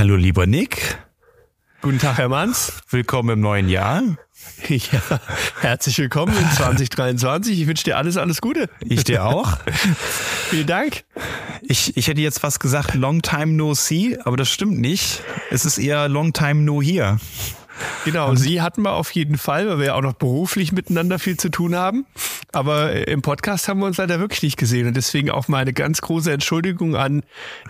Hallo 0.00 0.16
lieber 0.16 0.46
Nick. 0.46 0.96
Guten 1.82 1.98
Tag, 1.98 2.16
Herr 2.16 2.30
Manns. 2.30 2.72
Willkommen 2.88 3.28
im 3.28 3.40
neuen 3.40 3.68
Jahr. 3.68 4.02
Ja, 4.66 5.20
herzlich 5.60 5.98
willkommen 5.98 6.34
in 6.34 6.50
2023. 6.56 7.60
Ich 7.60 7.66
wünsche 7.66 7.84
dir 7.84 7.98
alles, 7.98 8.16
alles 8.16 8.40
Gute. 8.40 8.70
Ich 8.80 9.04
dir 9.04 9.26
auch. 9.26 9.58
Vielen 10.48 10.66
Dank. 10.66 11.04
Ich, 11.60 11.98
ich 11.98 12.08
hätte 12.08 12.22
jetzt 12.22 12.38
fast 12.38 12.60
gesagt, 12.60 12.94
long 12.94 13.20
time 13.20 13.52
no 13.52 13.74
see, 13.74 14.18
aber 14.24 14.38
das 14.38 14.48
stimmt 14.48 14.80
nicht. 14.80 15.22
Es 15.50 15.66
ist 15.66 15.76
eher 15.76 16.08
long 16.08 16.32
time 16.32 16.62
no 16.62 16.80
here. 16.80 17.18
Genau, 18.06 18.34
Sie 18.34 18.62
hatten 18.62 18.80
wir 18.80 18.94
auf 18.94 19.10
jeden 19.10 19.36
Fall, 19.36 19.68
weil 19.68 19.78
wir 19.80 19.86
ja 19.86 19.94
auch 19.96 20.02
noch 20.02 20.14
beruflich 20.14 20.72
miteinander 20.72 21.18
viel 21.18 21.36
zu 21.36 21.50
tun 21.50 21.74
haben. 21.74 22.06
Aber 22.52 23.06
im 23.06 23.22
Podcast 23.22 23.68
haben 23.68 23.80
wir 23.80 23.86
uns 23.86 23.98
leider 23.98 24.18
wirklich 24.18 24.42
nicht 24.42 24.56
gesehen. 24.56 24.88
Und 24.88 24.96
deswegen 24.96 25.30
auch 25.30 25.46
mal 25.48 25.58
eine 25.58 25.72
ganz 25.72 26.00
große 26.00 26.32
Entschuldigung 26.32 26.96
an 26.96 27.22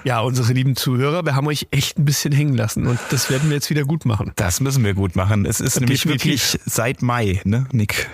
ja, 0.05 0.21
unsere 0.21 0.53
lieben 0.53 0.77
Zuhörer. 0.77 1.25
Wir 1.25 1.35
haben 1.35 1.47
euch 1.47 1.69
echt 1.71 1.99
ein 1.99 2.05
bisschen 2.05 2.33
hängen 2.33 2.55
lassen 2.55 2.87
und 2.87 2.99
das 3.11 3.31
werden 3.31 3.51
wir 3.51 3.57
jetzt 3.57 3.69
wieder 3.71 3.85
gut 3.85 4.05
machen. 4.07 4.33
Das 4.37 4.61
müssen 4.61 4.83
wir 4.85 4.95
gut 4.95 5.17
machen. 5.17 5.45
Es 5.45 5.61
ist 5.61 5.79
nämlich 5.81 6.07
wirklich 6.07 6.59
seit 6.65 7.03
Mai, 7.03 7.41
ne, 7.45 7.67
Nick? 7.73 8.09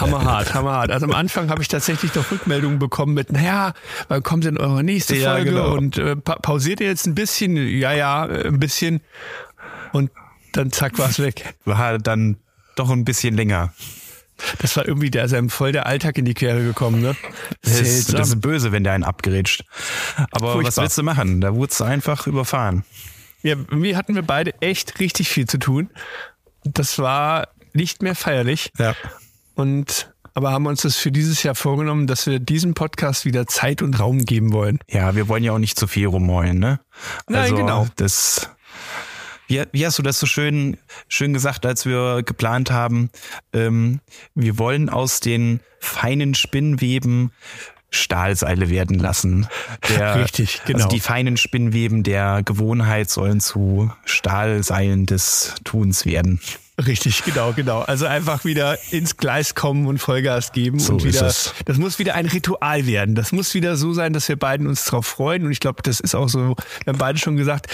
Hammerhart, 0.00 0.54
hammerhart. 0.54 0.90
Also 0.90 1.06
am 1.06 1.12
Anfang 1.12 1.50
habe 1.50 1.62
ich 1.62 1.68
tatsächlich 1.68 2.14
noch 2.14 2.30
Rückmeldungen 2.30 2.78
bekommen 2.78 3.14
mit, 3.14 3.32
naja, 3.32 3.72
wann 4.08 4.22
kommt 4.22 4.44
denn 4.44 4.58
eure 4.58 4.84
nächste 4.84 5.16
Ja, 5.16 5.32
Folge? 5.34 5.50
genau. 5.50 5.74
Und 5.74 5.98
äh, 5.98 6.14
pa 6.16 6.36
pausiert 6.36 6.80
ihr 6.80 6.86
jetzt 6.86 7.06
ein 7.06 7.14
bisschen? 7.14 7.56
Ja, 7.56 7.92
ja, 7.92 8.26
äh, 8.26 8.46
ein 8.46 8.60
bisschen. 8.60 9.00
Und 9.92 10.10
dann 10.52 10.70
zack, 10.70 10.98
war's 10.98 11.18
weg. 11.18 11.54
War 11.64 11.98
dann 11.98 12.36
doch 12.76 12.90
ein 12.90 13.04
bisschen 13.04 13.34
länger. 13.36 13.72
Das 14.58 14.76
war 14.76 14.86
irgendwie, 14.86 15.10
der 15.10 15.24
ist 15.24 15.34
einem 15.34 15.50
voll 15.50 15.72
der 15.72 15.86
Alltag 15.86 16.18
in 16.18 16.24
die 16.24 16.34
Quere 16.34 16.62
gekommen, 16.62 17.00
ne? 17.00 17.16
Das 17.62 17.80
ist, 17.80 18.12
das 18.12 18.28
ist 18.28 18.40
böse, 18.40 18.72
wenn 18.72 18.84
der 18.84 18.92
einen 18.92 19.04
abgrätscht. 19.04 19.64
Aber 20.30 20.48
was 20.48 20.52
Furchtbar. 20.54 20.84
willst 20.84 20.98
du 20.98 21.02
machen? 21.02 21.40
Da 21.40 21.54
wurdest 21.54 21.80
du 21.80 21.84
einfach 21.84 22.26
überfahren. 22.26 22.84
Ja, 23.42 23.54
irgendwie 23.54 23.96
hatten 23.96 24.14
wir 24.14 24.22
beide 24.22 24.60
echt 24.60 25.00
richtig 25.00 25.28
viel 25.28 25.46
zu 25.46 25.58
tun. 25.58 25.90
Das 26.64 26.98
war 26.98 27.48
nicht 27.72 28.02
mehr 28.02 28.14
feierlich. 28.14 28.70
Ja. 28.78 28.94
Und 29.54 30.12
aber 30.34 30.50
haben 30.50 30.66
uns 30.66 30.82
das 30.82 30.96
für 30.96 31.12
dieses 31.12 31.42
Jahr 31.42 31.54
vorgenommen, 31.54 32.06
dass 32.06 32.26
wir 32.26 32.38
diesem 32.38 32.72
Podcast 32.72 33.26
wieder 33.26 33.46
Zeit 33.46 33.82
und 33.82 33.98
Raum 34.00 34.24
geben 34.24 34.52
wollen. 34.52 34.78
Ja, 34.88 35.14
wir 35.14 35.28
wollen 35.28 35.44
ja 35.44 35.52
auch 35.52 35.58
nicht 35.58 35.78
zu 35.78 35.86
viel 35.86 36.06
rumheulen, 36.06 36.58
ne? 36.58 36.80
Nein, 37.28 37.54
genau. 37.54 37.86
Das, 37.96 38.48
wie, 39.52 39.62
wie 39.72 39.86
hast 39.86 39.98
du 39.98 40.02
das 40.02 40.18
so 40.18 40.26
schön, 40.26 40.78
schön 41.08 41.32
gesagt, 41.32 41.66
als 41.66 41.84
wir 41.84 42.22
geplant 42.22 42.70
haben? 42.70 43.10
Ähm, 43.52 44.00
wir 44.34 44.58
wollen 44.58 44.88
aus 44.88 45.20
den 45.20 45.60
feinen 45.78 46.34
Spinnweben 46.34 47.32
Stahlseile 47.90 48.70
werden 48.70 48.98
lassen. 48.98 49.46
Der, 49.90 50.14
Richtig, 50.24 50.62
genau. 50.64 50.78
Also 50.78 50.88
die 50.88 51.00
feinen 51.00 51.36
Spinnweben 51.36 52.02
der 52.02 52.42
Gewohnheit 52.42 53.10
sollen 53.10 53.40
zu 53.40 53.92
Stahlseilen 54.06 55.04
des 55.04 55.56
Tuns 55.64 56.06
werden. 56.06 56.40
Richtig, 56.86 57.22
genau, 57.24 57.52
genau. 57.52 57.80
Also 57.80 58.06
einfach 58.06 58.46
wieder 58.46 58.78
ins 58.90 59.18
Gleis 59.18 59.54
kommen 59.54 59.86
und 59.86 59.98
Vollgas 59.98 60.52
geben 60.52 60.78
So 60.78 60.94
und 60.94 61.04
ist 61.04 61.16
wieder. 61.16 61.26
es. 61.26 61.52
Das 61.66 61.76
muss 61.76 61.98
wieder 61.98 62.14
ein 62.14 62.24
Ritual 62.24 62.86
werden. 62.86 63.14
Das 63.14 63.30
muss 63.30 63.52
wieder 63.52 63.76
so 63.76 63.92
sein, 63.92 64.14
dass 64.14 64.26
wir 64.28 64.36
beiden 64.36 64.66
uns 64.66 64.86
drauf 64.86 65.06
freuen. 65.06 65.44
Und 65.44 65.52
ich 65.52 65.60
glaube, 65.60 65.82
das 65.82 66.00
ist 66.00 66.14
auch 66.14 66.30
so. 66.30 66.56
Wir 66.84 66.92
haben 66.94 66.98
beide 66.98 67.18
schon 67.18 67.36
gesagt. 67.36 67.66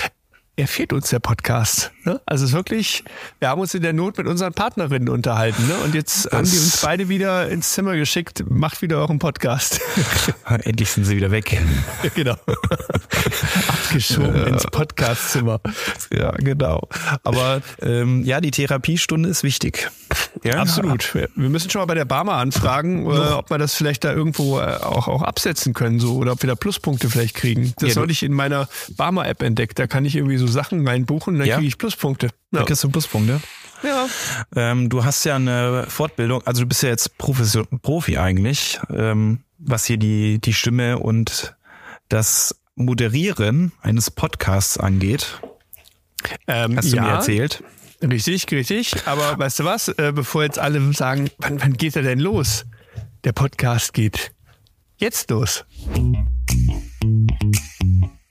Er 0.58 0.66
fehlt 0.66 0.92
uns 0.92 1.10
der 1.10 1.20
Podcast. 1.20 1.92
Ne? 2.02 2.20
Also 2.26 2.42
es 2.42 2.50
ist 2.50 2.56
wirklich, 2.56 3.04
wir 3.38 3.48
haben 3.48 3.60
uns 3.60 3.74
in 3.74 3.82
der 3.82 3.92
Not 3.92 4.18
mit 4.18 4.26
unseren 4.26 4.52
Partnerinnen 4.52 5.08
unterhalten. 5.08 5.68
Ne? 5.68 5.74
Und 5.84 5.94
jetzt 5.94 6.24
haben 6.32 6.50
die 6.50 6.58
uns 6.58 6.80
beide 6.82 7.08
wieder 7.08 7.48
ins 7.48 7.74
Zimmer 7.74 7.94
geschickt. 7.94 8.42
Macht 8.50 8.82
wieder 8.82 8.96
euren 8.98 9.20
Podcast. 9.20 9.80
Endlich 10.48 10.90
sind 10.90 11.04
sie 11.04 11.14
wieder 11.14 11.30
weg. 11.30 11.62
genau. 12.16 12.34
Abgeschoben 13.68 14.48
ins 14.48 14.64
Podcastzimmer. 14.64 15.60
Ja, 16.12 16.32
genau. 16.32 16.88
Aber 17.22 17.60
ähm, 17.80 18.24
ja, 18.24 18.40
die 18.40 18.50
Therapiestunde 18.50 19.28
ist 19.28 19.44
wichtig. 19.44 19.88
Ja, 20.44 20.60
Absolut. 20.60 21.14
Wir 21.14 21.28
müssen 21.36 21.68
schon 21.70 21.80
mal 21.80 21.86
bei 21.86 21.94
der 21.94 22.04
Barmer 22.04 22.34
anfragen, 22.34 23.06
äh, 23.06 23.08
ob 23.32 23.50
wir 23.50 23.58
das 23.58 23.74
vielleicht 23.74 24.04
da 24.04 24.12
irgendwo 24.12 24.58
äh, 24.60 24.62
auch, 24.76 25.08
auch 25.08 25.22
absetzen 25.22 25.74
können, 25.74 25.98
so 26.00 26.14
oder 26.16 26.32
ob 26.32 26.42
wir 26.42 26.48
da 26.48 26.54
Pluspunkte 26.54 27.10
vielleicht 27.10 27.34
kriegen. 27.34 27.74
Das 27.78 27.94
Ja, 27.94 28.02
habe 28.02 28.10
ich 28.12 28.22
in 28.22 28.32
meiner 28.32 28.68
Barmer-App 28.96 29.42
entdeckt. 29.42 29.78
Da 29.78 29.86
kann 29.86 30.04
ich 30.04 30.16
irgendwie 30.16 30.38
so 30.38 30.46
Sachen 30.46 30.86
reinbuchen, 30.86 31.38
dann 31.38 31.46
Ja? 31.48 31.56
kriege 31.56 31.68
ich 31.68 31.78
Pluspunkte. 31.78 32.28
Da 32.52 32.60
Ja. 32.60 32.66
kriegst 32.66 32.84
du 32.84 32.88
Pluspunkte. 32.90 33.40
ja. 33.82 34.06
Ähm, 34.56 34.88
du 34.88 35.04
hast 35.04 35.24
ja 35.24 35.36
eine 35.36 35.84
Fortbildung, 35.88 36.42
also 36.46 36.62
du 36.62 36.68
bist 36.68 36.82
ja 36.82 36.88
jetzt 36.88 37.18
Profession, 37.18 37.66
Profi 37.82 38.16
eigentlich, 38.18 38.80
ähm, 38.90 39.40
was 39.58 39.84
hier 39.84 39.96
die, 39.98 40.40
die 40.40 40.52
Stimme 40.54 40.98
und 40.98 41.54
das 42.08 42.54
Moderieren 42.76 43.72
eines 43.82 44.10
Podcasts 44.10 44.78
angeht. 44.78 45.40
Ähm, 46.46 46.76
Hast 46.76 46.92
du 46.92 46.96
ja, 46.96 47.02
mir 47.02 47.08
erzählt? 47.10 47.62
Richtig, 48.02 48.46
richtig. 48.52 48.94
Aber 49.06 49.38
weißt 49.38 49.58
du 49.58 49.64
was? 49.64 49.88
Äh, 49.88 50.12
bevor 50.14 50.44
jetzt 50.44 50.58
alle 50.58 50.92
sagen, 50.92 51.30
wann, 51.38 51.60
wann 51.60 51.72
geht 51.72 51.96
er 51.96 52.02
denn 52.02 52.20
los? 52.20 52.64
Der 53.24 53.32
Podcast 53.32 53.92
geht 53.92 54.32
jetzt 54.98 55.30
los. 55.30 55.64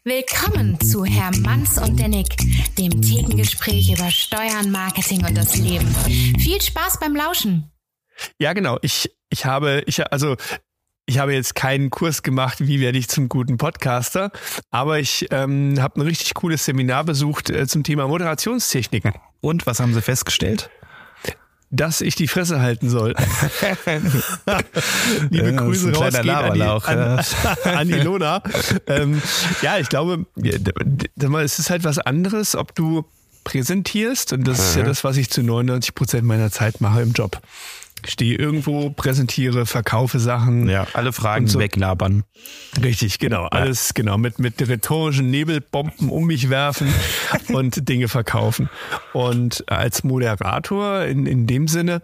Willkommen 0.06 0.80
zu 0.80 1.04
Herr 1.04 1.36
Manns 1.40 1.78
und 1.80 2.00
der 2.00 2.08
Nick, 2.08 2.38
dem 2.78 3.02
Thekengespräch 3.02 3.92
über 3.92 4.10
Steuern, 4.10 4.72
Marketing 4.72 5.26
und 5.26 5.36
das 5.38 5.58
Leben. 5.58 5.94
Viel 6.40 6.62
Spaß 6.62 7.02
beim 7.02 7.14
Lauschen. 7.14 7.70
Ja, 8.40 8.54
genau. 8.54 8.78
Ich, 8.82 9.12
ich 9.30 9.46
habe, 9.46 9.84
ich, 9.86 10.02
also, 10.14 10.38
ich 11.07 11.19
habe 11.19 11.34
jetzt 11.34 11.56
keinen 11.56 11.90
Kurs 11.90 12.22
gemacht, 12.22 12.57
wie 12.59 12.79
werde 12.81 12.97
ich 12.97 13.07
zum 13.07 13.29
guten 13.29 13.57
Podcaster, 13.57 14.31
aber 14.72 15.00
ich 15.00 15.25
ähm, 15.31 15.81
habe 15.81 16.01
ein 16.01 16.03
richtig 16.03 16.34
cooles 16.34 16.66
Seminar 16.66 17.06
besucht 17.06 17.50
äh, 17.50 17.66
zum 17.66 17.84
Thema 17.84 18.07
Moderationstechniken, 18.07 19.13
Und 19.40 19.66
was 19.66 19.79
haben 19.79 19.94
sie 19.94 20.01
festgestellt? 20.01 20.69
dass 21.69 22.00
ich 22.00 22.16
die 22.16 22.29
Fresse 22.29 22.62
halten 22.62 22.90
soll. 22.90 23.13
Liebe 25.29 25.51
Ja, 25.51 25.51
Grüße 25.51 25.94
rausgehen 25.94 26.29
an 26.29 26.53
die, 26.53 26.62
an, 26.62 27.19
an 27.66 27.88
die 27.89 27.95
Lona. 27.95 28.41
ähm, 28.88 29.22
ja, 29.62 29.78
ich 29.78 29.89
glaube, 29.89 30.25
es 31.44 31.59
ist 31.59 31.69
halt 31.69 31.84
was 31.84 32.00
anderes, 32.00 32.56
ob 32.56 32.74
du 32.74 33.03
präsentierst 33.44 34.31
und 34.31 34.47
das 34.47 34.59
ist 34.59 34.75
ja 34.78 34.84
das, 34.84 35.03
was 35.03 35.18
ich 35.18 35.29
zu 35.29 35.44
99 35.44 35.94
Prozent 35.94 36.25
meiner 36.25 36.51
Zeit 36.51 36.79
mache 36.79 37.01
im 37.01 37.12
Job. 37.12 37.41
Stehe 38.06 38.38
irgendwo, 38.38 38.90
präsentiere, 38.91 39.66
verkaufe 39.66 40.19
Sachen. 40.19 40.69
Ja, 40.69 40.88
alle 40.94 41.12
Fragen 41.13 41.46
Und 41.46 41.50
so- 41.52 41.59
weglabern. 41.59 42.24
Richtig, 42.81 43.19
genau. 43.19 43.46
Alles 43.46 43.94
genau 43.94 44.18
mit 44.18 44.40
mit 44.40 44.62
rhetorischen 44.68 45.30
Nebelbomben 45.31 46.09
um 46.09 46.25
mich 46.25 46.50
werfen 46.50 46.94
und 47.50 47.90
Dinge 47.90 48.07
verkaufen. 48.07 48.69
Und 49.13 49.69
als 49.69 50.03
Moderator 50.03 51.03
in, 51.06 51.25
in 51.25 51.47
dem 51.47 51.68
Sinne 51.68 52.02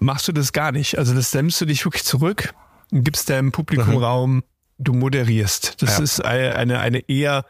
machst 0.00 0.28
du 0.28 0.32
das 0.32 0.52
gar 0.52 0.70
nicht. 0.72 0.98
Also 0.98 1.14
das 1.14 1.32
nimmst 1.34 1.60
du 1.60 1.64
dich 1.64 1.84
wirklich 1.84 2.04
zurück, 2.04 2.54
gibst 2.92 3.30
deinem 3.30 3.52
Publikum 3.52 3.96
Raum, 3.96 4.44
du 4.78 4.92
moderierst. 4.92 5.82
Das 5.82 5.98
Ja. 5.98 6.04
ist 6.04 6.24
eine, 6.24 6.56
eine 6.56 6.78
eine 6.80 6.98
eher 7.08 7.44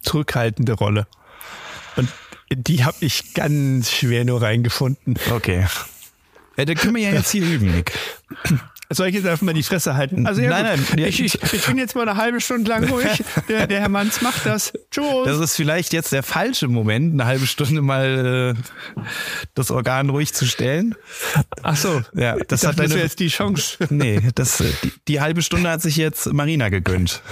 zurückhaltende 0.00 0.72
Rolle. 0.74 1.06
Und 1.96 2.08
die 2.52 2.84
habe 2.84 2.96
ich 3.00 3.34
ganz 3.34 3.90
schwer 3.90 4.24
nur 4.24 4.42
reingefunden. 4.42 5.16
Okay. 5.30 5.66
Ja, 6.56 6.64
da 6.64 6.74
können 6.74 6.94
wir 6.94 7.02
ja 7.02 7.12
jetzt 7.12 7.30
hier 7.30 7.44
üben, 7.44 7.74
Nick. 7.74 7.92
Soll 8.90 9.08
ich 9.08 9.14
jetzt 9.14 9.26
einfach 9.26 9.42
mal 9.42 9.54
die 9.54 9.62
Fresse 9.62 9.96
halten? 9.96 10.26
Also 10.26 10.42
ja, 10.42 10.50
Nein, 10.50 10.78
gut. 10.78 10.96
nein, 10.96 11.06
ich, 11.08 11.18
ich, 11.20 11.42
ich 11.52 11.66
bin 11.66 11.78
jetzt 11.78 11.96
mal 11.96 12.06
eine 12.08 12.16
halbe 12.18 12.40
Stunde 12.40 12.68
lang 12.70 12.84
ruhig. 12.84 13.24
Der, 13.48 13.66
der 13.66 13.80
Herr 13.80 13.88
Manns 13.88 14.20
macht 14.20 14.44
das. 14.46 14.72
Tschüss. 14.90 15.04
Das 15.24 15.38
ist 15.40 15.56
vielleicht 15.56 15.92
jetzt 15.92 16.12
der 16.12 16.22
falsche 16.22 16.68
Moment, 16.68 17.14
eine 17.14 17.24
halbe 17.24 17.46
Stunde 17.46 17.80
mal 17.82 18.54
äh, 18.56 19.02
das 19.54 19.70
Organ 19.70 20.10
ruhig 20.10 20.32
zu 20.34 20.46
stellen. 20.46 20.94
Ach 21.62 21.76
so. 21.76 22.02
Ja, 22.14 22.36
Das, 22.36 22.60
das 22.60 22.66
hat 22.66 22.80
ist 22.80 22.92
deine, 22.92 23.02
jetzt 23.02 23.20
die 23.20 23.28
Chance. 23.28 23.78
Nee, 23.90 24.20
das, 24.34 24.60
äh, 24.60 24.70
die, 24.82 24.92
die 25.08 25.20
halbe 25.20 25.42
Stunde 25.42 25.70
hat 25.70 25.82
sich 25.82 25.96
jetzt 25.96 26.32
Marina 26.32 26.68
gegönnt. 26.68 27.22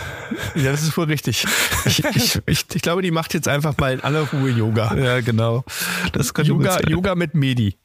Ja, 0.55 0.73
das 0.73 0.83
ist 0.83 0.97
wohl 0.97 1.07
richtig. 1.07 1.45
Ich, 1.85 2.03
ich, 2.05 2.41
ich, 2.47 2.65
ich 2.75 2.83
glaube, 2.83 3.03
die 3.03 3.11
macht 3.11 3.35
jetzt 3.35 3.49
einfach 3.49 3.77
mal 3.79 3.93
in 3.95 4.01
aller 4.01 4.23
Ruhe 4.23 4.51
Yoga. 4.51 4.95
Ja, 4.97 5.21
genau. 5.21 5.65
Das 6.13 6.33
Yoga. 6.43 6.81
Yoga 6.89 7.15
mit 7.15 7.35
Medi. 7.35 7.77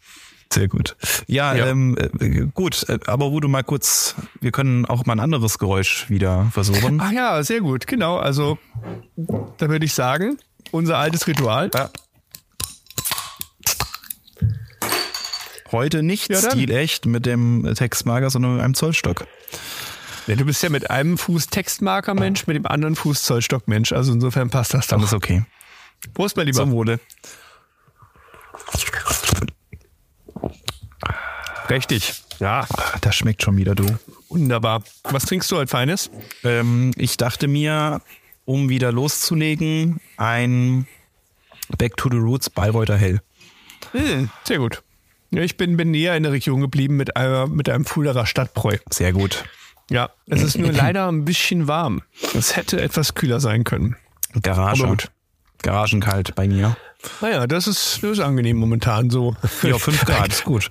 Sehr 0.52 0.68
gut. 0.68 0.96
Ja, 1.28 1.54
Ja. 1.54 1.68
Ähm, 1.68 1.98
äh, 2.20 2.46
gut, 2.54 2.88
äh, 2.90 3.00
aber 3.06 3.32
wo 3.32 3.40
du 3.40 3.48
mal 3.48 3.64
kurz, 3.64 4.16
wir 4.40 4.52
können 4.52 4.86
auch 4.86 5.06
mal 5.06 5.14
ein 5.14 5.20
anderes 5.20 5.58
Geräusch 5.60 6.10
wieder 6.10 6.50
versuchen. 6.54 7.00
Ach 7.02 7.12
ja, 7.12 7.44
sehr 7.44 7.60
gut. 7.62 7.86
Genau. 7.88 8.18
Also, 8.18 8.58
da 9.16 9.70
würde 9.70 9.86
ich 9.86 9.94
sagen, 9.94 10.38
unser 10.72 10.98
altes 10.98 11.28
Ritual. 11.28 11.70
Ja. 11.74 11.90
Heute 15.72 16.02
nicht 16.02 16.30
Ja, 16.30 16.40
dann. 16.42 16.52
stilecht 16.52 17.06
mit 17.06 17.26
dem 17.26 17.74
Textmarker, 17.76 18.30
sondern 18.30 18.56
mit 18.56 18.64
einem 18.64 18.74
Zollstock. 18.74 19.28
Ja, 20.28 20.36
du 20.36 20.46
bist 20.46 20.64
ja 20.64 20.70
mit 20.70 20.90
einem 20.90 21.18
Fuß 21.18 21.48
Textmarker-Mensch, 21.48 22.48
mit 22.48 22.56
dem 22.56 22.66
anderen 22.66 22.96
Fuß 22.96 23.24
Zollstock-Mensch. 23.24 23.92
Also 23.92 24.14
insofern 24.14 24.50
passt 24.50 24.74
das 24.74 24.88
Dann 24.88 25.00
doch. 25.02 25.08
ist 25.08 25.14
okay. 25.14 25.44
Prost, 26.14 26.38
mein 26.38 26.46
Lieber. 26.46 26.58
Zum 26.60 26.72
Wohle. 26.72 27.00
Richtig. 31.70 32.14
Ja, 32.40 32.68
Das 33.02 33.16
schmeckt 33.16 33.42
schon 33.44 33.58
wieder, 33.58 33.74
du. 33.76 33.86
wunderbar. 34.30 34.84
Was 35.04 35.26
trinkst 35.26 35.52
du 35.52 35.58
heute 35.58 35.70
Feines? 35.70 36.10
Ähm, 36.44 36.92
ich 36.96 37.18
dachte 37.18 37.48
mir, 37.48 38.02
um 38.46 38.70
wieder 38.70 38.92
loszulegen, 38.92 40.00
ein 40.18 40.88
Back 41.78 41.98
to 41.98 42.10
the 42.10 42.18
Roots, 42.18 42.50
Bayreuther 42.50 42.96
Hell. 42.98 43.22
Hm, 43.92 44.30
sehr 44.44 44.60
gut. 44.60 44.84
Ich 45.32 45.58
bin, 45.58 45.76
bin 45.76 45.92
näher 45.92 46.16
in 46.16 46.24
der 46.24 46.32
Region 46.32 46.62
geblieben 46.62 46.96
mit, 46.96 47.18
einer, 47.18 47.48
mit 47.48 47.68
einem 47.70 47.86
Fulderer 47.86 48.26
Stadtbräu. 48.26 48.78
Sehr 48.92 49.12
gut. 49.12 49.44
Ja, 49.90 50.10
es 50.28 50.42
ist 50.42 50.58
nur 50.58 50.72
leider 50.72 51.08
ein 51.12 51.26
bisschen 51.26 51.68
warm. 51.68 52.02
Es 52.34 52.56
hätte 52.56 52.82
etwas 52.82 53.14
kühler 53.16 53.40
sein 53.40 53.64
können. 53.64 53.96
Garage. 54.42 54.84
Aber 54.84 54.92
gut. 54.92 55.12
Garagenkalt 55.64 56.36
bei 56.36 56.48
mir. 56.48 56.78
Naja, 57.22 57.48
das 57.48 57.68
ist, 57.68 58.00
das 58.02 58.12
ist 58.12 58.20
angenehm 58.20 58.58
momentan 58.58 59.10
so. 59.10 59.36
Ja, 59.62 59.78
5 59.78 60.06
Grad 60.06 60.30
ist 60.30 60.44
gut. 60.44 60.70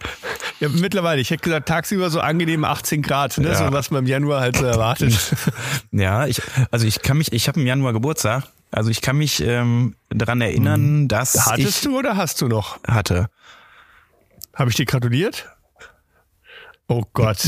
Ja, 0.60 0.68
mittlerweile. 0.68 1.20
Ich 1.20 1.30
hätte 1.30 1.42
gesagt, 1.42 1.68
tagsüber 1.68 2.10
so 2.10 2.20
angenehm 2.20 2.64
18 2.64 3.02
Grad, 3.02 3.38
ne? 3.38 3.48
Ja. 3.48 3.54
so 3.54 3.72
was 3.72 3.90
man 3.90 4.04
im 4.04 4.08
Januar 4.08 4.40
halt 4.40 4.56
so 4.56 4.64
erwartet. 4.64 5.14
Ja, 5.92 6.26
ich, 6.26 6.42
also 6.70 6.86
ich 6.86 7.00
kann 7.00 7.18
mich, 7.18 7.32
ich 7.32 7.48
habe 7.48 7.60
im 7.60 7.66
Januar 7.66 7.92
Geburtstag. 7.92 8.44
Also 8.70 8.90
ich 8.90 9.00
kann 9.00 9.16
mich 9.16 9.40
ähm, 9.42 9.94
daran 10.10 10.40
erinnern, 10.40 11.08
dass 11.08 11.46
Hattest 11.46 11.78
ich 11.78 11.80
du 11.82 11.98
oder 11.98 12.16
hast 12.16 12.40
du 12.42 12.48
noch? 12.48 12.78
hatte. 12.86 13.28
Habe 14.54 14.70
ich 14.70 14.76
dir 14.76 14.84
gratuliert? 14.84 15.48
Oh 16.88 17.02
Gott. 17.12 17.44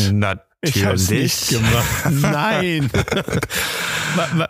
Ich 0.60 0.84
habe 0.84 0.94
es 0.94 1.10
nicht 1.10 1.48
gemacht. 1.48 2.10
Nein. 2.10 2.90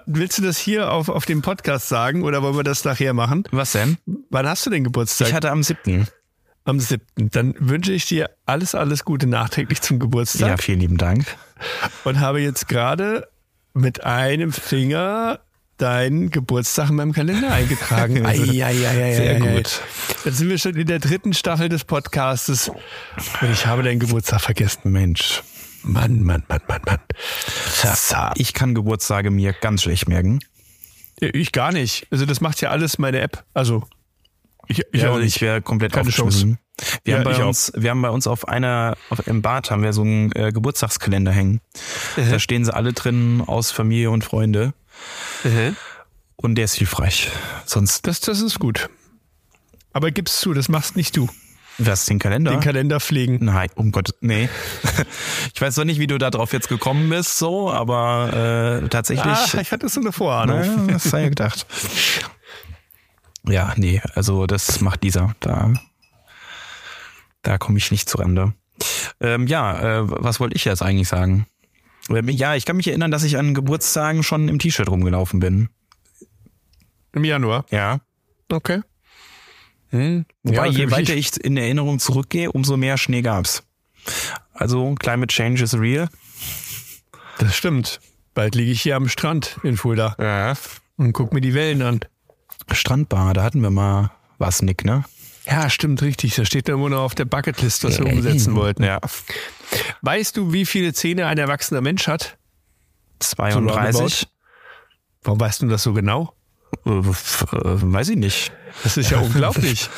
Willst 0.06 0.38
du 0.38 0.42
das 0.42 0.58
hier 0.58 0.92
auf, 0.92 1.08
auf 1.08 1.24
dem 1.24 1.42
Podcast 1.42 1.88
sagen 1.88 2.22
oder 2.22 2.42
wollen 2.42 2.56
wir 2.56 2.64
das 2.64 2.84
nachher 2.84 3.14
machen? 3.14 3.44
Was 3.50 3.72
denn? 3.72 3.98
Wann 4.30 4.48
hast 4.48 4.66
du 4.66 4.70
denn 4.70 4.84
Geburtstag? 4.84 5.28
Ich 5.28 5.34
hatte 5.34 5.50
am 5.50 5.62
7. 5.62 6.06
Am 6.64 6.80
7. 6.80 7.00
Dann 7.16 7.54
wünsche 7.58 7.92
ich 7.92 8.06
dir 8.06 8.30
alles, 8.46 8.74
alles 8.74 9.04
Gute 9.04 9.26
nachträglich 9.26 9.80
zum 9.80 9.96
Ja, 9.96 10.00
Geburtstag 10.00 10.62
vielen 10.62 10.80
lieben 10.80 10.96
Dank. 10.98 11.24
und 12.04 12.20
habe 12.20 12.40
jetzt 12.40 12.68
gerade 12.68 13.28
mit 13.74 14.04
einem 14.04 14.52
Finger 14.52 15.40
deinen 15.78 16.30
Geburtstag 16.30 16.90
in 16.90 16.96
meinem 16.96 17.12
Kalender 17.12 17.52
eingetragen. 17.52 18.26
Eieieiei. 18.26 19.14
Sehr 19.14 19.38
gut. 19.40 19.80
Jetzt 20.24 20.38
sind 20.38 20.48
wir 20.48 20.58
schon 20.58 20.74
in 20.74 20.86
der 20.86 20.98
dritten 20.98 21.32
Staffel 21.32 21.68
des 21.68 21.84
Podcastes 21.84 22.68
und 22.68 23.52
ich 23.52 23.64
habe 23.66 23.82
deinen 23.82 24.00
Geburtstag 24.00 24.40
vergessen. 24.40 24.90
Mensch. 24.92 25.42
Mann, 25.88 26.22
Mann, 26.22 26.42
Mann, 26.48 26.60
Mann, 26.68 26.80
Mann. 26.86 26.98
Ich 28.36 28.52
kann 28.54 28.74
Geburtstage 28.74 29.30
mir 29.30 29.52
ganz 29.52 29.82
schlecht 29.82 30.08
merken. 30.08 30.40
Ich 31.20 31.52
gar 31.52 31.72
nicht. 31.72 32.06
Also 32.10 32.26
das 32.26 32.40
macht 32.40 32.60
ja 32.60 32.70
alles 32.70 32.98
meine 32.98 33.20
App. 33.20 33.44
Also 33.54 33.84
ich, 34.68 34.82
ich 34.92 35.02
ja, 35.02 35.18
ich 35.18 35.40
wäre 35.40 35.62
komplett 35.62 35.92
Keine 35.92 36.02
aufgeschmissen. 36.02 36.58
Wir, 37.02 37.12
Ja, 37.14 37.18
haben 37.18 37.24
bei 37.24 37.42
auch. 37.42 37.48
uns, 37.48 37.72
wir 37.74 37.90
haben 37.90 38.02
bei 38.02 38.10
uns 38.10 38.26
auf 38.26 38.46
einer, 38.46 38.96
auf, 39.10 39.26
im 39.26 39.42
Bad 39.42 39.70
haben 39.70 39.82
wir 39.82 39.92
so 39.92 40.02
einen 40.02 40.30
äh, 40.32 40.52
Geburtstagskalender 40.52 41.32
hängen. 41.32 41.60
Da 42.16 42.38
stehen 42.38 42.64
sie 42.64 42.72
alle 42.72 42.92
drin 42.92 43.42
aus 43.44 43.70
Familie 43.72 44.10
und 44.10 44.24
Freunde. 44.24 44.74
Und 46.36 46.54
der 46.54 46.66
ist 46.66 46.74
hilfreich. 46.74 47.30
Sonst, 47.64 48.06
Das, 48.06 48.20
das 48.20 48.40
ist 48.40 48.58
gut. 48.60 48.88
Aber 49.92 50.10
gib's 50.12 50.38
zu, 50.40 50.52
das 50.54 50.68
machst 50.68 50.94
nicht 50.96 51.16
du. 51.16 51.28
Was, 51.78 52.06
den 52.06 52.18
Kalender? 52.18 52.50
Den 52.50 52.60
Kalender 52.60 53.00
pflegen. 53.00 53.38
Nein, 53.44 53.68
um 53.76 53.92
Gott, 53.92 54.10
nee. 54.20 54.48
ich 55.54 55.60
weiß 55.60 55.76
noch 55.76 55.84
nicht, 55.84 56.00
wie 56.00 56.06
du 56.06 56.18
da 56.18 56.30
drauf 56.30 56.52
jetzt 56.52 56.68
gekommen 56.68 57.08
bist, 57.08 57.38
so, 57.38 57.70
aber 57.72 58.82
äh, 58.84 58.88
tatsächlich. 58.88 59.26
Ah, 59.32 59.60
ich 59.60 59.70
hatte 59.72 59.88
so 59.88 60.00
eine 60.00 60.12
Vorahnung. 60.12 60.86
Na, 60.86 60.92
das 60.94 61.04
sei 61.04 61.22
ja 61.22 61.28
gedacht. 61.28 61.66
Ja, 63.48 63.72
nee, 63.76 64.02
also 64.14 64.46
das 64.46 64.80
macht 64.80 65.02
dieser. 65.02 65.34
Da, 65.40 65.72
da 67.42 67.58
komme 67.58 67.78
ich 67.78 67.90
nicht 67.90 68.08
zu 68.08 68.18
Rande. 68.18 68.52
Ähm, 69.20 69.46
ja, 69.46 70.00
äh, 70.00 70.02
was 70.04 70.40
wollte 70.40 70.56
ich 70.56 70.64
jetzt 70.64 70.82
eigentlich 70.82 71.08
sagen? 71.08 71.46
Ähm, 72.10 72.28
Ja, 72.28 72.54
ich 72.54 72.66
kann 72.66 72.76
mich 72.76 72.88
erinnern, 72.88 73.10
dass 73.10 73.22
ich 73.24 73.38
an 73.38 73.54
Geburtstagen 73.54 74.22
schon 74.22 74.48
im 74.48 74.58
T-Shirt 74.58 74.88
rumgelaufen 74.88 75.40
bin. 75.40 75.68
Im 77.12 77.24
Januar. 77.24 77.64
Ja. 77.70 78.00
Okay. 78.50 78.82
Hm. 79.90 80.26
Wobei, 80.42 80.56
Ja, 80.56 80.64
je 80.66 80.90
weiter 80.90 81.14
ich 81.14 81.36
in 81.42 81.56
Erinnerung 81.56 81.98
zurückgehe, 81.98 82.50
umso 82.52 82.76
mehr 82.76 82.98
Schnee 82.98 83.22
gab's. 83.22 83.62
Also, 84.52 84.94
Climate 84.94 85.32
Change 85.32 85.62
is 85.62 85.74
real. 85.78 86.08
Das 87.38 87.54
stimmt. 87.56 88.00
Bald 88.34 88.54
liege 88.54 88.70
ich 88.70 88.82
hier 88.82 88.96
am 88.96 89.08
Strand 89.08 89.58
in 89.62 89.76
Fulda 89.76 90.14
Ja. 90.18 90.54
und 90.96 91.12
guck 91.12 91.32
mir 91.32 91.40
die 91.40 91.54
Wellen 91.54 91.82
an. 91.82 92.00
Strandbar, 92.70 93.34
da 93.34 93.42
hatten 93.42 93.60
wir 93.62 93.70
mal 93.70 94.10
was, 94.38 94.62
Nick, 94.62 94.84
ne? 94.84 95.04
Ja, 95.46 95.70
stimmt, 95.70 96.02
richtig. 96.02 96.34
Da 96.36 96.44
steht 96.44 96.68
da 96.68 96.74
immer 96.74 96.90
noch 96.90 97.00
auf 97.00 97.14
der 97.14 97.24
Bucketlist, 97.24 97.82
was 97.84 97.98
wir 97.98 98.06
umsetzen 98.06 98.54
wollten. 98.54 98.84
Ja. 98.84 99.00
Weißt 100.02 100.36
du, 100.36 100.52
wie 100.52 100.66
viele 100.66 100.92
Zähne 100.92 101.26
ein 101.26 101.38
erwachsener 101.38 101.80
Mensch 101.80 102.06
hat? 102.06 102.36
32. 103.20 104.28
Warum 105.22 105.40
weißt 105.40 105.62
du 105.62 105.66
das 105.68 105.82
so 105.82 105.92
genau? 105.94 106.34
Äh, 106.84 106.90
weiß 106.92 108.10
ich 108.10 108.16
nicht. 108.16 108.52
Das 108.82 108.96
ist 108.96 109.10
ja 109.10 109.18
unglaublich. 109.20 109.88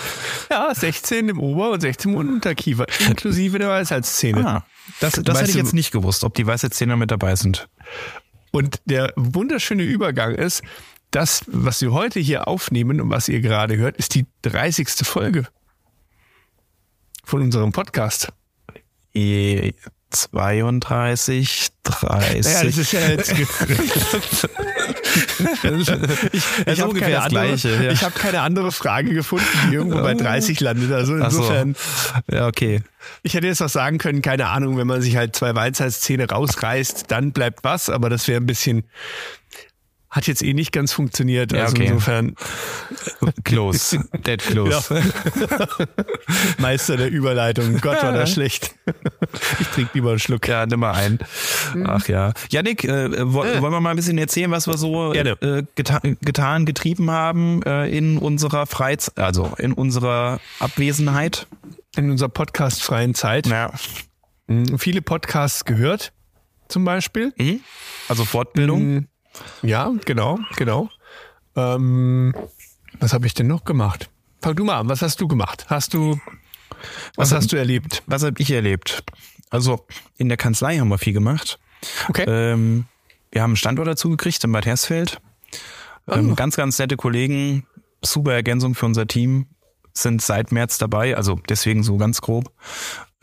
Ja, 0.51 0.75
16 0.75 1.29
im 1.29 1.41
Ober- 1.41 1.71
und 1.73 1.81
16 1.81 2.13
im 2.13 2.17
Unterkiefer, 2.19 2.87
inklusive 3.07 3.59
der 3.59 3.69
Weisheitszähne. 3.69 4.47
Ah, 4.47 4.67
das 5.01 5.15
das 5.15 5.27
Weißt 5.27 5.41
hätte 5.41 5.51
ich 5.51 5.57
jetzt 5.57 5.75
nicht 5.75 5.93
gewusst, 5.93 6.25
ob 6.25 6.35
die 6.35 6.47
Weisheitszähne 6.47 6.97
mit 6.97 7.11
dabei 7.11 7.37
sind. 7.37 7.69
Und 8.53 8.81
der 8.85 9.13
wunderschöne 9.17 9.83
Übergang 9.83 10.35
ist, 10.35 10.63
das, 11.11 11.45
was 11.47 11.81
wir 11.81 11.93
heute 11.93 12.21
hier 12.21 12.49
aufnehmen 12.49 13.01
und 13.01 13.11
was 13.11 13.29
ihr 13.29 13.41
gerade 13.41 13.77
hört, 13.77 13.97
ist 13.97 14.15
die 14.15 14.27
30. 14.43 14.89
Folge 15.03 15.47
von 17.25 17.43
unserem 17.43 17.73
Podcast. 17.73 18.33
E 19.13 19.73
32, 20.11 21.69
30. 21.83 22.53
Ja, 22.53 22.65
das 22.65 22.79
ist 22.79 22.93
ja 22.93 23.09
jetzt. 23.09 23.33
ich 26.33 26.43
ich 26.67 26.81
habe 26.81 26.95
keine, 26.99 27.23
andere- 27.23 27.55
ja. 27.55 27.91
ich 27.93 28.03
hab 28.05 28.15
keine 28.15 28.41
andere 28.43 28.73
Frage 28.73 29.13
gefunden, 29.15 29.47
die 29.71 29.75
irgendwo 29.75 30.01
bei 30.01 30.15
30 30.15 30.61
landet. 30.61 30.93
Also 30.93 31.15
Ach 31.21 31.31
so. 31.31 31.39
insofern, 31.43 31.77
Ja, 32.31 32.47
okay. 32.47 32.83
ich 33.23 33.35
hätte 33.35 33.47
jetzt 33.47 33.63
auch 33.63 33.69
sagen 33.69 33.99
können, 33.99 34.23
keine 34.23 34.49
Ahnung, 34.49 34.77
wenn 34.79 34.87
man 34.87 35.03
sich 35.03 35.17
halt 35.17 35.35
zwei 35.35 35.55
Weisheitszähne 35.55 36.29
rausreißt, 36.29 37.05
dann 37.11 37.33
bleibt 37.33 37.65
was, 37.65 37.89
aber 37.91 38.09
das 38.11 38.29
wäre 38.29 38.41
ein 38.41 38.47
bisschen. 38.47 38.85
Hat 40.11 40.27
jetzt 40.27 40.43
eh 40.43 40.55
nicht 40.55 40.73
ganz 40.73 40.93
funktioniert. 40.93 41.53
Ja, 41.53 41.63
also 41.63 41.77
okay. 41.77 41.87
insofern 41.87 42.35
Close. 43.45 44.05
Dead 44.27 44.41
close. 44.41 44.95
Ja. 44.95 45.67
Meister 46.59 46.97
der 46.97 47.11
Überleitung. 47.11 47.81
Gott, 47.81 48.03
war 48.03 48.13
das 48.13 48.33
schlecht. 48.33 48.75
Ich 49.61 49.69
trinke 49.69 49.91
lieber 49.95 50.11
einen 50.11 50.19
Schluck. 50.19 50.49
Ja, 50.49 50.67
nimm 50.67 50.81
mal 50.81 50.93
ein. 50.93 51.21
Ach 51.85 52.09
ja. 52.09 52.33
Janik, 52.51 52.85
äh, 52.85 53.33
wo, 53.33 53.45
wollen 53.45 53.73
wir 53.73 53.81
mal 53.81 53.91
ein 53.91 53.97
bisschen 53.97 54.19
erzählen, 54.19 54.51
was 54.51 54.67
wir 54.67 54.77
so 54.79 55.13
äh, 55.13 55.63
geta 55.77 56.01
getan, 56.21 56.65
getrieben 56.65 57.11
haben 57.11 57.63
äh, 57.63 57.87
in 57.97 58.19
unserer 58.19 58.67
Freizeit, 58.67 59.19
also 59.19 59.53
in 59.59 59.73
unserer 59.73 60.41
Abwesenheit? 60.59 61.47
In 61.97 62.11
unserer 62.11 62.31
podcastfreien 62.31 63.15
Zeit. 63.15 63.47
Ja. 63.47 63.73
Mhm. 64.49 64.79
Viele 64.79 65.03
Podcasts 65.03 65.65
gehört, 65.65 66.13
zum 66.69 66.85
Beispiel. 66.85 67.33
Also 68.09 68.25
Fortbildung. 68.25 68.95
Mhm. 68.95 69.07
Ja, 69.63 69.93
genau, 70.05 70.39
genau. 70.57 70.89
Ähm, 71.57 72.35
was 72.99 73.13
habe 73.13 73.27
ich 73.27 73.35
denn 73.35 73.47
noch 73.47 73.65
gemacht? 73.65 74.11
Fang 74.43 74.57
du 74.57 74.65
mal 74.65 74.79
an. 74.79 74.89
Was 74.89 75.03
hast 75.03 75.21
du 75.21 75.29
gemacht? 75.29 75.67
Hast 75.69 75.95
du, 75.95 76.19
was 77.17 77.31
Was- 77.31 77.33
hast 77.33 77.53
du 77.53 77.57
erlebt? 77.57 78.03
Was 78.07 78.23
habe 78.23 78.41
ich 78.41 78.51
erlebt? 78.51 79.03
Also 79.51 79.85
in 80.17 80.29
der 80.29 80.37
Kanzlei 80.39 80.79
haben 80.79 80.89
wir 80.89 80.99
viel 80.99 81.13
gemacht. 81.13 81.59
Okay. 82.09 82.25
Ähm, 82.27 82.85
wir 83.33 83.43
haben 83.43 83.51
einen 83.51 83.57
Standort 83.57 83.89
dazu 83.89 84.11
gekriegt 84.11 84.43
in 84.45 84.53
Bad 84.53 84.67
Hersfeld. 84.67 85.21
Ähm, 86.09 86.35
ganz, 86.37 86.57
ganz 86.57 86.79
nette 86.79 86.97
Kollegen, 86.97 87.67
super 88.03 88.33
Ergänzung 88.33 88.75
für 88.75 88.87
unser 88.87 89.07
Team, 89.07 89.47
sind 89.93 90.23
seit 90.23 90.51
März 90.53 90.79
dabei, 90.79 91.17
also 91.17 91.39
deswegen 91.49 91.83
so 91.83 91.97
ganz 91.97 92.21
grob 92.21 92.51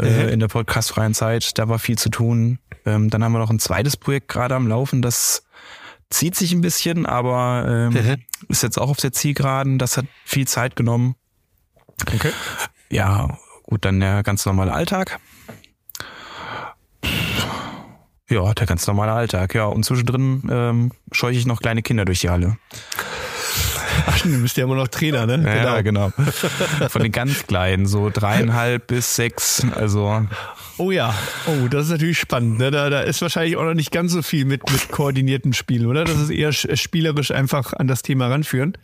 äh, 0.01 0.31
in 0.31 0.39
der 0.39 0.47
podcastfreien 0.47 1.13
Zeit. 1.13 1.57
Da 1.57 1.67
war 1.69 1.79
viel 1.79 1.97
zu 1.97 2.09
tun. 2.09 2.59
Ähm, 2.85 3.09
dann 3.09 3.23
haben 3.23 3.31
wir 3.31 3.39
noch 3.39 3.49
ein 3.49 3.59
zweites 3.59 3.97
Projekt 3.97 4.27
gerade 4.27 4.55
am 4.55 4.67
Laufen, 4.67 5.01
das 5.01 5.43
zieht 6.09 6.35
sich 6.35 6.53
ein 6.53 6.61
bisschen, 6.61 7.05
aber 7.05 7.65
ähm, 7.67 7.93
Mhm. 7.93 8.15
ist 8.49 8.63
jetzt 8.63 8.77
auch 8.79 8.89
auf 8.89 8.97
der 8.97 9.11
Zielgeraden. 9.11 9.77
Das 9.79 9.97
hat 9.97 10.05
viel 10.25 10.47
Zeit 10.47 10.75
genommen. 10.75 11.15
okay. 12.01 12.31
Ja, 12.89 13.37
gut, 13.63 13.83
dann 13.85 13.99
der 13.99 14.23
ganz 14.23 14.45
normale 14.45 14.71
Alltag. 14.73 15.19
Ja, 18.29 18.53
der 18.53 18.65
ganz 18.67 18.85
normale 18.87 19.13
Alltag, 19.13 19.53
ja. 19.55 19.65
Und 19.65 19.83
zwischendrin 19.85 20.43
ähm, 20.51 20.91
scheuche 21.11 21.37
ich 21.39 21.45
noch 21.45 21.61
kleine 21.61 21.81
Kinder 21.81 22.03
durch 22.03 22.19
die 22.21 22.29
Halle. 22.29 22.57
Ach, 24.05 24.19
du 24.19 24.41
bist 24.41 24.57
ja 24.57 24.65
immer 24.65 24.75
noch 24.75 24.89
Trainer, 24.89 25.25
ne? 25.25 25.43
Ja, 25.63 25.81
genau. 25.81 26.11
Von 26.89 27.03
den 27.03 27.11
ganz 27.11 27.47
Kleinen, 27.47 27.85
so 27.85 28.09
dreieinhalb 28.09 28.87
bis 28.87 29.15
sechs. 29.15 29.65
Also 29.75 30.25
Oh 30.79 30.91
ja. 30.91 31.15
Oh, 31.47 31.67
das 31.67 31.85
ist 31.85 31.91
natürlich 31.91 32.19
spannend. 32.19 32.59
Ne? 32.59 32.69
Da, 32.71 32.89
da 32.89 33.01
ist 33.01 33.21
wahrscheinlich 33.21 33.57
auch 33.57 33.63
noch 33.63 33.73
nicht 33.73 33.91
ganz 33.91 34.11
so 34.11 34.21
viel 34.21 34.45
mit, 34.45 34.61
mit 34.71 34.89
koordinierten 34.89 35.53
Spielen, 35.53 35.87
oder? 35.87 36.03
Das 36.03 36.17
ist 36.19 36.29
eher 36.29 36.51
sch- 36.53 36.75
spielerisch 36.77 37.31
einfach 37.31 37.73
an 37.73 37.87
das 37.87 38.03
Thema 38.03 38.27
ranführen. 38.27 38.77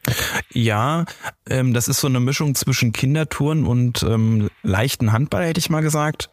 ja, 0.52 1.06
ähm, 1.48 1.74
das 1.74 1.88
ist 1.88 2.00
so 2.00 2.08
eine 2.08 2.20
Mischung 2.20 2.56
zwischen 2.56 2.94
Kindertouren 2.94 3.66
und 3.66 4.02
ähm, 4.04 4.50
leichten 4.64 5.12
Handball, 5.12 5.46
hätte 5.46 5.60
ich 5.60 5.70
mal 5.70 5.82
gesagt. 5.82 6.30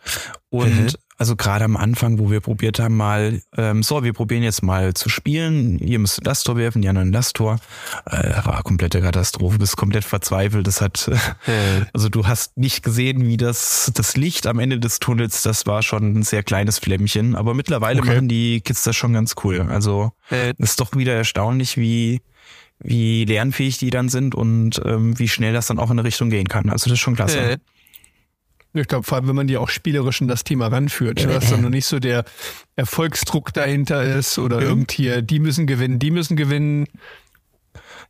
Und 0.48 0.98
also 1.20 1.36
gerade 1.36 1.66
am 1.66 1.76
Anfang, 1.76 2.18
wo 2.18 2.30
wir 2.30 2.40
probiert 2.40 2.80
haben, 2.80 2.96
mal, 2.96 3.42
ähm, 3.54 3.82
so, 3.82 4.02
wir 4.02 4.14
probieren 4.14 4.42
jetzt 4.42 4.62
mal 4.62 4.94
zu 4.94 5.10
spielen, 5.10 5.78
ihr 5.78 5.98
müsst 5.98 6.20
das 6.22 6.44
Tor 6.44 6.56
werfen, 6.56 6.80
die 6.80 6.88
anderen 6.88 7.12
das 7.12 7.34
Tor, 7.34 7.58
äh, 8.06 8.34
war 8.46 8.62
komplette 8.62 9.02
Katastrophe, 9.02 9.58
bist 9.58 9.76
komplett 9.76 10.04
verzweifelt, 10.04 10.66
das 10.66 10.80
hat, 10.80 11.08
äh. 11.46 11.84
also 11.92 12.08
du 12.08 12.26
hast 12.26 12.56
nicht 12.56 12.82
gesehen, 12.82 13.26
wie 13.26 13.36
das, 13.36 13.92
das 13.94 14.16
Licht 14.16 14.46
am 14.46 14.58
Ende 14.58 14.80
des 14.80 14.98
Tunnels, 14.98 15.42
das 15.42 15.66
war 15.66 15.82
schon 15.82 16.20
ein 16.20 16.22
sehr 16.22 16.42
kleines 16.42 16.78
Flämmchen, 16.78 17.36
aber 17.36 17.52
mittlerweile 17.52 18.00
okay. 18.00 18.14
machen 18.14 18.28
die 18.28 18.62
Kids 18.62 18.82
das 18.84 18.96
schon 18.96 19.12
ganz 19.12 19.34
cool, 19.44 19.60
also 19.68 20.12
äh. 20.30 20.54
ist 20.56 20.80
doch 20.80 20.96
wieder 20.96 21.12
erstaunlich, 21.12 21.76
wie, 21.76 22.22
wie 22.78 23.26
lernfähig 23.26 23.76
die 23.76 23.90
dann 23.90 24.08
sind 24.08 24.34
und 24.34 24.80
ähm, 24.86 25.18
wie 25.18 25.28
schnell 25.28 25.52
das 25.52 25.66
dann 25.66 25.80
auch 25.80 25.90
in 25.90 25.98
eine 25.98 26.04
Richtung 26.04 26.30
gehen 26.30 26.48
kann. 26.48 26.70
Also 26.70 26.88
das 26.88 26.94
ist 26.94 27.00
schon 27.00 27.14
klasse. 27.14 27.60
Äh. 28.74 28.80
Ich 28.80 28.88
glaube, 28.88 29.04
vor 29.04 29.18
allem, 29.18 29.28
wenn 29.28 29.36
man 29.36 29.46
die 29.46 29.56
auch 29.56 29.68
spielerisch 29.68 30.20
in 30.20 30.28
das 30.28 30.44
Thema 30.44 30.68
ranführt, 30.68 31.24
dass 31.24 31.50
dann 31.50 31.62
noch 31.62 31.70
nicht 31.70 31.86
so 31.86 31.98
der 31.98 32.24
Erfolgsdruck 32.76 33.52
dahinter 33.52 34.02
ist 34.02 34.38
oder 34.38 34.60
irgendwie, 34.60 35.22
die 35.22 35.40
müssen 35.40 35.66
gewinnen, 35.66 35.98
die 35.98 36.10
müssen 36.10 36.36
gewinnen. 36.36 36.86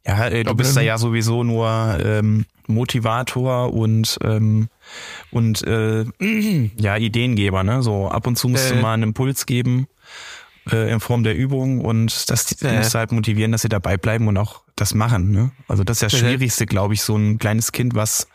Ja, 0.07 0.29
äh, 0.29 0.45
du 0.45 0.55
bist 0.55 0.77
da 0.77 0.81
ja 0.81 0.97
sowieso 0.97 1.45
nur 1.45 1.99
ähm, 2.03 2.47
Motivator 2.67 3.73
und 3.75 4.19
ähm, 4.23 4.69
und 5.31 5.63
äh, 5.67 6.05
ja 6.77 6.97
Ideengeber, 6.97 7.63
ne? 7.63 7.83
So 7.83 8.09
ab 8.09 8.27
und 8.27 8.37
zu 8.37 8.49
musst 8.49 8.71
äh, 8.71 8.77
du 8.77 8.81
mal 8.81 8.95
einen 8.95 9.03
Impuls 9.05 9.45
geben 9.47 9.89
äh, 10.71 10.91
in 10.91 11.01
Form 11.01 11.23
der 11.23 11.37
Übung 11.37 11.81
und 11.81 12.31
das 12.31 12.53
äh. 12.63 12.77
musst 12.77 12.95
du 12.95 12.99
halt 12.99 13.13
motivieren, 13.13 13.53
dass 13.53 13.63
sie 13.63 13.69
dabei 13.69 13.97
bleiben 13.97 14.29
und 14.29 14.37
auch 14.37 14.63
das 14.77 14.95
machen. 14.95 15.31
Ne? 15.31 15.51
Also 15.69 15.85
das 15.85 16.03
ist 16.03 16.13
das 16.13 16.19
Schwierigste, 16.19 16.67
glaube 16.67 16.95
ich, 16.95 17.03
so 17.03 17.17
ein 17.17 17.39
kleines 17.39 17.73
Kind, 17.73 17.95
was 17.95 18.27
ähm, 18.27 18.29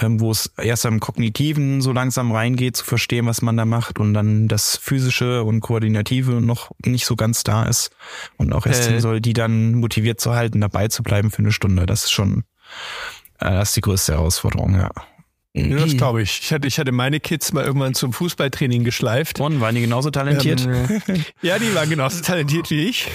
wo 0.00 0.30
es 0.30 0.52
erst 0.56 0.86
am 0.86 1.00
Kognitiven 1.00 1.80
so 1.80 1.92
langsam 1.92 2.32
reingeht, 2.32 2.76
zu 2.76 2.84
verstehen, 2.84 3.26
was 3.26 3.42
man 3.42 3.56
da 3.56 3.64
macht 3.64 3.98
und 3.98 4.14
dann 4.14 4.48
das 4.48 4.76
Physische 4.76 5.44
und 5.44 5.60
Koordinative 5.60 6.40
noch 6.40 6.70
nicht 6.84 7.06
so 7.06 7.16
ganz 7.16 7.44
da 7.44 7.64
ist 7.64 7.90
und 8.36 8.52
auch 8.52 8.66
erst 8.66 8.90
äh. 8.90 9.00
soll, 9.00 9.20
die 9.20 9.32
dann 9.32 9.74
motiviert 9.74 10.20
zu 10.20 10.34
halten, 10.34 10.60
dabei 10.60 10.88
zu 10.88 11.02
bleiben 11.02 11.30
für 11.30 11.40
eine 11.40 11.52
Stunde. 11.52 11.86
Das 11.86 12.04
ist 12.04 12.12
schon, 12.12 12.44
äh, 13.38 13.50
das 13.50 13.70
ist 13.70 13.76
die 13.76 13.82
größte 13.82 14.12
Herausforderung, 14.12 14.74
ja. 14.74 14.90
Ja, 15.54 15.76
das 15.76 15.96
glaube 15.98 16.22
ich. 16.22 16.40
Ich 16.42 16.52
hatte, 16.52 16.66
ich 16.66 16.78
hatte 16.78 16.92
meine 16.92 17.20
Kids 17.20 17.52
mal 17.52 17.62
irgendwann 17.62 17.92
zum 17.92 18.14
Fußballtraining 18.14 18.84
geschleift. 18.84 19.38
Und 19.38 19.60
waren 19.60 19.74
die 19.74 19.82
genauso 19.82 20.10
talentiert? 20.10 20.66
Ähm, 20.66 21.02
ja, 21.42 21.58
die 21.58 21.74
waren 21.74 21.90
genauso 21.90 22.22
talentiert 22.22 22.70
wie 22.70 22.88
ich. 22.88 23.06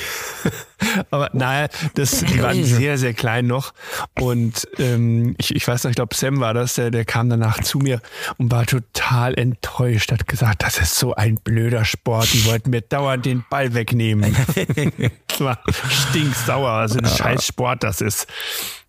Aber 1.11 1.29
naja, 1.33 1.67
das, 1.95 2.19
die 2.25 2.41
waren 2.41 2.63
sehr, 2.63 2.97
sehr 2.97 3.13
klein 3.13 3.47
noch. 3.47 3.73
Und 4.19 4.67
ähm, 4.79 5.35
ich, 5.37 5.55
ich 5.55 5.67
weiß 5.67 5.83
noch, 5.83 5.91
ich 5.91 5.95
glaube, 5.95 6.15
Sam 6.15 6.39
war 6.39 6.53
das, 6.53 6.75
der, 6.75 6.91
der 6.91 7.05
kam 7.05 7.29
danach 7.29 7.61
zu 7.61 7.79
mir 7.79 8.01
und 8.37 8.51
war 8.51 8.65
total 8.65 9.37
enttäuscht, 9.37 10.11
hat 10.11 10.27
gesagt, 10.27 10.63
das 10.63 10.77
ist 10.77 10.95
so 10.95 11.15
ein 11.15 11.35
blöder 11.35 11.85
Sport. 11.85 12.33
Die 12.33 12.45
wollten 12.45 12.69
mir 12.69 12.81
dauernd 12.81 13.25
den 13.25 13.43
Ball 13.49 13.73
wegnehmen. 13.73 14.35
das 15.27 15.39
war 15.39 15.59
stinksauer, 15.89 16.69
also 16.69 16.99
ein 16.99 17.05
scheiß 17.05 17.45
Sport 17.45 17.83
das 17.83 18.01
ist. 18.01 18.27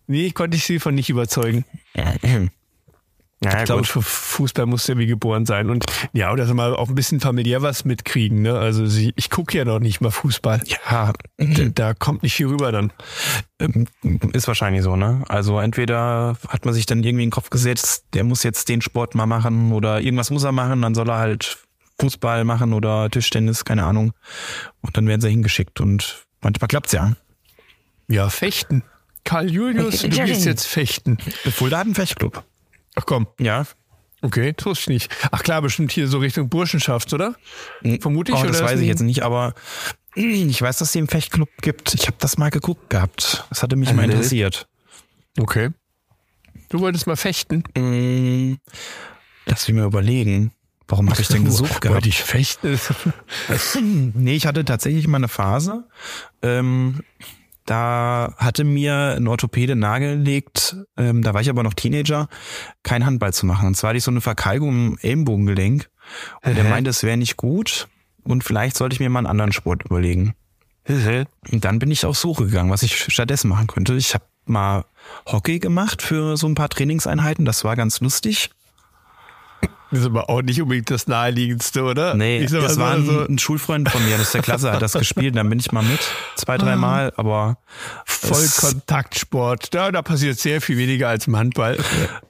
Nee, 0.07 0.31
konnte 0.31 0.57
ich 0.57 0.65
sie 0.65 0.79
von 0.79 0.95
nicht 0.95 1.09
überzeugen. 1.09 1.65
Ja, 3.41 3.59
ich 3.59 3.65
glaube, 3.65 3.85
für 3.85 4.01
Fußball 4.01 4.65
muss 4.65 4.85
ja 4.87 4.97
wie 4.97 5.05
geboren 5.05 5.45
sein. 5.45 5.69
Und 5.69 5.85
ja, 6.11 6.33
oder 6.33 6.53
mal 6.53 6.75
auch 6.75 6.89
ein 6.89 6.95
bisschen 6.95 7.21
familiär 7.21 7.61
was 7.61 7.85
mitkriegen. 7.85 8.41
Ne? 8.41 8.57
Also 8.57 8.85
sie, 8.85 9.13
ich 9.15 9.29
gucke 9.29 9.57
ja 9.57 9.63
noch 9.63 9.79
nicht 9.79 10.01
mal 10.01 10.11
Fußball. 10.11 10.61
Ja, 10.65 11.13
da, 11.37 11.63
da, 11.73 11.93
kommt 11.93 12.23
nicht 12.23 12.33
viel 12.33 12.47
rüber 12.47 12.73
dann. 12.73 12.91
Ähm, 13.59 13.87
ist 14.33 14.47
wahrscheinlich 14.49 14.83
so, 14.83 14.97
ne? 14.97 15.23
Also 15.29 15.57
entweder 15.59 16.37
hat 16.49 16.65
man 16.65 16.73
sich 16.73 16.85
dann 16.85 16.99
irgendwie 17.01 17.23
in 17.23 17.29
den 17.29 17.33
Kopf 17.33 17.49
gesetzt, 17.49 18.05
der 18.13 18.25
muss 18.25 18.43
jetzt 18.43 18.67
den 18.67 18.81
Sport 18.81 19.15
mal 19.15 19.25
machen 19.25 19.71
oder 19.71 20.01
irgendwas 20.01 20.31
muss 20.31 20.43
er 20.43 20.51
machen, 20.51 20.81
dann 20.81 20.93
soll 20.93 21.09
er 21.09 21.19
halt 21.19 21.59
Fußball 22.01 22.43
machen 22.43 22.73
oder 22.73 23.09
Tischtennis, 23.09 23.63
keine 23.63 23.85
Ahnung. 23.85 24.11
Und 24.81 24.97
dann 24.97 25.07
werden 25.07 25.21
sie 25.21 25.29
hingeschickt 25.29 25.79
und 25.79 26.25
manchmal 26.41 26.67
klappt's 26.67 26.91
ja. 26.91 27.13
Ja, 28.09 28.29
fechten. 28.29 28.83
Karl 29.23 29.49
Julius, 29.49 30.01
du 30.01 30.09
gehst 30.25 30.45
jetzt 30.45 30.65
fechten. 30.65 31.17
Fulda 31.51 31.77
hat 31.79 31.85
einen 31.85 31.95
Fechtclub. 31.95 32.43
Ach 32.95 33.05
komm. 33.05 33.27
Ja. 33.39 33.65
Okay, 34.21 34.53
ich 34.53 34.87
nicht. 34.87 35.09
Ach 35.31 35.43
klar, 35.43 35.61
bestimmt 35.61 35.93
hier 35.93 36.07
so 36.09 36.17
Richtung 36.17 36.49
Burschenschaft, 36.49 37.13
oder? 37.13 37.35
Hm. 37.81 38.01
Vermute 38.01 38.33
ich. 38.33 38.37
Oh, 38.37 38.43
das 38.43 38.61
weiß 38.61 38.79
ich 38.81 38.87
jetzt 38.87 39.01
nicht, 39.01 39.23
aber 39.23 39.53
ich 40.15 40.61
weiß, 40.61 40.79
dass 40.79 40.89
es 40.89 40.91
den 40.91 41.07
Fechtclub 41.07 41.49
gibt. 41.61 41.93
Ich 41.93 42.07
habe 42.07 42.17
das 42.19 42.37
mal 42.37 42.49
geguckt 42.49 42.89
gehabt. 42.89 43.45
Das 43.49 43.63
hatte 43.63 43.75
mich 43.75 43.93
mal 43.93 44.05
interessiert. 44.05 44.67
Okay. 45.39 45.69
Du 46.69 46.81
wolltest 46.81 47.07
mal 47.07 47.15
fechten? 47.15 47.63
Mm, 47.77 48.57
lass 49.45 49.67
mich 49.67 49.77
mal 49.77 49.85
überlegen. 49.85 50.51
Warum 50.87 51.09
habe 51.09 51.21
ich 51.21 51.27
denn 51.27 51.45
gesucht 51.45 51.81
gehabt? 51.81 51.95
Wollte 51.95 52.09
ich 52.09 52.21
fechten? 52.21 52.79
nee, 54.15 54.35
ich 54.35 54.47
hatte 54.47 54.65
tatsächlich 54.65 55.07
mal 55.07 55.17
eine 55.17 55.27
Phase. 55.27 55.87
Ähm, 56.41 57.01
da 57.69 58.33
hatte 58.37 58.63
mir 58.63 59.15
ein 59.15 59.27
Orthopäde 59.27 59.75
nahegelegt, 59.75 60.75
ähm, 60.97 61.21
da 61.21 61.33
war 61.33 61.41
ich 61.41 61.49
aber 61.49 61.61
noch 61.61 61.75
Teenager, 61.75 62.27
kein 62.81 63.05
Handball 63.05 63.31
zu 63.31 63.45
machen. 63.45 63.67
Und 63.67 63.75
zwar 63.75 63.89
hatte 63.89 63.97
ich 63.97 64.03
so 64.03 64.11
eine 64.11 64.21
Verkalkung 64.21 64.69
im 64.69 64.97
Ellenbogengelenk. 65.01 65.89
Und 66.43 66.57
er 66.57 66.63
meinte, 66.63 66.89
es 66.89 67.03
wäre 67.03 67.17
nicht 67.17 67.37
gut 67.37 67.87
und 68.23 68.43
vielleicht 68.43 68.75
sollte 68.75 68.95
ich 68.95 68.99
mir 68.99 69.09
mal 69.09 69.19
einen 69.19 69.27
anderen 69.27 69.51
Sport 69.51 69.83
überlegen. 69.85 70.33
Und 71.51 71.63
dann 71.63 71.77
bin 71.77 71.91
ich 71.91 72.05
auf 72.05 72.17
Suche 72.17 72.45
gegangen, 72.45 72.71
was 72.71 72.81
ich 72.81 73.13
stattdessen 73.13 73.49
machen 73.49 73.67
könnte. 73.67 73.93
Ich 73.93 74.15
habe 74.15 74.25
mal 74.45 74.85
Hockey 75.27 75.59
gemacht 75.59 76.01
für 76.01 76.37
so 76.37 76.47
ein 76.47 76.55
paar 76.55 76.69
Trainingseinheiten, 76.69 77.45
das 77.45 77.63
war 77.63 77.75
ganz 77.75 77.99
lustig. 77.99 78.49
Das 79.91 80.01
ist 80.01 80.05
aber 80.05 80.29
auch 80.29 80.41
nicht 80.43 80.61
unbedingt 80.61 80.91
das 80.91 81.07
naheliegendste, 81.07 81.83
oder? 81.83 82.13
Nee, 82.13 82.45
das 82.45 82.77
war 82.77 82.93
ein, 82.93 83.05
so 83.05 83.25
ein, 83.25 83.39
Schulfreund 83.39 83.89
von 83.89 84.03
mir, 84.05 84.17
das 84.17 84.27
ist 84.27 84.33
der 84.35 84.41
Klasse, 84.41 84.71
hat 84.71 84.81
das 84.81 84.93
gespielt, 84.93 85.35
dann 85.35 85.49
bin 85.49 85.59
ich 85.59 85.71
mal 85.71 85.83
mit, 85.83 85.99
zwei, 86.35 86.57
drei 86.57 86.73
ah. 86.73 87.11
Aber 87.15 87.57
Vollkontaktsport, 88.05 89.73
da, 89.73 89.91
da 89.91 90.01
passiert 90.03 90.37
sehr 90.37 90.61
viel 90.61 90.77
weniger 90.77 91.09
als 91.09 91.25
im 91.27 91.35
Handball. 91.35 91.77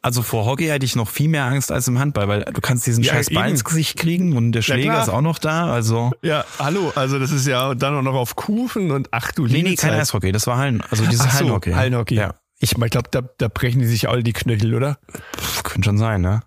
Also 0.02 0.22
vor 0.22 0.46
Hockey 0.46 0.68
hätte 0.68 0.86
ich 0.86 0.96
noch 0.96 1.10
viel 1.10 1.28
mehr 1.28 1.46
Angst 1.46 1.72
als 1.72 1.88
im 1.90 2.00
Handball, 2.00 2.30
weil 2.30 2.46
du 2.46 2.62
kannst 2.62 2.88
diesen 2.88 3.04
ja, 3.04 3.14
scheiß 3.14 3.32
Ball 3.32 3.50
ins 3.50 3.66
Gesicht 3.66 3.98
kriegen 3.98 4.38
und 4.38 4.54
der 4.54 4.62
Schläger 4.62 4.94
ja, 4.94 5.04
ist 5.04 5.10
auch 5.10 5.22
noch 5.22 5.40
da, 5.40 5.72
also. 5.72 6.12
Ja, 6.22 6.46
hallo, 6.60 6.94
also 6.96 7.20
das 7.20 7.32
ist 7.32 7.46
ja 7.46 7.76
dann 7.76 7.98
auch 7.98 8.02
noch 8.02 8.16
auf 8.16 8.38
Kufen 8.38 8.92
und 8.92 9.10
ach 9.12 9.32
du 9.34 9.48
Nee, 9.48 9.64
nee, 9.64 9.76
kein 9.76 9.94
Eishockey, 9.94 10.32
das 10.32 10.48
war 10.48 10.58
Hallen, 10.58 10.82
also 10.90 11.06
dieses 11.06 11.26
ach 11.26 11.32
so, 11.32 11.40
Hallenhockey. 11.40 11.72
Hallenhockey. 11.74 12.16
Ja. 12.16 12.36
Ich, 12.62 12.78
ich 12.78 12.92
glaube, 12.92 13.10
da, 13.12 13.22
da 13.38 13.48
brechen 13.48 13.80
die 13.80 13.88
sich 13.88 14.10
alle 14.10 14.22
die 14.22 14.34
Knöchel, 14.34 14.76
oder? 14.76 15.00
Pff, 15.38 15.64
könnte 15.64 15.88
schon 15.88 15.98
sein, 15.98 16.22
ne? 16.22 16.42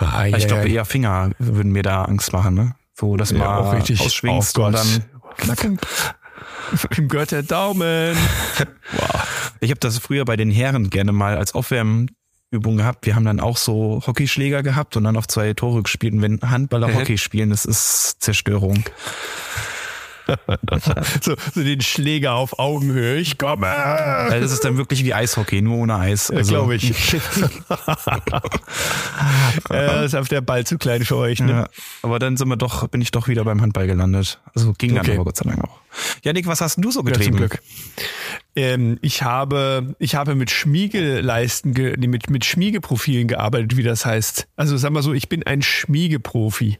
Ah, 0.00 0.26
ich 0.26 0.46
glaube, 0.46 0.68
eher 0.68 0.84
Finger 0.84 1.30
würden 1.38 1.72
mir 1.72 1.82
da 1.82 2.04
Angst 2.04 2.32
machen, 2.32 2.54
ne? 2.54 2.74
So, 2.94 3.16
dass 3.16 3.32
man 3.32 3.42
ja, 3.42 3.58
auch 3.58 3.72
richtig 3.72 4.00
ausschwingst 4.00 4.58
oh 4.58 4.66
und 4.66 4.72
dann 4.72 5.04
knacken. 5.36 5.78
Ihm 6.96 7.08
gehört 7.08 7.32
der 7.32 7.42
Daumen. 7.42 8.16
wow. 8.92 9.52
Ich 9.60 9.70
habe 9.70 9.80
das 9.80 9.98
früher 9.98 10.24
bei 10.24 10.36
den 10.36 10.50
Herren 10.50 10.90
gerne 10.90 11.12
mal 11.12 11.36
als 11.36 11.54
Aufwärmübung 11.54 12.76
gehabt. 12.76 13.06
Wir 13.06 13.14
haben 13.14 13.24
dann 13.24 13.40
auch 13.40 13.56
so 13.56 14.02
Hockeyschläger 14.06 14.62
gehabt 14.62 14.96
und 14.96 15.04
dann 15.04 15.16
auf 15.16 15.28
zwei 15.28 15.52
Tore 15.54 15.82
gespielt. 15.82 16.14
Und 16.14 16.22
wenn 16.22 16.40
Handballer 16.42 16.94
Hockey 16.94 17.18
spielen, 17.18 17.50
das 17.50 17.64
ist 17.64 18.16
Zerstörung. 18.20 18.84
so, 21.20 21.34
so 21.54 21.62
den 21.62 21.80
Schläger 21.80 22.34
auf 22.34 22.58
Augenhöhe. 22.58 23.16
Ich 23.16 23.38
komme. 23.38 23.66
Das 23.66 24.52
ist 24.52 24.64
dann 24.64 24.76
wirklich 24.76 25.04
wie 25.04 25.14
Eishockey, 25.14 25.62
nur 25.62 25.78
ohne 25.78 25.96
Eis. 25.96 26.30
Also. 26.30 26.52
Glaube 26.52 26.76
ich. 26.76 26.90
ja, 29.70 30.02
ist 30.02 30.14
auf 30.14 30.28
der 30.28 30.40
Ball 30.40 30.64
zu 30.64 30.78
klein 30.78 31.04
für 31.04 31.16
euch. 31.16 31.40
Ne? 31.40 31.52
Ja, 31.52 31.68
aber 32.02 32.18
dann 32.18 32.36
sind 32.36 32.48
wir 32.48 32.56
doch, 32.56 32.88
bin 32.88 33.00
ich 33.00 33.10
doch 33.10 33.28
wieder 33.28 33.44
beim 33.44 33.60
Handball 33.60 33.86
gelandet. 33.86 34.40
Also 34.54 34.72
ging 34.74 34.94
dann 34.94 35.08
aber 35.08 35.24
Gott 35.24 35.36
sei 35.36 35.44
Dank 35.48 35.64
auch. 35.64 35.80
Janik, 36.22 36.46
was 36.46 36.60
hast 36.60 36.76
du 36.82 36.90
so 36.90 37.02
getrieben? 37.02 37.24
Ja, 37.24 37.30
zum 37.30 37.36
Glück. 37.36 37.60
Ähm, 38.56 38.98
ich 39.02 39.22
habe, 39.22 39.94
ich 39.98 40.14
habe 40.14 40.34
mit 40.34 40.50
Schmiegeleisten, 40.50 41.74
ge, 41.74 41.96
mit, 41.96 42.30
mit 42.30 42.44
Schmiegeprofilen 42.44 43.28
gearbeitet, 43.28 43.76
wie 43.76 43.82
das 43.82 44.06
heißt. 44.06 44.48
Also 44.56 44.76
sag 44.76 44.92
mal 44.92 45.02
so, 45.02 45.12
ich 45.12 45.28
bin 45.28 45.44
ein 45.44 45.62
Schmiegeprofi. 45.62 46.78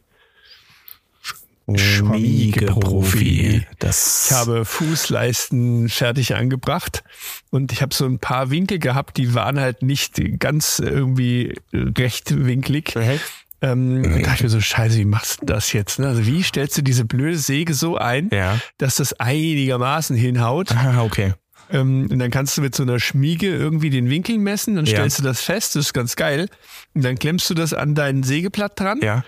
Schmiegeprofi. 1.76 3.66
Das 3.78 4.26
ich 4.30 4.36
habe 4.36 4.64
Fußleisten 4.64 5.88
fertig 5.88 6.34
angebracht 6.34 7.02
und 7.50 7.72
ich 7.72 7.82
habe 7.82 7.94
so 7.94 8.06
ein 8.06 8.18
paar 8.18 8.50
Winkel 8.50 8.78
gehabt, 8.78 9.16
die 9.16 9.34
waren 9.34 9.58
halt 9.58 9.82
nicht 9.82 10.20
ganz 10.38 10.78
irgendwie 10.78 11.54
rechtwinklig. 11.72 12.94
Okay. 12.96 13.18
Ähm, 13.62 14.02
da 14.02 14.18
dachte 14.18 14.34
ich 14.36 14.42
mir 14.44 14.48
so, 14.48 14.60
scheiße, 14.60 14.96
wie 14.96 15.04
machst 15.04 15.42
du 15.42 15.46
das 15.46 15.72
jetzt? 15.72 15.98
Ne? 15.98 16.08
Also 16.08 16.26
wie 16.26 16.42
stellst 16.42 16.78
du 16.78 16.82
diese 16.82 17.04
blöde 17.04 17.36
Säge 17.36 17.74
so 17.74 17.96
ein, 17.96 18.30
ja. 18.32 18.58
dass 18.78 18.96
das 18.96 19.12
einigermaßen 19.20 20.16
hinhaut? 20.16 20.72
Ah, 20.72 21.02
okay. 21.02 21.34
Ähm, 21.70 22.08
und 22.10 22.18
dann 22.18 22.30
kannst 22.30 22.56
du 22.56 22.62
mit 22.62 22.74
so 22.74 22.82
einer 22.82 22.98
Schmiege 22.98 23.48
irgendwie 23.48 23.90
den 23.90 24.08
Winkel 24.08 24.38
messen, 24.38 24.76
dann 24.76 24.86
stellst 24.86 25.18
ja. 25.18 25.22
du 25.22 25.28
das 25.28 25.42
fest, 25.42 25.76
das 25.76 25.86
ist 25.86 25.92
ganz 25.92 26.16
geil. 26.16 26.48
Und 26.94 27.04
dann 27.04 27.18
klemmst 27.18 27.48
du 27.50 27.54
das 27.54 27.74
an 27.74 27.94
dein 27.94 28.22
Sägeblatt 28.22 28.78
dran 28.78 29.00
ja. 29.02 29.24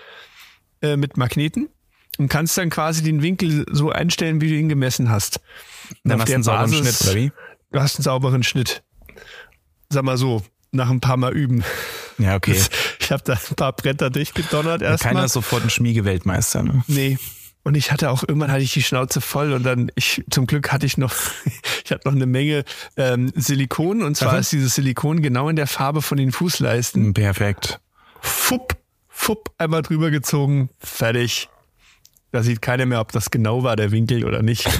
äh, 0.81 0.97
mit 0.97 1.15
Magneten 1.15 1.69
und 2.17 2.27
kannst 2.27 2.57
dann 2.57 2.69
quasi 2.69 3.03
den 3.03 3.21
Winkel 3.21 3.65
so 3.71 3.91
einstellen, 3.91 4.41
wie 4.41 4.49
du 4.49 4.55
ihn 4.55 4.69
gemessen 4.69 5.09
hast. 5.09 5.39
dann 6.03 6.19
hast 6.19 6.29
du 6.29 6.33
einen 6.33 6.43
sauberen 6.43 6.73
Schnitt, 6.73 7.01
oder 7.01 7.15
wie? 7.15 7.31
Du 7.71 7.79
hast 7.79 7.95
einen 7.97 8.03
sauberen 8.03 8.43
Schnitt. 8.43 8.83
Sag 9.89 10.03
mal 10.03 10.17
so, 10.17 10.43
nach 10.71 10.89
ein 10.89 10.99
paar 10.99 11.17
Mal 11.17 11.33
üben. 11.33 11.63
Ja, 12.17 12.35
okay. 12.35 12.59
ich 12.99 13.11
habe 13.11 13.23
da 13.23 13.33
ein 13.33 13.55
paar 13.55 13.73
Bretter 13.73 14.09
durchgedonnert 14.09 14.81
erstmal. 14.81 15.13
Keiner 15.13 15.25
ist 15.25 15.33
sofort 15.33 15.63
ein 15.63 15.69
Schmiegeweltmeister. 15.69 16.63
Ne? 16.63 16.83
Nee. 16.87 17.17
Und 17.63 17.75
ich 17.75 17.91
hatte 17.91 18.09
auch 18.09 18.23
irgendwann 18.27 18.51
hatte 18.51 18.63
ich 18.63 18.73
die 18.73 18.83
Schnauze 18.83 19.21
voll 19.21 19.53
und 19.53 19.63
dann 19.63 19.89
ich 19.95 20.23
zum 20.29 20.47
Glück 20.47 20.71
hatte 20.71 20.85
ich 20.85 20.97
noch 20.97 21.15
ich 21.85 21.91
hatte 21.91 22.07
noch 22.07 22.15
eine 22.15 22.25
Menge 22.25 22.65
ähm, 22.97 23.31
Silikon 23.35 24.03
und 24.03 24.17
zwar 24.17 24.33
Aha. 24.33 24.39
ist 24.39 24.51
dieses 24.51 24.75
Silikon 24.75 25.21
genau 25.21 25.47
in 25.47 25.55
der 25.55 25.67
Farbe 25.67 26.01
von 26.01 26.17
den 26.17 26.31
Fußleisten. 26.31 27.13
Perfekt. 27.13 27.79
Fupp, 28.19 28.75
fupp, 29.07 29.51
einmal 29.57 29.81
drüber 29.81 30.11
gezogen, 30.11 30.69
fertig. 30.77 31.49
Da 32.33 32.41
sieht 32.41 32.63
keiner 32.63 32.87
mehr, 32.87 32.99
ob 32.99 33.11
das 33.11 33.29
genau 33.29 33.61
war 33.63 33.75
der 33.75 33.91
Winkel 33.91 34.25
oder 34.25 34.41
nicht. 34.41 34.67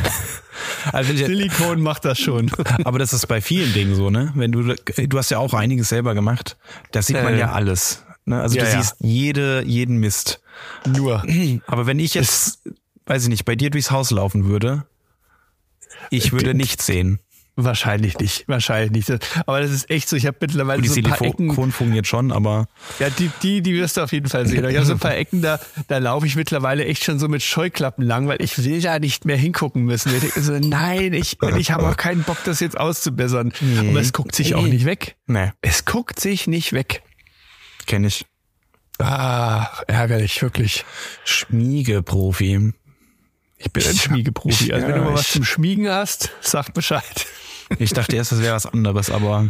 Also, 0.92 1.14
Silikon 1.16 1.82
macht 1.82 2.04
das 2.04 2.20
schon. 2.20 2.52
aber 2.84 3.00
das 3.00 3.14
ist 3.14 3.28
bei 3.28 3.40
vielen 3.42 3.72
Dingen 3.74 3.96
so, 3.96 4.10
ne? 4.10 4.34
Wenn 4.36 4.52
du, 4.52 4.76
du 4.76 5.18
hast 5.18 5.32
ja 5.32 5.38
auch 5.38 5.54
einiges 5.54 5.88
selber 5.90 6.14
gemacht. 6.14 6.58
Da 6.92 7.02
sieht 7.02 7.16
man 7.24 7.36
Äh. 7.36 7.40
ja 7.40 7.54
alles. 7.54 8.04
Ne? 8.26 8.42
Also 8.42 8.58
Ja, 8.58 8.66
du 8.66 8.70
ja. 8.70 8.78
siehst 8.82 8.96
jede, 9.00 9.64
jeden 9.66 9.98
Mist. 9.98 10.42
Nur. 10.86 11.24
Aber 11.68 11.88
wenn 11.88 12.00
ich 12.00 12.14
jetzt, 12.16 12.64
weiß 13.06 13.24
ich 13.24 13.30
nicht, 13.30 13.46
bei 13.46 13.56
dir 13.56 13.70
durchs 13.70 13.92
Haus 13.92 14.12
laufen 14.12 14.46
würde, 14.46 14.86
ich 16.10 16.34
würde 16.34 16.54
nichts 16.54 16.86
sehen. 16.86 17.20
Wahrscheinlich 17.56 18.18
nicht. 18.18 18.48
Wahrscheinlich 18.48 19.08
nicht. 19.08 19.28
Aber 19.46 19.62
das 19.62 19.70
ist 19.70 19.88
echt 19.92 20.10
so. 20.10 20.16
Ich 20.16 20.26
habe 20.26 20.38
mittlerweile 20.42 20.82
Die 20.82 20.88
so 20.88 20.96
ein 20.96 21.04
paar 21.04 21.22
Ecken. 21.22 21.38
Silikon 21.50 21.72
funktioniert 21.72 22.08
schon, 22.08 22.32
aber 22.32 22.68
Ja, 22.98 23.12
die, 23.12 23.30
die, 23.44 23.62
die 23.62 23.76
wirst 23.76 23.96
du 23.98 24.02
auf 24.02 24.12
jeden 24.12 24.28
Fall 24.28 24.48
sehen. 24.48 24.68
Ich 24.68 24.76
habe 24.76 24.86
so 24.88 24.94
ein 24.94 25.00
paar 25.00 25.16
Ecken, 25.16 25.44
da, 25.44 25.60
da 25.88 26.00
laufe 26.00 26.26
ich 26.26 26.36
mittlerweile 26.36 26.84
echt 26.86 27.04
schon 27.04 27.20
so 27.20 27.28
mit 27.28 27.44
Scheuklappen 27.44 28.04
lang, 28.06 28.28
weil 28.28 28.42
ich 28.42 28.58
will 28.64 28.82
da 28.82 28.98
nicht 28.98 29.26
mehr 29.26 29.38
hingucken 29.38 29.84
müssen. 29.84 30.12
Ich 30.16 30.34
so, 30.34 30.54
nein, 30.58 31.14
ich, 31.14 31.38
ich 31.58 31.70
habe 31.72 31.88
auch 31.88 31.96
keinen 31.98 32.24
Bock, 32.24 32.38
das 32.44 32.60
jetzt 32.60 32.76
auszubessern. 32.80 33.54
Aber 33.80 34.00
es 34.02 34.14
guckt 34.14 34.34
sich 34.34 34.56
auch 34.56 34.64
nicht 34.66 34.86
weg. 34.86 35.16
ne, 35.28 35.54
Es 35.62 35.86
guckt 35.86 36.20
sich 36.20 36.48
nicht 36.48 36.74
weg. 36.74 37.04
kenne 37.86 38.08
ich. 38.08 38.26
Ah, 38.98 39.68
ärgerlich, 39.88 40.42
wirklich. 40.42 40.86
Schmiegeprofi. 41.24 42.74
Ich 43.58 43.72
bin 43.72 43.84
ein 43.86 43.96
Schmiegeprofi. 43.96 44.74
Also 44.74 44.88
wenn 44.88 44.96
du 44.96 45.02
Ja, 45.02 45.06
mal 45.06 45.14
was 45.14 45.32
zum 45.32 45.44
Schmiegen 45.44 45.88
hast, 45.90 46.32
sag 46.42 46.74
Bescheid. 46.74 47.28
Ich 47.80 47.92
dachte 47.94 48.16
erst, 48.16 48.32
das 48.32 48.42
wäre 48.42 48.56
was 48.56 48.66
anderes, 48.66 49.10
aber 49.10 49.44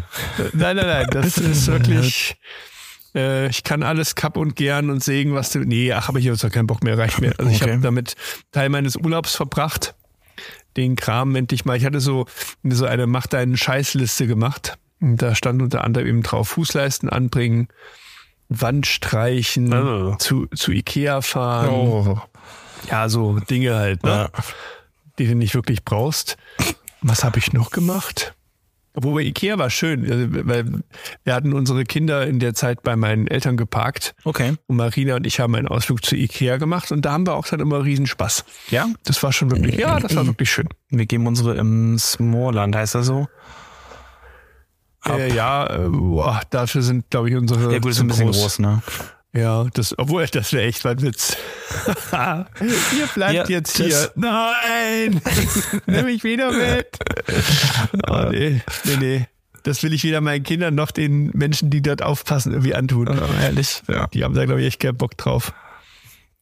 Nein, 0.53 0.75
nein, 0.75 0.85
nein, 0.87 1.07
das 1.11 1.37
ist 1.37 1.67
wirklich. 1.67 2.35
Äh, 3.15 3.47
ich 3.49 3.63
kann 3.63 3.83
alles 3.83 4.15
kapp 4.15 4.37
und 4.37 4.55
gern 4.55 4.89
und 4.89 5.03
sägen, 5.03 5.33
was 5.35 5.51
du. 5.51 5.59
Nee, 5.59 5.91
ach, 5.93 6.09
aber 6.09 6.19
ich 6.19 6.25
habe 6.25 6.33
jetzt 6.35 6.43
auch 6.45 6.49
keinen 6.51 6.67
Bock 6.67 6.83
mehr, 6.83 6.97
reicht 6.97 7.19
mir. 7.21 7.33
Also 7.37 7.51
ich 7.51 7.61
Okay. 7.61 7.71
habe 7.73 7.81
damit 7.81 8.15
Teil 8.51 8.69
meines 8.69 8.95
Urlaubs 8.95 9.35
verbracht. 9.35 9.95
Den 10.77 10.95
Kram 10.95 11.35
endlich 11.35 11.65
mal. 11.65 11.77
Ich 11.77 11.85
hatte 11.85 11.99
so, 11.99 12.25
so 12.63 12.85
eine 12.85 13.05
Mach 13.05 13.27
deinen 13.27 13.55
Scheißliste 13.57 14.25
gemacht. 14.25 14.77
Und 14.99 15.17
da 15.21 15.35
stand 15.35 15.61
unter 15.61 15.83
anderem 15.83 16.07
eben 16.07 16.23
drauf 16.23 16.49
Fußleisten 16.49 17.09
anbringen, 17.09 17.67
Wand 18.49 18.87
streichen, 18.87 19.71
Oh. 19.73 20.15
zu, 20.15 20.47
zu 20.55 20.71
Ikea 20.71 21.21
fahren. 21.21 22.19
Ja, 22.89 23.07
so 23.09 23.39
Dinge 23.39 23.75
halt, 23.75 24.01
ne? 24.03 24.29
die 25.19 25.27
du 25.27 25.35
nicht 25.35 25.53
wirklich 25.53 25.83
brauchst. 25.85 26.37
Was 27.03 27.23
habe 27.23 27.37
ich 27.37 27.53
noch 27.53 27.69
gemacht? 27.69 28.33
Wobei 28.95 29.21
Ikea 29.21 29.57
war 29.57 29.71
schön, 29.71 30.09
also, 30.09 30.27
weil 30.47 30.65
wir 31.23 31.33
hatten 31.33 31.53
unsere 31.53 31.83
Kinder 31.83 32.27
in 32.27 32.39
der 32.39 32.53
Zeit 32.53 32.83
bei 32.83 32.95
meinen 32.95 33.25
Eltern 33.27 33.57
geparkt 33.57 34.13
okay. 34.23 34.53
und 34.67 34.75
Marina 34.75 35.15
und 35.15 35.25
ich 35.25 35.39
haben 35.39 35.55
einen 35.55 35.67
Ausflug 35.67 36.05
zu 36.05 36.15
Ikea 36.15 36.57
gemacht 36.57 36.91
und 36.91 37.03
da 37.03 37.13
haben 37.13 37.25
wir 37.25 37.33
auch 37.33 37.47
dann 37.47 37.59
immer 37.59 37.83
Riesenspaß. 37.83 38.45
Ja, 38.69 38.87
Das 39.03 39.23
war 39.23 39.33
schon 39.33 39.49
wirklich, 39.49 39.77
ja, 39.77 39.99
das 39.99 40.15
war 40.15 40.27
wirklich 40.27 40.51
schön. 40.51 40.69
wir 40.89 41.07
geben 41.07 41.25
unsere 41.25 41.55
im 41.55 41.97
Smallland, 41.97 42.75
heißt 42.75 42.93
das 42.93 43.07
so? 43.07 43.27
Ab. 45.01 45.19
Äh, 45.19 45.33
ja, 45.33 45.65
äh, 45.65 45.89
boah, 45.89 46.41
dafür 46.51 46.83
sind, 46.83 47.09
glaube 47.09 47.29
ich, 47.29 47.35
unsere 47.35 47.73
Ja 47.73 47.79
gut, 47.79 47.91
ist 47.91 47.99
ein 47.99 48.07
bisschen 48.07 48.31
groß, 48.31 48.59
ne? 48.59 48.83
Ja, 49.35 49.65
das, 49.73 49.97
obwohl, 49.97 50.25
das 50.27 50.53
wäre 50.53 50.63
echt 50.65 50.85
ein 50.85 51.01
Witz. 51.01 51.35
Ihr 52.11 53.07
bleibt 53.15 53.33
Ja, 53.33 53.45
jetzt 53.47 53.77
hier. 53.77 54.11
Nein! 54.15 55.21
Nimm 55.87 56.05
mich 56.05 56.23
wieder 56.23 56.51
mit. 56.51 56.87
Oh, 58.07 58.25
nee, 58.29 58.61
nee, 58.85 58.97
nee. 58.99 59.27
Das 59.63 59.81
will 59.81 59.93
ich 59.93 60.03
weder 60.03 60.21
meinen 60.21 60.43
Kindern 60.43 60.75
noch 60.75 60.91
den 60.91 61.31
Menschen, 61.33 61.69
die 61.69 61.81
dort 61.81 62.03
aufpassen, 62.03 62.51
irgendwie 62.51 62.75
antun. 62.75 63.07
ehrlich? 63.41 63.81
Ja. 63.87 64.07
Die 64.07 64.23
haben 64.23 64.35
da, 64.35 64.45
glaube 64.45 64.61
ich, 64.61 64.67
echt 64.67 64.79
keinen 64.81 64.97
Bock 64.97 65.17
drauf. 65.17 65.53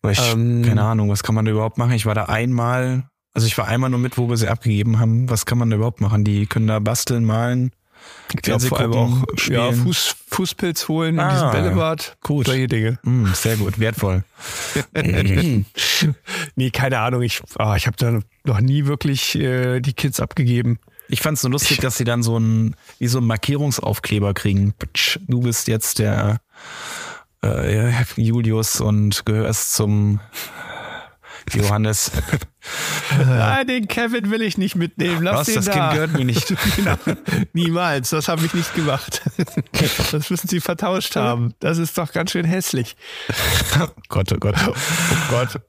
Ich, 0.09 0.19
Ähm, 0.33 0.63
keine 0.65 0.81
Ahnung, 0.83 1.09
was 1.09 1.21
kann 1.23 1.35
man 1.35 1.45
da 1.45 1.51
überhaupt 1.51 1.77
machen? 1.77 1.91
Ich 1.93 2.05
war 2.05 2.15
da 2.15 2.25
einmal, 2.25 3.03
also 3.33 3.45
ich 3.47 3.57
war 3.57 3.67
einmal 3.67 3.89
nur 3.91 3.99
mit, 3.99 4.17
wo 4.17 4.27
wir 4.27 4.35
sie 4.37 4.47
abgegeben 4.47 4.99
haben. 4.99 5.29
Was 5.29 5.45
kann 5.45 5.59
man 5.59 5.69
da 5.69 5.75
überhaupt 5.77 6.01
machen? 6.01 6.23
Die 6.23 6.47
können 6.47 6.67
da 6.67 6.79
basteln, 6.79 7.23
malen. 7.23 7.71
Ich 8.33 8.41
glaube 8.41 8.65
vor 8.65 8.79
allem 8.79 8.93
auch 8.93 9.23
ja. 9.47 9.71
Fuß, 9.73 10.15
Fußpilz 10.29 10.87
holen 10.87 11.15
in 11.15 11.19
Ah, 11.19 11.31
diesem 11.31 11.51
Bällebad. 11.51 12.17
gut. 12.21 12.47
Solche 12.47 12.67
Dinge. 12.67 12.97
Mm, 13.03 13.25
sehr 13.33 13.57
gut, 13.57 13.77
wertvoll. 13.79 14.23
nee, 16.55 16.69
keine 16.71 16.99
Ahnung. 16.99 17.21
Ich, 17.21 17.41
ah, 17.57 17.75
ich 17.75 17.87
habe 17.87 17.97
da 17.97 18.19
noch 18.45 18.61
nie 18.61 18.85
wirklich 18.85 19.35
äh, 19.35 19.79
die 19.81 19.93
Kids 19.93 20.19
abgegeben. 20.19 20.79
Ich 21.09 21.21
fand 21.21 21.35
es 21.35 21.41
so 21.41 21.49
lustig, 21.49 21.79
dass 21.79 21.97
sie 21.97 22.05
dann 22.05 22.23
so 22.23 22.37
ein, 22.37 22.75
wie 22.99 23.07
so 23.07 23.19
ein 23.19 23.25
Markierungsaufkleber 23.25 24.33
kriegen. 24.33 24.73
Du 25.27 25.41
bist 25.41 25.67
jetzt 25.67 25.99
der 25.99 26.39
äh, 27.43 27.91
Julius 28.15 28.79
und 28.79 29.25
gehörst 29.25 29.73
zum 29.73 30.21
Johannes. 31.53 32.11
Ah, 33.27 33.63
den 33.63 33.87
Kevin 33.87 34.29
will 34.29 34.43
ich 34.43 34.55
nicht 34.57 34.75
mitnehmen. 34.75 35.23
Lass 35.23 35.39
Was, 35.39 35.45
den 35.47 35.55
das 35.55 35.65
da. 35.65 35.71
Kind 35.71 35.93
gehört 35.93 36.13
mir 36.13 36.25
nicht. 36.25 36.53
genau. 36.75 36.95
Niemals. 37.53 38.11
Das 38.11 38.27
habe 38.27 38.45
ich 38.45 38.53
nicht 38.53 38.75
gemacht. 38.75 39.21
Das 40.11 40.29
müssen 40.29 40.47
sie 40.47 40.59
vertauscht 40.61 41.15
haben. 41.15 41.55
Das 41.59 41.79
ist 41.79 41.97
doch 41.97 42.11
ganz 42.11 42.31
schön 42.31 42.45
hässlich. 42.45 42.95
Gott, 44.09 44.31
oh 44.31 44.37
Gott. 44.37 44.55
Oh 44.67 44.73
Gott. 45.31 45.59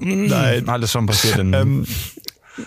Nein. 0.00 0.68
Alles 0.68 0.92
schon 0.92 1.06
passiert 1.06 1.38
in 1.38 1.54
Ähm, 1.54 1.86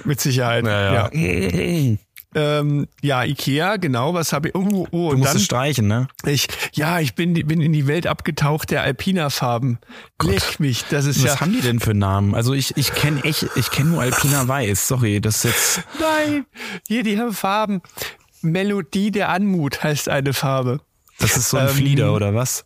mit 0.03 0.19
Sicherheit. 0.19 0.65
ja, 0.65 1.09
ja. 1.11 1.97
Ja. 2.35 2.59
Ähm, 2.59 2.87
ja, 3.01 3.23
Ikea, 3.23 3.77
genau, 3.77 4.13
was 4.13 4.33
habe 4.33 4.49
ich. 4.49 4.55
Oh, 4.55 4.87
oh, 4.91 5.09
Du 5.09 5.09
und 5.09 5.19
musst 5.19 5.31
dann 5.31 5.37
es 5.37 5.45
streichen, 5.45 5.87
ne? 5.87 6.07
ich, 6.25 6.47
ja, 6.73 6.99
ich 6.99 7.15
bin, 7.15 7.33
bin 7.33 7.59
in 7.61 7.73
die 7.73 7.87
Welt 7.87 8.05
abgetaucht 8.05 8.69
der 8.69 8.83
Alpina-Farben. 8.83 9.79
Leck 10.21 10.59
mich, 10.59 10.85
das 10.89 11.05
ist 11.05 11.23
Was 11.23 11.33
ja. 11.35 11.41
haben 11.41 11.53
die 11.53 11.61
denn 11.61 11.79
für 11.79 11.93
Namen? 11.95 12.35
Also 12.35 12.53
ich, 12.53 12.77
ich 12.77 12.93
kenne 12.93 13.23
echt, 13.23 13.47
ich 13.55 13.71
kenne 13.71 13.89
nur 13.91 14.01
Alpina 14.01 14.47
Weiß. 14.47 14.87
Sorry, 14.87 15.21
das 15.21 15.43
ist 15.43 15.43
jetzt. 15.45 15.87
Nein, 15.99 16.45
hier 16.87 17.03
die 17.03 17.17
haben 17.17 17.33
Farben. 17.33 17.81
Melodie 18.41 19.11
der 19.11 19.29
Anmut 19.29 19.83
heißt 19.83 20.07
eine 20.09 20.33
Farbe. 20.33 20.81
Das 21.19 21.35
ist 21.35 21.49
so 21.49 21.57
ein 21.57 21.67
Ähm, 21.67 21.73
Flieder 21.73 22.13
oder 22.13 22.33
was? 22.35 22.63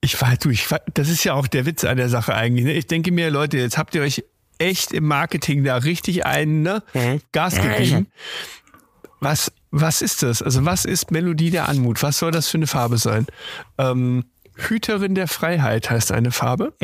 Ich 0.00 0.20
weiß, 0.20 0.38
du, 0.38 0.50
ich 0.50 0.70
weiß, 0.70 0.80
das 0.94 1.08
ist 1.08 1.22
ja 1.24 1.34
auch 1.34 1.46
der 1.46 1.66
Witz 1.66 1.84
an 1.84 1.96
der 1.96 2.08
Sache 2.08 2.34
eigentlich. 2.34 2.64
Ne? 2.64 2.72
Ich 2.72 2.86
denke 2.86 3.12
mir, 3.12 3.30
Leute, 3.30 3.58
jetzt 3.58 3.78
habt 3.78 3.94
ihr 3.94 4.02
euch 4.02 4.24
echt 4.58 4.92
im 4.92 5.04
Marketing 5.06 5.64
da 5.64 5.76
richtig 5.76 6.24
einen 6.24 6.62
ne, 6.62 6.82
Gas 7.32 7.56
gegeben. 7.56 8.06
Was, 9.22 9.52
was 9.70 10.02
ist 10.02 10.24
das? 10.24 10.42
Also 10.42 10.64
was 10.64 10.84
ist 10.84 11.12
Melodie 11.12 11.50
der 11.50 11.68
Anmut? 11.68 12.02
Was 12.02 12.18
soll 12.18 12.32
das 12.32 12.48
für 12.48 12.58
eine 12.58 12.66
Farbe 12.66 12.98
sein? 12.98 13.26
Ähm, 13.78 14.24
Hüterin 14.56 15.14
der 15.14 15.28
Freiheit 15.28 15.90
heißt 15.90 16.10
eine 16.10 16.32
Farbe. 16.32 16.74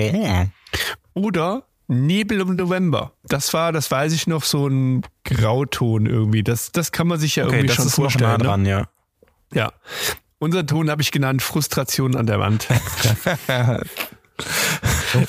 Oder 1.14 1.64
Nebel 1.88 2.40
im 2.40 2.54
November. 2.54 3.12
Das 3.24 3.52
war, 3.54 3.72
das 3.72 3.90
weiß 3.90 4.12
ich 4.12 4.28
noch, 4.28 4.44
so 4.44 4.68
ein 4.68 5.02
Grauton 5.24 6.06
irgendwie. 6.06 6.44
Das, 6.44 6.70
das 6.70 6.92
kann 6.92 7.08
man 7.08 7.18
sich 7.18 7.34
ja 7.34 7.46
Okay, 7.46 7.56
irgendwie 7.56 7.74
das 7.74 7.76
schon 7.76 7.88
vorstellen. 7.88 8.30
nah 8.30 8.38
dran, 8.38 8.64
ja. 8.64 8.80
Ne? 8.80 8.88
Ja. 9.52 9.72
Unser 10.38 10.64
Ton 10.64 10.90
habe 10.90 11.02
ich 11.02 11.10
genannt 11.10 11.42
Frustration 11.42 12.14
an 12.14 12.26
der 12.26 12.38
Wand. 12.38 12.68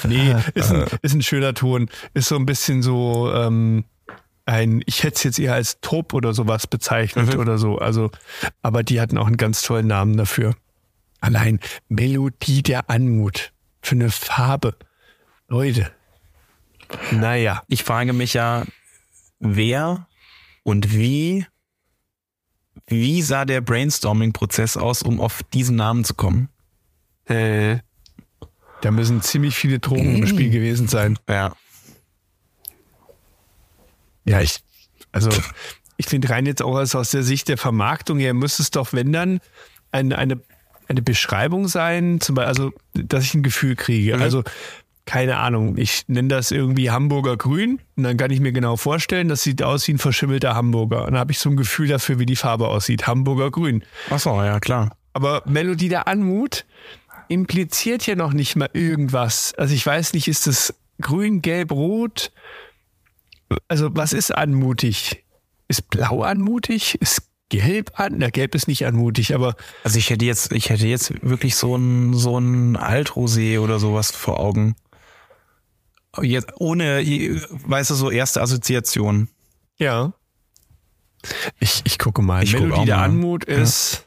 nee, 0.03 0.35
ist 0.53 0.71
ein, 0.71 0.85
ist 1.01 1.15
ein 1.15 1.23
schöner 1.23 1.55
Ton. 1.55 1.89
Ist 2.13 2.27
so 2.27 2.35
ein 2.35 2.45
bisschen 2.45 2.83
so 2.83 3.33
ähm, 3.33 3.85
ein, 4.49 4.81
ich 4.85 5.03
hätte 5.03 5.15
es 5.15 5.23
jetzt 5.23 5.39
eher 5.39 5.53
als 5.53 5.79
Top 5.81 6.13
oder 6.13 6.33
sowas 6.33 6.67
bezeichnet 6.67 7.33
Mhm. 7.33 7.39
oder 7.39 7.57
so. 7.57 7.77
Also, 7.77 8.11
aber 8.61 8.83
die 8.83 8.99
hatten 8.99 9.17
auch 9.17 9.27
einen 9.27 9.37
ganz 9.37 9.61
tollen 9.61 9.87
Namen 9.87 10.17
dafür. 10.17 10.55
Allein 11.21 11.59
Melodie 11.87 12.63
der 12.63 12.89
Anmut. 12.89 13.53
Für 13.81 13.95
eine 13.95 14.09
Farbe. 14.09 14.75
Leute. 15.47 15.91
Naja. 17.11 17.63
Ich 17.67 17.83
frage 17.83 18.13
mich 18.13 18.33
ja, 18.33 18.65
wer 19.39 20.07
und 20.63 20.93
wie, 20.93 21.45
wie 22.87 23.21
sah 23.21 23.45
der 23.45 23.61
Brainstorming-Prozess 23.61 24.75
aus, 24.77 25.01
um 25.03 25.21
auf 25.21 25.43
diesen 25.53 25.75
Namen 25.75 26.03
zu 26.03 26.13
kommen? 26.15 26.49
Äh, 27.25 27.77
da 28.81 28.91
müssen 28.91 29.21
ziemlich 29.21 29.55
viele 29.55 29.79
Drogen 29.79 30.15
im 30.15 30.27
Spiel 30.27 30.49
gewesen 30.49 30.87
sein. 30.87 31.17
Ja. 31.29 31.53
Ja, 34.29 34.41
ich, 34.41 34.59
also 35.11 35.29
ich 35.97 36.05
finde 36.05 36.29
rein 36.29 36.45
jetzt 36.45 36.61
auch 36.61 36.75
als 36.75 36.95
aus 36.95 37.11
der 37.11 37.23
Sicht 37.23 37.47
der 37.47 37.57
Vermarktung 37.57 38.19
her, 38.19 38.33
müsste 38.33 38.61
es 38.61 38.71
doch, 38.71 38.93
wenn 38.93 39.11
dann, 39.11 39.39
eine, 39.91 40.17
eine, 40.17 40.39
eine 40.87 41.01
Beschreibung 41.01 41.67
sein, 41.67 42.21
zum 42.21 42.35
Beispiel, 42.35 42.47
also, 42.47 42.71
dass 42.93 43.23
ich 43.23 43.33
ein 43.33 43.43
Gefühl 43.43 43.75
kriege. 43.75 44.15
Mhm. 44.15 44.21
Also, 44.21 44.43
keine 45.05 45.37
Ahnung, 45.37 45.77
ich 45.77 46.03
nenne 46.07 46.27
das 46.27 46.51
irgendwie 46.51 46.91
Hamburger 46.91 47.35
Grün 47.35 47.79
und 47.95 48.03
dann 48.03 48.17
kann 48.17 48.29
ich 48.29 48.39
mir 48.39 48.51
genau 48.51 48.77
vorstellen, 48.77 49.27
das 49.27 49.41
sieht 49.41 49.63
aus 49.63 49.87
wie 49.87 49.93
ein 49.93 49.97
verschimmelter 49.97 50.53
Hamburger. 50.53 51.05
Und 51.05 51.13
dann 51.13 51.19
habe 51.19 51.31
ich 51.31 51.39
so 51.39 51.49
ein 51.49 51.57
Gefühl 51.57 51.87
dafür, 51.87 52.19
wie 52.19 52.27
die 52.27 52.35
Farbe 52.35 52.67
aussieht. 52.67 53.07
Hamburger 53.07 53.49
Grün. 53.49 53.83
Ach 54.11 54.19
so, 54.19 54.41
ja, 54.43 54.59
klar. 54.59 54.95
Aber 55.13 55.41
Melodie 55.47 55.89
der 55.89 56.07
Anmut, 56.07 56.65
impliziert 57.29 58.05
ja 58.05 58.15
noch 58.15 58.33
nicht 58.33 58.55
mal 58.55 58.69
irgendwas. 58.73 59.53
Also 59.55 59.73
ich 59.73 59.85
weiß 59.85 60.13
nicht, 60.13 60.27
ist 60.27 60.47
das 60.47 60.73
grün, 61.01 61.41
gelb, 61.41 61.71
rot? 61.71 62.31
Also 63.67 63.95
was 63.95 64.13
ist 64.13 64.35
anmutig? 64.35 65.23
Ist 65.67 65.89
blau 65.89 66.23
anmutig? 66.23 66.99
Ist 67.01 67.23
gelb 67.49 67.99
an? 67.99 68.15
Na, 68.17 68.29
gelb 68.29 68.55
ist 68.55 68.67
nicht 68.67 68.85
anmutig, 68.85 69.33
aber. 69.35 69.55
Also 69.83 69.97
ich 69.97 70.09
hätte 70.09 70.25
jetzt, 70.25 70.51
ich 70.51 70.69
hätte 70.69 70.87
jetzt 70.87 71.13
wirklich 71.27 71.55
so 71.55 71.75
ein, 71.75 72.13
so 72.13 72.37
ein 72.37 72.77
Altrosé 72.77 73.59
oder 73.59 73.79
sowas 73.79 74.11
vor 74.11 74.39
Augen. 74.39 74.75
Jetzt 76.21 76.49
ohne, 76.57 77.05
weißt 77.05 77.91
du, 77.91 77.95
so 77.95 78.09
erste 78.09 78.41
Assoziation. 78.41 79.29
Ja. 79.77 80.13
Ich, 81.59 81.81
ich 81.85 81.99
gucke 81.99 82.21
mal. 82.21 82.43
Ich 82.43 82.53
Melodie 82.53 82.73
guck 82.75 82.85
der 82.85 82.97
mal. 82.97 83.03
Anmut 83.03 83.45
ist. 83.45 84.05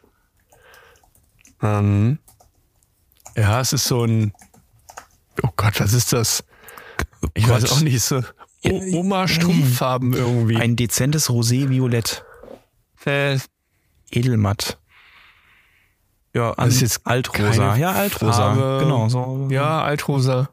Ähm, 1.62 2.18
ja, 3.36 3.60
es 3.60 3.72
ist 3.72 3.84
so 3.84 4.04
ein. 4.04 4.32
Oh 5.42 5.50
Gott, 5.56 5.80
was 5.80 5.92
ist 5.92 6.12
das? 6.12 6.44
Ich 7.34 7.44
Gott. 7.44 7.62
weiß 7.62 7.72
auch 7.72 7.80
nicht, 7.80 8.02
so 8.02 8.22
O- 8.64 8.98
Oma-Strumpffarben 9.00 10.12
irgendwie. 10.14 10.56
Ein 10.56 10.76
dezentes 10.76 11.28
Rosé-Violett. 11.30 12.24
Äh, 13.04 13.38
Edelmatt. 14.10 14.78
Ja, 16.34 16.50
an, 16.52 16.66
Das 16.66 16.76
ist 16.76 16.80
jetzt 16.82 17.06
Altrosa. 17.06 17.76
Ja, 17.76 17.92
Altrosa. 17.92 18.54
Farbe. 18.54 18.78
Genau, 18.84 19.08
so. 19.08 19.48
ja, 19.50 19.82
Altrosa. 19.82 20.48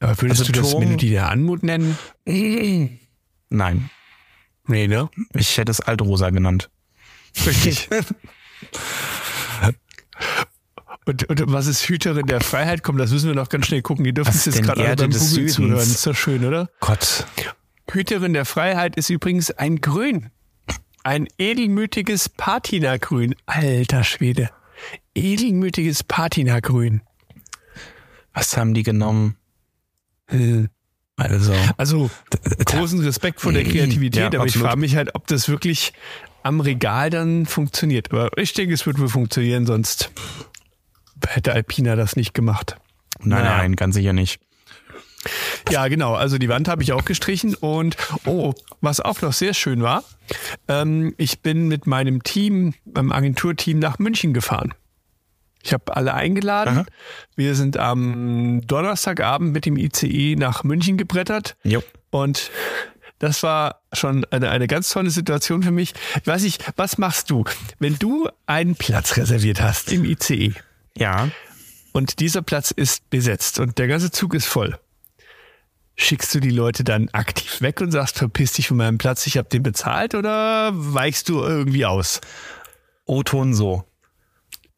Aber 0.00 0.20
würdest 0.22 0.40
Also 0.42 0.52
du 0.52 0.60
das 0.60 0.70
Ton- 0.70 0.84
Melodie 0.84 1.10
der 1.10 1.28
Anmut 1.30 1.62
nennen? 1.62 1.98
Nein, 3.48 3.90
Nee, 4.68 4.88
ne? 4.88 5.08
ich 5.34 5.56
hätte 5.58 5.70
es 5.70 5.80
Altrosa 5.80 6.30
genannt. 6.30 6.70
Richtig. 7.46 7.88
Und, 11.06 11.28
und 11.30 11.52
was 11.52 11.66
ist 11.68 11.88
Hüterin 11.88 12.26
der 12.26 12.40
Freiheit? 12.40 12.82
Komm, 12.82 12.98
das 12.98 13.12
müssen 13.12 13.28
wir 13.28 13.34
noch 13.36 13.48
ganz 13.48 13.66
schnell 13.66 13.80
gucken. 13.80 14.04
Die 14.04 14.12
dürfen 14.12 14.34
es 14.34 14.44
jetzt 14.44 14.62
gerade 14.62 14.84
alle 14.84 14.96
beim 14.96 15.10
Google 15.10 15.46
zuhören. 15.48 15.78
Ist 15.80 16.04
doch 16.06 16.14
schön, 16.16 16.44
oder? 16.44 16.68
Gott. 16.80 17.26
Hüterin 17.90 18.32
der 18.32 18.44
Freiheit 18.44 18.96
ist 18.96 19.08
übrigens 19.08 19.52
ein 19.52 19.80
Grün. 19.80 20.30
Ein 21.04 21.28
edelmütiges 21.38 22.28
Patinagrün. 22.28 23.36
Alter 23.46 24.02
Schwede. 24.02 24.50
Edelmütiges 25.14 26.02
Patinagrün. 26.02 27.02
Was 28.34 28.56
haben 28.56 28.74
die 28.74 28.82
genommen? 28.82 29.36
Hm. 30.28 30.68
Also, 31.16 31.54
Also 31.78 32.10
großen 32.66 33.00
Respekt 33.00 33.40
vor 33.40 33.52
der 33.52 33.64
Kreativität, 33.64 34.20
Ja, 34.20 34.26
aber 34.26 34.46
ich 34.46 34.52
absolut. 34.54 34.66
frage 34.68 34.80
mich 34.80 34.96
halt, 34.96 35.14
ob 35.14 35.26
das 35.28 35.48
wirklich 35.48 35.94
am 36.42 36.60
Regal 36.60 37.08
dann 37.08 37.46
funktioniert. 37.46 38.10
Aber 38.12 38.36
ich 38.36 38.52
denke, 38.52 38.74
es 38.74 38.84
wird 38.84 38.98
wohl 38.98 39.08
funktionieren, 39.08 39.64
sonst 39.64 40.10
hätte 41.26 41.52
Alpina 41.52 41.96
das 41.96 42.16
nicht 42.16 42.34
gemacht. 42.34 42.76
nein, 43.20 43.42
Naja. 43.42 43.56
nein, 43.58 43.76
ganz 43.76 43.94
sicher 43.94 44.12
nicht. 44.12 44.40
Ja, 45.70 45.88
genau. 45.88 46.14
Also 46.14 46.38
die 46.38 46.48
Wand 46.48 46.68
habe 46.68 46.82
ich 46.84 46.92
auch 46.92 47.04
gestrichen 47.04 47.54
und 47.56 47.96
oh, 48.26 48.54
was 48.80 49.00
auch 49.00 49.20
noch 49.22 49.32
sehr 49.32 49.54
schön 49.54 49.82
war, 49.82 50.04
ähm, 50.68 51.14
ich 51.16 51.40
bin 51.40 51.66
mit 51.66 51.86
meinem 51.86 52.22
Team, 52.22 52.74
meinem 52.84 53.10
Agenturteam 53.10 53.78
nach 53.80 53.98
München 53.98 54.32
gefahren. 54.34 54.74
Ich 55.64 55.72
habe 55.72 55.96
alle 55.96 56.14
eingeladen. 56.14 56.78
Aha. 56.78 56.86
Wir 57.34 57.56
sind 57.56 57.76
am 57.76 58.60
Donnerstagabend 58.68 59.52
mit 59.52 59.66
dem 59.66 59.76
ICE 59.76 60.36
nach 60.36 60.62
München 60.62 60.96
gebrettert 60.96 61.56
Jo. 61.64 61.82
und 62.10 62.52
das 63.18 63.42
war 63.42 63.80
schon 63.92 64.24
eine, 64.26 64.50
eine 64.50 64.68
ganz 64.68 64.90
tolle 64.90 65.10
Situation 65.10 65.64
für 65.64 65.72
mich. 65.72 65.94
Ich 66.20 66.26
weiß 66.26 66.42
nicht, 66.44 66.62
was 66.76 66.98
machst 66.98 67.30
du, 67.30 67.42
wenn 67.80 67.98
du 67.98 68.28
einen 68.46 68.76
Platz 68.76 69.16
reserviert 69.16 69.60
hast 69.60 69.90
im 69.90 70.04
ICE 70.04 70.52
Ja. 70.96 71.28
und 71.92 72.20
dieser 72.20 72.42
Platz 72.42 72.70
ist 72.70 73.08
besetzt 73.10 73.58
und 73.58 73.78
der 73.78 73.88
ganze 73.88 74.10
Zug 74.10 74.34
ist 74.34 74.46
voll? 74.46 74.78
Schickst 75.98 76.34
du 76.34 76.40
die 76.40 76.50
Leute 76.50 76.84
dann 76.84 77.08
aktiv 77.12 77.62
weg 77.62 77.80
und 77.80 77.90
sagst, 77.90 78.18
verpiss 78.18 78.52
dich 78.52 78.68
von 78.68 78.76
meinem 78.76 78.98
Platz, 78.98 79.26
ich 79.26 79.38
habe 79.38 79.48
den 79.48 79.62
bezahlt 79.62 80.14
oder 80.14 80.70
weichst 80.74 81.28
du 81.30 81.42
irgendwie 81.42 81.86
aus? 81.86 82.20
O-Ton 83.06 83.54
so. 83.54 83.84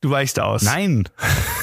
Du 0.01 0.11
weichst 0.11 0.39
aus. 0.39 0.63
Nein. 0.63 1.09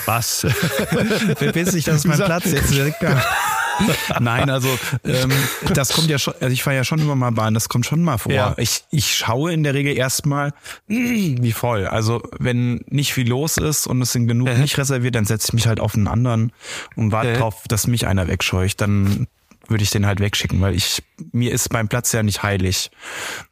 Was? 0.06 0.42
Verpiss 1.38 1.72
dich, 1.72 1.86
das 1.86 1.98
ist 1.98 2.06
mein 2.06 2.18
Platz 2.18 2.52
jetzt 2.52 2.72
direkt 2.74 3.02
da. 3.02 3.24
Nein, 4.20 4.50
also 4.50 4.70
ähm, 5.04 5.32
das 5.74 5.94
kommt 5.94 6.10
ja 6.10 6.18
schon, 6.20 6.34
also 6.40 6.52
ich 6.54 6.64
fahre 6.64 6.76
ja 6.78 6.84
schon 6.84 7.00
immer 7.00 7.16
mal 7.16 7.32
Bahn, 7.32 7.54
das 7.54 7.70
kommt 7.70 7.86
schon 7.86 8.02
mal 8.04 8.18
vor. 8.18 8.32
Ja. 8.32 8.54
Ich, 8.58 8.84
ich 8.92 9.16
schaue 9.16 9.52
in 9.54 9.64
der 9.64 9.74
Regel 9.74 9.96
erstmal, 9.98 10.54
wie 10.88 11.52
voll. 11.52 11.88
Also 11.88 12.22
wenn 12.40 12.84
nicht 12.90 13.14
viel 13.14 13.28
los 13.28 13.58
ist 13.58 13.88
und 13.88 14.02
es 14.02 14.12
sind 14.12 14.28
genug 14.28 14.50
Mhm. 14.50 14.62
nicht 14.62 14.78
reserviert, 14.78 15.16
dann 15.16 15.26
setze 15.26 15.48
ich 15.50 15.54
mich 15.54 15.68
halt 15.68 15.80
auf 15.80 15.96
einen 15.96 16.08
anderen 16.08 16.52
und 16.96 17.12
warte 17.12 17.32
Mhm. 17.34 17.38
drauf, 17.38 17.64
dass 17.68 17.88
mich 17.88 18.08
einer 18.08 18.28
wegscheucht. 18.28 18.80
Dann 18.82 19.28
würde 19.68 19.84
ich 19.84 19.90
den 19.90 20.06
halt 20.06 20.20
wegschicken, 20.20 20.62
weil 20.62 20.76
ich 20.76 21.02
mir 21.32 21.52
ist 21.52 21.74
mein 21.74 21.88
Platz 21.88 22.12
ja 22.12 22.22
nicht 22.22 22.44
heilig. 22.44 22.92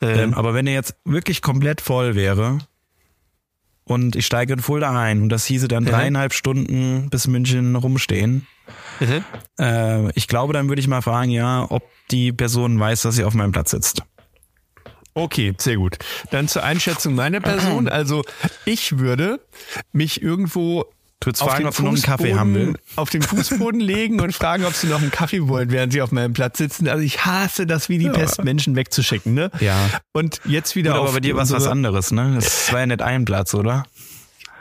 Ähm, 0.01 0.33
aber 0.35 0.53
wenn 0.53 0.67
er 0.67 0.73
jetzt 0.73 0.95
wirklich 1.05 1.41
komplett 1.41 1.81
voll 1.81 2.13
wäre 2.15 2.59
und 3.85 4.15
ich 4.15 4.25
steige 4.25 4.53
in 4.53 4.59
Fulda 4.59 4.97
ein 4.97 5.23
und 5.23 5.29
das 5.29 5.45
hieße 5.45 5.67
dann 5.67 5.85
dreieinhalb 5.85 6.33
Stunden 6.33 7.09
bis 7.09 7.27
München 7.27 7.75
rumstehen, 7.75 8.45
äh, 9.59 10.11
ich 10.11 10.27
glaube, 10.27 10.53
dann 10.53 10.69
würde 10.69 10.79
ich 10.79 10.87
mal 10.87 11.01
fragen, 11.01 11.31
ja, 11.31 11.65
ob 11.69 11.83
die 12.11 12.31
Person 12.31 12.79
weiß, 12.79 13.03
dass 13.03 13.15
sie 13.15 13.23
auf 13.23 13.33
meinem 13.33 13.51
Platz 13.51 13.71
sitzt. 13.71 14.03
Okay, 15.15 15.53
sehr 15.59 15.77
gut. 15.77 15.97
Dann 16.31 16.47
zur 16.47 16.63
Einschätzung 16.63 17.15
meiner 17.15 17.39
Person. 17.39 17.87
Also 17.93 18.23
ich 18.65 18.97
würde 18.97 19.39
mich 19.91 20.21
irgendwo 20.21 20.85
auf 21.25 21.37
fragen, 21.37 21.59
den, 21.59 21.67
ob 21.67 21.75
sie 21.75 21.83
noch 21.83 21.93
einen 21.93 22.01
Kaffee 22.01 22.35
haben 22.35 22.53
will. 22.55 22.73
auf 22.95 23.09
den 23.09 23.21
Fußboden 23.21 23.79
legen 23.79 24.19
und 24.19 24.33
fragen, 24.33 24.65
ob 24.65 24.73
sie 24.73 24.87
noch 24.87 25.01
einen 25.01 25.11
Kaffee 25.11 25.47
wollen, 25.47 25.71
während 25.71 25.93
sie 25.93 26.01
auf 26.01 26.11
meinem 26.11 26.33
Platz 26.33 26.57
sitzen. 26.57 26.87
Also 26.87 27.03
ich 27.03 27.25
hasse 27.25 27.65
das 27.65 27.87
wie 27.87 27.97
die 27.97 28.09
Pest, 28.09 28.43
Menschen 28.43 28.75
wegzuschicken. 28.75 29.33
Ne? 29.33 29.51
Ja. 29.59 29.77
Und 30.11 30.41
jetzt 30.45 30.75
wieder 30.75 30.91
Gut, 30.91 30.99
auf 30.99 31.05
aber 31.07 31.13
bei 31.13 31.19
dir 31.21 31.35
war 31.35 31.43
es 31.43 31.51
was 31.51 31.67
anderes, 31.67 32.11
ne? 32.11 32.33
Das 32.35 32.71
war 32.73 32.79
ja 32.81 32.85
nicht 32.87 33.01
ein 33.01 33.25
Platz, 33.25 33.53
oder? 33.53 33.85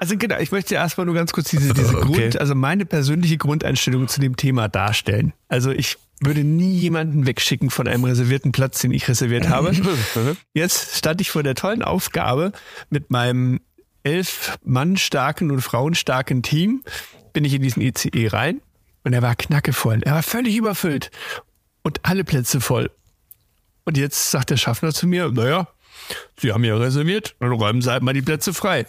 Also 0.03 0.17
genau, 0.17 0.37
ich 0.41 0.51
möchte 0.51 0.75
erstmal 0.75 1.07
nur 1.07 1.15
ganz 1.15 1.33
kurz 1.33 1.51
diese, 1.51 1.73
diese 1.73 1.97
Okay. 1.97 2.07
Grund, 2.07 2.41
also 2.41 2.57
meine 2.57 2.85
persönliche 2.85 3.39
Grundeinstellung 3.39 4.09
zu 4.09 4.19
dem 4.21 4.35
Thema 4.35 4.67
darstellen. 4.67 5.33
Also 5.47 5.71
ich 5.71 5.97
würde 6.19 6.43
nie 6.43 6.77
jemanden 6.77 7.25
wegschicken 7.25 7.71
von 7.71 7.87
einem 7.87 8.03
reservierten 8.03 8.51
Platz, 8.51 8.81
den 8.81 8.91
ich 8.91 9.07
reserviert 9.07 9.49
habe. 9.49 9.71
Jetzt 10.55 10.97
stand 10.99 11.21
ich 11.21 11.31
vor 11.31 11.45
der 11.45 11.55
tollen 11.55 11.83
Aufgabe 11.83 12.51
mit 12.91 13.13
meinem 13.13 13.61
elf 14.03 14.59
Mann 14.65 14.97
starken 14.97 15.53
und 15.53 15.61
Frauen 15.61 15.95
starken 15.95 16.43
Team, 16.43 16.83
bin 17.33 17.45
ich 17.45 17.55
in 17.55 17.63
diesen 17.63 17.81
ICE 17.81 18.27
rein 18.27 18.61
und 19.05 19.13
er 19.13 19.23
war 19.23 19.37
knackevoll. 19.37 20.01
Er 20.03 20.15
war 20.15 20.25
völlig 20.25 20.57
überfüllt 20.57 21.13
und 21.83 22.01
alle 22.03 22.25
Plätze 22.25 22.61
voll. 22.61 22.91
Und 23.85 23.97
jetzt 23.97 24.33
sagt 24.33 24.51
der 24.51 24.57
Schaffner 24.57 24.93
zu 24.93 25.07
mir, 25.07 25.31
naja, 25.31 25.69
Sie 26.41 26.53
haben 26.53 26.65
ja 26.65 26.77
reserviert, 26.77 27.37
dann 27.39 27.53
räumen 27.53 27.83
Sie 27.83 27.89
halt 27.93 28.03
mal 28.03 28.15
die 28.15 28.23
Plätze 28.23 28.53
frei. 28.53 28.87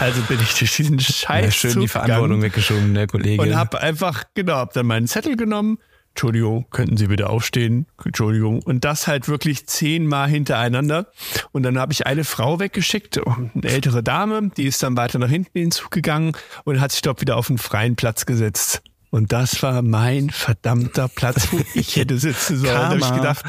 Also 0.00 0.20
bin 0.22 0.38
ich 0.40 0.54
durch 0.58 0.76
diesen 0.76 0.98
Scheiß 0.98 1.44
Ja, 1.44 1.50
schön 1.50 1.80
die 1.80 1.88
Verantwortung 1.88 2.42
weggeschoben, 2.42 2.94
der 2.94 3.06
Kollege. 3.06 3.42
und 3.42 3.54
habe 3.54 3.80
einfach, 3.80 4.24
genau, 4.34 4.54
hab 4.54 4.72
dann 4.72 4.86
meinen 4.86 5.06
Zettel 5.06 5.36
genommen. 5.36 5.78
Entschuldigung, 6.14 6.66
könnten 6.70 6.98
Sie 6.98 7.06
bitte 7.06 7.30
aufstehen? 7.30 7.86
Entschuldigung. 8.04 8.60
Und 8.62 8.84
das 8.84 9.06
halt 9.06 9.28
wirklich 9.28 9.66
zehnmal 9.66 10.28
hintereinander. 10.28 11.06
Und 11.52 11.62
dann 11.62 11.78
habe 11.78 11.92
ich 11.94 12.06
eine 12.06 12.24
Frau 12.24 12.60
weggeschickt, 12.60 13.18
eine 13.26 13.50
ältere 13.64 14.02
Dame, 14.02 14.50
die 14.56 14.64
ist 14.64 14.82
dann 14.82 14.94
weiter 14.96 15.18
nach 15.18 15.30
hinten 15.30 15.56
in 15.56 15.64
den 15.66 15.70
Zug 15.70 15.90
gegangen 15.90 16.32
und 16.64 16.80
hat 16.82 16.92
sich 16.92 17.00
dort 17.00 17.22
wieder 17.22 17.36
auf 17.38 17.48
einen 17.48 17.56
freien 17.58 17.96
Platz 17.96 18.26
gesetzt. 18.26 18.82
Und 19.10 19.32
das 19.32 19.62
war 19.62 19.80
mein 19.82 20.28
verdammter 20.30 21.08
Platz, 21.08 21.48
wo 21.50 21.60
ich 21.74 21.96
hätte 21.96 22.18
sitzen 22.18 22.58
sollen. 22.58 22.74
Da 22.74 22.88
habe 22.88 22.98
ich 22.98 23.14
gedacht, 23.14 23.44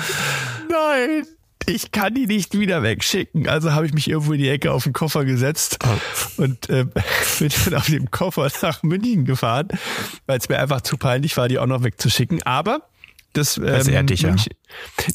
nein, 0.69 1.25
ich 1.65 1.91
kann 1.91 2.13
die 2.13 2.28
nicht 2.28 2.58
wieder 2.58 2.84
wegschicken. 2.84 3.47
Also 3.47 3.73
habe 3.73 3.86
ich 3.86 3.93
mich 3.93 4.10
irgendwo 4.10 4.34
in 4.34 4.39
die 4.39 4.49
Ecke 4.49 4.71
auf 4.71 4.84
den 4.84 4.93
Koffer 4.93 5.26
gesetzt 5.26 5.80
und 6.38 6.69
äh, 6.69 6.86
bin 7.39 7.49
dann 7.65 7.73
auf 7.76 7.88
dem 7.88 8.12
Koffer 8.12 8.49
nach 8.62 8.84
München 8.84 9.26
gefahren, 9.26 9.67
weil 10.26 10.38
es 10.39 10.49
mir 10.49 10.60
einfach 10.60 10.82
zu 10.82 10.97
peinlich 10.97 11.36
war, 11.38 11.47
die 11.47 11.60
auch 11.60 11.65
noch 11.67 11.84
wegzuschicken. 11.84 12.43
Aber 12.43 12.82
das, 13.34 13.58
ähm, 13.58 13.63
Das 13.65 13.88
ehrt 13.88 14.10
dich, 14.10 14.21
ja. 14.21 14.30
München- 14.30 14.54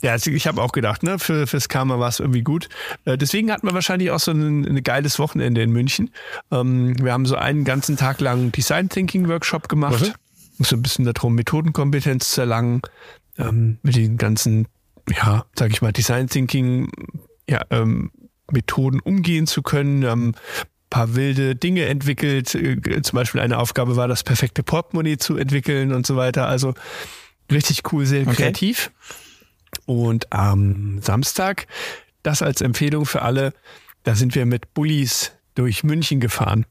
ja, 0.03 0.17
ich 0.17 0.47
habe 0.47 0.61
auch 0.63 0.73
gedacht, 0.73 1.03
ne, 1.03 1.19
für, 1.19 1.47
fürs 1.47 1.69
Karma 1.69 1.99
war 2.01 2.09
es 2.09 2.19
irgendwie 2.21 2.43
gut. 2.43 2.69
Äh, 3.05 3.17
deswegen 3.17 3.51
hatten 3.53 3.67
wir 3.67 3.75
wahrscheinlich 3.75 4.11
auch 4.11 4.19
so 4.21 4.33
ein, 4.33 4.65
ein 4.65 4.83
geiles 4.83 5.19
Wochenende 5.19 5.63
in 5.63 5.71
München. 5.71 6.11
Ähm, 6.51 6.97
wir 7.03 7.13
haben 7.13 7.27
so 7.27 7.37
einen 7.37 7.65
ganzen 7.65 7.97
Tag 7.97 8.21
lang 8.21 8.51
Design 8.53 8.89
Thinking 8.89 9.29
Workshop 9.29 9.69
gemacht. 9.69 10.15
So 10.61 10.75
ein 10.75 10.83
bisschen 10.83 11.05
darum, 11.05 11.37
Methodenkompetenz 11.37 12.31
zu 12.31 12.41
erlangen, 12.41 12.83
ähm, 13.39 13.79
mit 13.83 13.95
den 13.95 14.17
ganzen, 14.17 14.67
ja, 15.15 15.45
sag 15.57 15.71
ich 15.71 15.83
mal, 15.83 15.93
Design 15.93 16.29
Thinking 16.29 16.91
ja, 17.49 17.63
ähm, 17.71 18.11
Methoden 18.51 19.01
umgehen 19.01 19.47
zu 19.47 19.63
können. 19.63 20.05
Ein 20.05 20.37
paar 20.91 21.15
wilde 21.15 21.55
Dinge 21.55 21.85
entwickelt. 21.87 22.55
Äh, 22.55 23.03
Zum 23.03 23.17
Beispiel 23.17 23.41
eine 23.41 23.59
Aufgabe 23.59 23.97
war, 23.97 24.09
das 24.09 24.23
perfekte 24.25 24.63
Portemonnaie 24.63 25.19
zu 25.19 25.37
entwickeln 25.37 25.93
und 25.93 26.07
so 26.07 26.17
weiter. 26.17 26.47
Also 26.49 26.75
richtig 27.51 27.93
cool, 27.93 28.07
sehr 28.07 28.23
Okay. 28.23 28.35
kreativ. 28.37 28.91
Und 29.87 30.33
am 30.33 31.01
Samstag, 31.03 31.67
das 32.23 32.43
als 32.43 32.61
Empfehlung 32.61 33.07
für 33.07 33.23
alle, 33.23 33.53
da 34.05 34.15
sind 34.15 34.35
wir 34.35 34.47
mit 34.47 34.73
Bullis 34.75 35.33
durch 35.55 35.85
München 35.85 36.21
gefahren. 36.21 36.65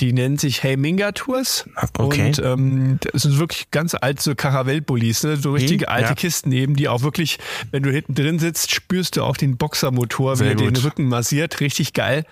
Die 0.00 0.12
nennen 0.12 0.38
sich 0.38 0.62
Hey 0.62 0.76
Minga 0.76 1.12
Tours. 1.12 1.68
Okay. 1.98 2.28
Und 2.28 2.38
ähm, 2.38 2.98
das 3.00 3.22
sind 3.22 3.38
wirklich 3.38 3.70
ganz 3.72 3.94
alte 3.94 4.22
so 4.22 4.34
Karawell-Bullis, 4.34 5.24
ne? 5.24 5.36
so 5.36 5.52
richtige 5.52 5.86
Hm, 5.86 5.92
alte 5.92 6.08
ja. 6.10 6.14
Kisten 6.14 6.52
eben, 6.52 6.76
die 6.76 6.88
auch 6.88 7.02
wirklich, 7.02 7.38
wenn 7.72 7.82
du 7.82 7.90
hinten 7.90 8.14
drin 8.14 8.38
sitzt, 8.38 8.72
spürst 8.72 9.16
du 9.16 9.24
auch 9.24 9.36
den 9.36 9.56
Boxermotor, 9.56 10.36
Sehr 10.36 10.50
er 10.50 10.54
den. 10.54 10.76
Rücken 10.76 11.06
massiert. 11.08 11.60
Richtig 11.60 11.94
geil. 11.94 12.24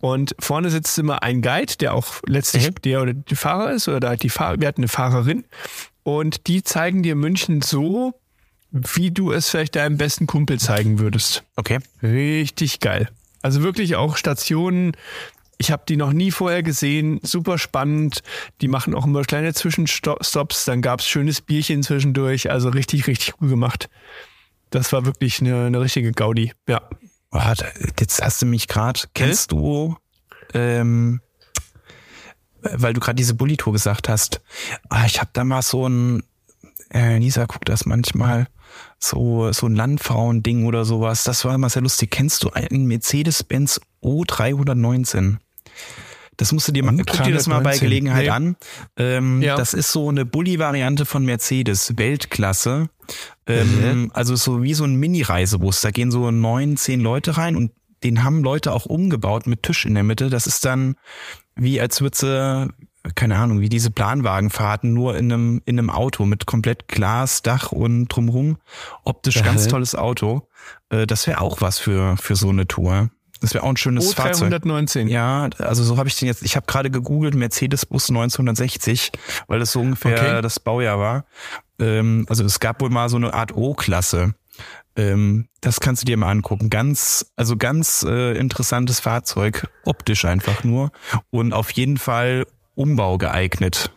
Und 0.00 0.36
vorne 0.38 0.70
sitzt 0.70 0.98
immer 0.98 1.22
ein 1.22 1.40
Guide, 1.42 1.76
der 1.80 1.94
auch 1.94 2.06
letztlich 2.26 2.68
Mhm. 2.68 2.74
der 2.84 3.02
oder 3.02 3.14
die 3.14 3.36
Fahrer 3.36 3.72
ist, 3.72 3.88
oder 3.88 4.16
die 4.16 4.28
Fahrer, 4.28 4.60
wir 4.60 4.68
hatten 4.68 4.82
eine 4.82 4.88
Fahrerin. 4.88 5.44
Und 6.02 6.46
die 6.46 6.62
zeigen 6.62 7.02
dir 7.02 7.16
München 7.16 7.62
so, 7.62 8.12
wie 8.70 9.10
du 9.10 9.32
es 9.32 9.48
vielleicht 9.48 9.76
deinem 9.76 9.96
besten 9.96 10.26
Kumpel 10.26 10.60
zeigen 10.60 10.98
würdest. 10.98 11.42
Okay. 11.56 11.78
Richtig 12.02 12.80
geil. 12.80 13.08
Also 13.40 13.62
wirklich 13.62 13.96
auch 13.96 14.16
Stationen. 14.16 14.92
Ich 15.58 15.70
habe 15.70 15.84
die 15.88 15.96
noch 15.96 16.12
nie 16.12 16.30
vorher 16.30 16.62
gesehen. 16.62 17.20
Super 17.22 17.58
spannend. 17.58 18.22
Die 18.60 18.68
machen 18.68 18.94
auch 18.94 19.06
immer 19.06 19.22
kleine 19.22 19.54
Zwischenstops. 19.54 20.64
Dann 20.64 20.82
gab's 20.82 21.06
schönes 21.06 21.40
Bierchen 21.40 21.82
zwischendurch. 21.82 22.50
Also 22.50 22.68
richtig, 22.70 23.06
richtig 23.06 23.34
cool 23.40 23.48
gemacht. 23.48 23.88
Das 24.70 24.92
war 24.92 25.04
wirklich 25.04 25.40
eine, 25.40 25.66
eine 25.66 25.80
richtige 25.80 26.12
Gaudi. 26.12 26.52
Ja. 26.68 26.82
Da- 27.30 27.54
jetzt 28.00 28.22
hast 28.22 28.42
du 28.42 28.46
mich 28.46 28.66
gerade. 28.68 29.00
Kennst 29.14 29.52
du, 29.52 29.96
ähm, 30.52 31.20
weil 32.62 32.92
du 32.94 33.00
gerade 33.00 33.16
diese 33.16 33.34
Bulli-Tour 33.34 33.72
gesagt 33.72 34.08
hast, 34.08 34.40
ah, 34.88 35.04
ich 35.06 35.20
habe 35.20 35.30
da 35.32 35.44
mal 35.44 35.62
so 35.62 35.86
ein, 35.88 36.22
äh, 36.92 37.18
Lisa 37.18 37.44
guckt 37.46 37.68
das 37.68 37.86
manchmal, 37.86 38.48
so, 38.98 39.52
so 39.52 39.66
ein 39.66 39.74
Landfrauen-Ding 39.76 40.64
oder 40.66 40.84
sowas. 40.84 41.24
Das 41.24 41.44
war 41.44 41.54
immer 41.54 41.68
sehr 41.70 41.82
lustig. 41.82 42.10
Kennst 42.10 42.42
du 42.44 42.50
einen 42.50 42.86
Mercedes-Benz 42.86 43.80
O319? 44.02 45.36
Das 46.36 46.50
musst 46.50 46.66
du 46.66 46.72
dir 46.72 46.82
mal, 46.84 46.96
guck 46.96 47.22
dir 47.22 47.32
das 47.32 47.46
mal 47.46 47.60
bei 47.60 47.74
O319. 47.74 47.80
Gelegenheit 47.80 48.22
Nee. 48.24 48.28
an. 48.30 48.56
Ähm, 48.96 49.40
Ja. 49.42 49.56
Das 49.56 49.72
ist 49.72 49.92
so 49.92 50.08
eine 50.08 50.24
Bulli-Variante 50.24 51.04
von 51.04 51.24
Mercedes, 51.24 51.96
Weltklasse. 51.96 52.88
Ähm, 53.46 54.10
Also 54.14 54.34
so 54.34 54.62
wie 54.62 54.74
so 54.74 54.84
ein 54.84 54.96
Mini-Reisebus. 54.96 55.80
Da 55.82 55.90
gehen 55.92 56.10
so 56.10 56.30
neun, 56.30 56.76
zehn 56.76 57.00
Leute 57.00 57.36
rein 57.36 57.54
und 57.54 57.70
den 58.02 58.24
haben 58.24 58.42
Leute 58.42 58.72
auch 58.72 58.84
umgebaut 58.86 59.46
mit 59.46 59.62
Tisch 59.62 59.86
in 59.86 59.94
der 59.94 60.02
Mitte. 60.02 60.28
Das 60.28 60.46
ist 60.46 60.64
dann 60.64 60.96
wie 61.56 61.80
als 61.80 62.00
würde 62.00 62.16
sie, 62.16 62.68
keine 63.14 63.36
Ahnung, 63.36 63.60
wie 63.60 63.68
diese 63.68 63.92
Planwagenfahrten 63.92 64.92
nur 64.92 65.16
in 65.16 65.32
einem, 65.32 65.62
in 65.66 65.78
einem 65.78 65.88
Auto 65.90 66.26
mit 66.26 66.46
komplett 66.46 66.88
Glas, 66.88 67.42
Dach 67.42 67.70
und 67.70 68.08
drumrum. 68.08 68.56
Optisch 69.04 69.42
ganz 69.44 69.68
tolles 69.68 69.94
Auto. 69.94 70.48
Äh, 70.90 71.06
Das 71.06 71.26
wäre 71.28 71.40
auch 71.40 71.60
was 71.60 71.78
für, 71.78 72.16
für 72.16 72.34
so 72.34 72.48
eine 72.48 72.66
Tour. 72.66 73.10
Das 73.44 73.54
wäre 73.54 73.64
auch 73.64 73.68
ein 73.68 73.76
schönes 73.76 74.14
Fahrzeug. 74.14 74.52
O319. 74.52 75.08
Ja, 75.08 75.48
also 75.58 75.84
so 75.84 75.98
habe 75.98 76.08
ich 76.08 76.16
den 76.16 76.28
jetzt, 76.28 76.42
ich 76.42 76.56
habe 76.56 76.66
gerade 76.66 76.90
gegoogelt, 76.90 77.34
Mercedes-Bus 77.34 78.08
1960, 78.10 79.12
weil 79.46 79.58
das 79.58 79.72
so 79.72 79.80
ungefähr 79.80 80.12
Okay. 80.14 80.42
das 80.42 80.60
Baujahr 80.60 80.98
war. 80.98 81.24
Ähm, 81.78 82.24
also 82.28 82.44
es 82.44 82.60
gab 82.60 82.80
wohl 82.80 82.90
mal 82.90 83.08
so 83.08 83.16
eine 83.16 83.34
Art 83.34 83.54
O-Klasse. 83.54 84.34
Ähm, 84.96 85.48
das 85.60 85.80
kannst 85.80 86.02
du 86.02 86.06
dir 86.06 86.16
mal 86.16 86.30
angucken. 86.30 86.70
Ganz, 86.70 87.26
also 87.36 87.56
ganz 87.56 88.04
äh, 88.08 88.36
interessantes 88.38 89.00
Fahrzeug, 89.00 89.66
optisch 89.84 90.24
einfach 90.24 90.64
nur 90.64 90.90
und 91.30 91.52
auf 91.52 91.70
jeden 91.72 91.98
Fall 91.98 92.46
Umbau 92.76 93.18
geeignet. 93.18 93.90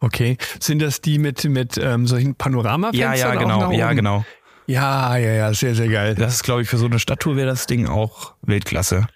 Okay. 0.00 0.36
Sind 0.60 0.82
das 0.82 1.00
die 1.00 1.18
mit, 1.18 1.44
mit 1.44 1.78
ähm, 1.78 2.06
solchen 2.06 2.34
Panoramafenstern? 2.34 3.14
Ja, 3.14 3.32
ja, 3.32 3.34
genau, 3.36 3.72
ja, 3.72 3.92
genau. 3.92 4.24
Ja, 4.66 5.16
ja, 5.16 5.32
ja, 5.32 5.54
sehr, 5.54 5.74
sehr 5.74 5.88
geil. 5.88 6.14
Das 6.14 6.34
ist, 6.34 6.42
glaube 6.42 6.62
ich, 6.62 6.68
für 6.68 6.76
so 6.78 6.86
eine 6.86 6.98
Stadttour 6.98 7.36
wäre 7.36 7.46
das 7.48 7.66
Ding 7.66 7.86
auch 7.86 8.34
Weltklasse. 8.42 9.06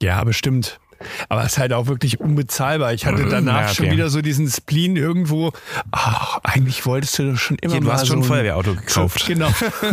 Ja, 0.00 0.22
bestimmt. 0.24 0.80
Aber 1.28 1.44
es 1.44 1.52
ist 1.52 1.58
halt 1.58 1.72
auch 1.72 1.86
wirklich 1.86 2.20
unbezahlbar. 2.20 2.92
Ich 2.92 3.06
hatte 3.06 3.26
danach 3.28 3.60
Ja, 3.60 3.64
okay. 3.66 3.74
schon 3.74 3.90
wieder 3.90 4.08
so 4.08 4.22
diesen 4.22 4.48
Spleen 4.48 4.96
irgendwo. 4.96 5.52
Ach, 5.90 6.38
eigentlich 6.44 6.86
wolltest 6.86 7.18
du 7.18 7.32
doch 7.32 7.38
schon 7.38 7.56
immer 7.58 7.72
Hier, 7.72 7.80
du 7.80 7.86
mal 7.88 7.94
hast 7.94 8.06
schon 8.06 8.20
ein 8.20 8.24
Feuerwehrauto 8.24 8.74
gekauft. 8.74 9.26
Genau. 9.26 9.48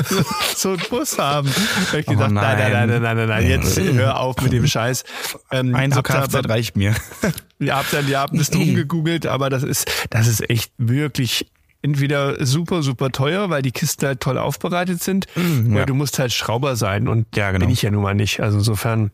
so 0.56 0.70
einen 0.70 0.82
Bus 0.90 1.18
haben. 1.18 1.50
Da 1.50 1.92
hab 1.94 2.00
ich 2.00 2.08
Oh 2.08 2.12
gesagt, 2.12 2.32
nein, 2.32 2.58
nein, 2.58 2.72
nein, 2.72 2.90
nein. 2.90 3.02
nein, 3.02 3.18
nein, 3.18 3.28
nein, 3.28 3.48
jetzt 3.48 3.80
hör 3.80 4.20
auf 4.20 4.40
mit 4.42 4.54
dem 4.54 4.68
Scheiß. 4.68 5.04
Ähm, 5.52 5.74
Ein 5.74 5.92
so 5.92 6.04
Kfz 6.04 6.48
reicht 6.48 6.76
mir. 6.78 6.94
Ihr 7.60 7.76
habt 7.76 7.92
dann, 7.92 8.08
ihr 8.08 8.20
habt 8.20 8.34
ein 8.34 8.38
bisschen 8.38 8.62
umgegoogelt, 8.62 9.26
aber 9.26 9.50
das 9.50 9.64
ist, 9.64 9.92
das 10.12 10.28
ist 10.28 10.48
echt 10.50 10.72
wirklich 10.78 11.48
entweder 11.82 12.46
super, 12.46 12.84
super 12.84 13.12
teuer, 13.12 13.50
weil 13.50 13.62
die 13.62 13.72
Kisten 13.72 14.06
halt 14.06 14.20
toll 14.20 14.38
aufbereitet 14.38 15.02
sind, 15.02 15.28
oder 15.36 15.80
ja. 15.80 15.86
du 15.86 15.94
musst 15.94 16.20
halt 16.20 16.34
Schrauber 16.34 16.76
sein 16.76 17.08
und 17.08 17.28
Ja, 17.36 17.52
genau. 17.52 17.66
bin 17.66 17.74
ich 17.74 17.82
ja 17.82 17.92
nun 17.92 18.04
mal 18.04 18.16
nicht. 18.16 18.42
Also 18.42 18.58
insofern. 18.58 19.12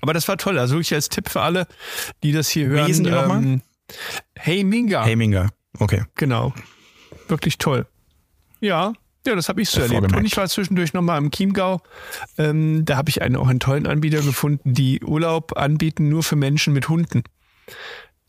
Aber 0.00 0.14
das 0.14 0.28
war 0.28 0.36
toll. 0.38 0.58
Also 0.58 0.74
wirklich 0.74 0.94
als 0.94 1.08
Tipp 1.08 1.28
für 1.28 1.40
alle, 1.40 1.66
die 2.22 2.32
das 2.32 2.48
hier 2.48 2.66
hören. 2.66 2.86
hießen 2.86 3.04
die 3.04 3.10
nochmal? 3.10 3.60
hey 4.36 4.64
Minga. 4.64 5.04
Haminger. 5.04 5.50
Okay. 5.78 6.04
Genau. 6.14 6.54
Wirklich 7.28 7.58
toll. 7.58 7.86
Ja, 8.60 8.92
ja, 9.26 9.34
das 9.34 9.48
habe 9.48 9.60
ich 9.60 9.68
so 9.68 9.80
erlebt. 9.80 9.92
Hervorgemerkt. 9.94 10.20
Und 10.20 10.26
ich 10.26 10.36
war 10.36 10.48
zwischendurch 10.48 10.94
nochmal 10.94 11.18
im 11.18 11.30
Chiemgau. 11.30 11.80
Ähm, 12.38 12.84
da 12.84 12.96
habe 12.96 13.10
ich 13.10 13.20
einen, 13.20 13.36
auch 13.36 13.48
einen 13.48 13.60
tollen 13.60 13.86
Anbieter 13.86 14.22
gefunden, 14.22 14.72
die 14.72 15.02
Urlaub 15.02 15.56
anbieten 15.56 16.08
nur 16.08 16.22
für 16.22 16.36
Menschen 16.36 16.72
mit 16.72 16.88
Hunden. 16.88 17.24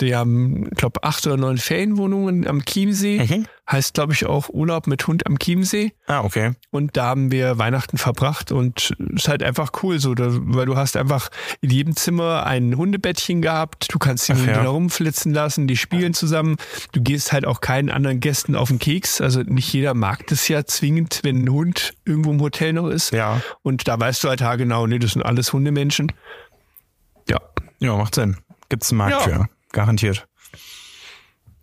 Die 0.01 0.15
haben, 0.15 0.67
ich 0.71 0.77
glaube, 0.77 1.03
acht 1.03 1.27
oder 1.27 1.37
neun 1.37 1.57
Ferienwohnungen 1.57 2.47
am 2.47 2.63
Chiemsee. 2.63 3.19
Mhm. 3.19 3.45
Heißt, 3.69 3.93
glaube 3.93 4.13
ich, 4.13 4.25
auch 4.25 4.49
Urlaub 4.49 4.87
mit 4.87 5.05
Hund 5.05 5.27
am 5.27 5.37
Chiemsee. 5.37 5.91
Ah, 6.07 6.23
okay. 6.23 6.53
Und 6.71 6.97
da 6.97 7.05
haben 7.05 7.31
wir 7.31 7.59
Weihnachten 7.59 7.97
verbracht 7.97 8.51
und 8.51 8.95
ist 9.15 9.27
halt 9.27 9.43
einfach 9.43 9.71
cool 9.83 9.99
so, 9.99 10.15
da, 10.15 10.27
weil 10.29 10.65
du 10.65 10.75
hast 10.75 10.97
einfach 10.97 11.29
in 11.61 11.69
jedem 11.69 11.95
Zimmer 11.95 12.45
ein 12.47 12.75
Hundebettchen 12.75 13.41
gehabt, 13.43 13.87
du 13.91 13.99
kannst 13.99 14.27
die 14.27 14.33
Hunde 14.33 14.53
ja. 14.53 14.67
rumflitzen 14.67 15.33
lassen, 15.33 15.67
die 15.67 15.77
spielen 15.77 16.15
zusammen, 16.15 16.55
du 16.93 17.01
gehst 17.01 17.31
halt 17.31 17.45
auch 17.45 17.61
keinen 17.61 17.91
anderen 17.91 18.19
Gästen 18.21 18.55
auf 18.55 18.69
den 18.69 18.79
Keks, 18.79 19.21
also 19.21 19.41
nicht 19.41 19.71
jeder 19.71 19.93
mag 19.93 20.25
das 20.27 20.47
ja 20.47 20.65
zwingend, 20.65 21.19
wenn 21.23 21.43
ein 21.43 21.49
Hund 21.49 21.93
irgendwo 22.05 22.31
im 22.31 22.41
Hotel 22.41 22.73
noch 22.73 22.87
ist. 22.87 23.11
Ja. 23.11 23.41
Und 23.61 23.87
da 23.87 23.99
weißt 23.99 24.23
du 24.23 24.29
halt 24.29 24.41
ha 24.41 24.55
genau, 24.55 24.87
nee, 24.87 24.97
das 24.97 25.11
sind 25.11 25.21
alles 25.21 25.53
Hundemenschen. 25.53 26.11
Ja, 27.27 27.37
Ja, 27.79 27.95
macht 27.95 28.15
Sinn. 28.15 28.37
Gibt's 28.69 28.91
einen 28.91 28.97
Markt 28.97 29.13
Ja. 29.13 29.21
für. 29.21 29.49
Garantiert. 29.71 30.27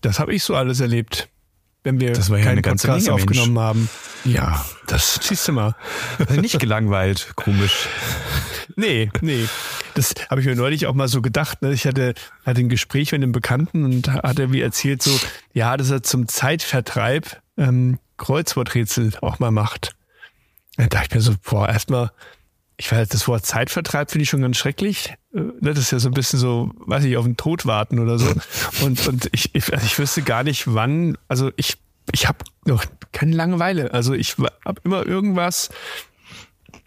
das 0.01 0.19
habe 0.19 0.35
ich 0.35 0.43
so 0.45 0.55
alles 0.55 0.81
erlebt. 0.81 1.29
Wenn 1.83 2.01
wir 2.01 2.13
Das 2.13 2.31
war 2.31 2.39
ja 2.39 2.51
eine 2.51 2.63
ganze 2.63 2.89
Podcast 2.89 3.07
Menge, 3.07 3.19
Mensch. 3.19 3.31
aufgenommen 3.39 3.59
haben. 3.61 3.89
Ja, 4.25 4.65
das 4.89 5.21
siehst 5.23 5.47
du 5.47 5.53
mal. 5.53 5.77
Nicht 6.31 6.59
gelangweilt, 6.59 7.33
komisch. 7.37 7.87
Nee, 8.75 9.09
nee. 9.21 9.47
Das 9.95 10.13
habe 10.29 10.41
ich 10.41 10.47
mir 10.49 10.57
neulich 10.57 10.87
auch 10.87 10.95
mal 10.95 11.07
so 11.07 11.23
gedacht. 11.23 11.63
Ne? 11.63 11.73
Ich 11.73 11.87
hatte, 11.87 12.15
hatte 12.45 12.61
ein 12.61 12.69
Gespräch 12.69 13.13
mit 13.13 13.23
einem 13.23 13.31
Bekannten 13.31 13.85
und 13.85 14.09
hat 14.13 14.39
er 14.41 14.53
wie 14.53 14.61
erzählt 14.63 15.01
so, 15.03 15.17
ja, 15.53 15.77
dass 15.77 15.91
er 15.91 16.03
zum 16.03 16.27
Zeitvertreib 16.27 17.41
ähm, 17.57 18.01
Kreuzworträtsel 18.19 19.13
auch 19.23 19.39
mal 19.39 19.53
macht. 19.53 19.95
Da 20.77 20.87
dachte 20.89 21.07
ich 21.11 21.15
mir 21.15 21.21
so, 21.21 21.35
boah, 21.49 21.69
erstmal, 21.69 22.11
ich 22.79 22.93
weiß, 22.93 23.09
das 23.09 23.27
Wort 23.27 23.47
Zeitvertreib 23.47 24.11
finde 24.11 24.25
ich 24.25 24.29
schon 24.29 24.43
ganz 24.43 24.57
schrecklich. 24.59 25.15
Äh, 25.35 25.39
ne, 25.41 25.53
Das 25.61 25.79
ist 25.79 25.93
ja 25.93 25.99
so 25.99 26.09
ein 26.09 26.15
bisschen 26.15 26.39
so, 26.39 26.71
weiß 26.87 27.05
ich, 27.05 27.17
auf 27.17 27.25
den 27.25 27.37
Tod 27.37 27.65
warten 27.67 27.99
oder 27.99 28.19
so. 28.19 28.27
Und, 28.85 29.07
und 29.09 29.29
ich, 29.33 29.55
ich, 29.55 29.73
also 29.73 29.85
ich 29.87 29.99
wüsste 29.99 30.23
gar 30.23 30.43
nicht, 30.45 30.73
wann, 30.75 31.17
also 31.29 31.51
ich, 31.57 31.77
ich 32.13 32.29
habe 32.29 32.39
noch 32.67 32.85
keine 33.13 33.35
Langeweile. 33.35 33.93
Also 33.95 34.13
ich 34.13 34.37
habe 34.65 34.81
immer 34.85 35.07
irgendwas, 35.07 35.71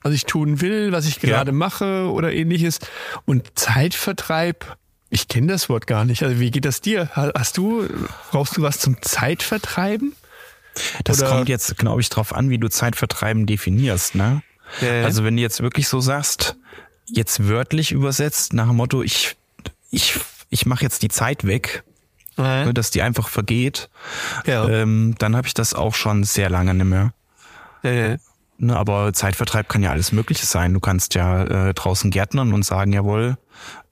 was 0.03 0.13
ich 0.13 0.25
tun 0.25 0.61
will, 0.61 0.91
was 0.91 1.07
ich 1.07 1.19
gerade 1.19 1.51
mache 1.51 2.09
oder 2.11 2.31
ähnliches. 2.31 2.79
Und 3.25 3.57
Zeitvertreib, 3.57 4.77
ich 5.09 5.27
kenne 5.27 5.47
das 5.47 5.69
Wort 5.69 5.87
gar 5.87 6.05
nicht. 6.05 6.21
Also 6.23 6.39
wie 6.39 6.51
geht 6.51 6.65
das 6.65 6.81
dir? 6.81 7.09
Ha- 7.15 7.31
Hast 7.35 7.57
du, 7.57 7.87
brauchst 8.31 8.55
du 8.57 8.61
was 8.61 8.79
zum 8.79 9.01
Zeitvertreiben? 9.01 10.13
Das 11.03 11.19
Oder- 11.19 11.29
kommt 11.31 11.49
jetzt, 11.49 11.75
glaube 11.77 11.99
ich, 12.01 12.09
drauf 12.09 12.33
an, 12.35 12.49
wie 12.51 12.59
du 12.59 12.69
Zeitvertreiben 12.69 13.47
definierst, 13.47 14.13
ne? 14.15 14.43
Ja. 14.81 15.03
Also 15.03 15.23
wenn 15.23 15.35
du 15.35 15.41
jetzt 15.41 15.61
wirklich 15.61 15.87
so 15.87 15.99
sagst, 15.99 16.55
jetzt 17.05 17.47
wörtlich 17.47 17.91
übersetzt, 17.91 18.53
nach 18.53 18.67
dem 18.67 18.77
Motto, 18.77 19.01
ich, 19.01 19.35
ich, 19.91 20.19
ich 20.49 20.65
mache 20.65 20.83
jetzt 20.83 21.01
die 21.01 21.09
Zeit 21.09 21.45
weg, 21.45 21.83
ne, 22.37 22.73
dass 22.73 22.91
die 22.91 23.01
einfach 23.01 23.27
vergeht, 23.27 23.89
ja. 24.45 24.67
ähm, 24.67 25.15
dann 25.17 25.35
habe 25.35 25.47
ich 25.47 25.53
das 25.53 25.73
auch 25.73 25.95
schon 25.95 26.23
sehr 26.23 26.49
lange 26.49 26.73
nicht 26.73 26.85
mehr. 26.85 27.13
ja. 27.83 28.17
Ne, 28.61 28.75
aber 28.75 29.13
Zeitvertreib 29.13 29.69
kann 29.69 29.83
ja 29.83 29.91
alles 29.91 30.11
Mögliche 30.11 30.45
sein. 30.45 30.73
Du 30.73 30.81
kannst 30.81 31.15
ja 31.15 31.69
äh, 31.69 31.73
draußen 31.73 32.11
gärtnern 32.11 32.51
und 32.51 32.63
sagen, 32.63 32.91
jawohl, 32.91 33.37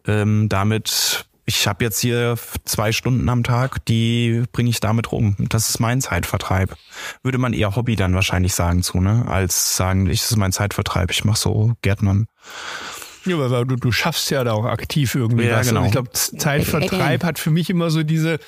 ähm, 0.06 0.50
damit, 0.50 1.26
ich 1.50 1.66
habe 1.66 1.86
jetzt 1.86 2.02
hier 2.02 2.38
zwei 2.66 2.92
Stunden 2.92 3.28
am 3.30 3.42
Tag, 3.42 3.84
die 3.86 4.44
bringe 4.52 4.70
ich 4.70 4.82
damit 4.82 5.14
rum. 5.14 5.38
Das 5.48 5.70
ist 5.70 5.80
mein 5.80 6.02
Zeitvertreib. 6.02 6.76
Würde 7.24 7.38
man 7.38 7.54
eher 7.54 7.78
Hobby 7.78 7.96
dann 7.96 8.14
wahrscheinlich 8.14 8.54
sagen 8.54 8.84
zu, 8.84 9.00
ne? 9.00 9.26
Als 9.30 9.78
sagen, 9.78 10.08
ich 10.10 10.20
das 10.20 10.32
ist 10.32 10.38
mein 10.38 10.52
Zeitvertreib, 10.52 11.10
ich 11.10 11.24
mache 11.24 11.40
so 11.40 11.72
Gärtnern. 11.82 12.28
Ja, 13.26 13.50
weil 13.50 13.66
du, 13.66 13.78
du 13.78 13.94
schaffst 13.94 14.30
ja 14.30 14.44
da 14.44 14.52
auch 14.52 14.66
aktiv 14.66 15.16
irgendwie 15.16 15.46
Ja, 15.46 15.60
was. 15.60 15.70
genau. 15.70 15.82
Und 15.82 15.86
ich 15.86 15.92
glaube, 15.94 16.12
Zeitvertreib 16.12 17.24
hat 17.24 17.40
für 17.40 17.50
mich 17.50 17.70
immer 17.70 17.92
so 17.92 18.04
diese 18.04 18.40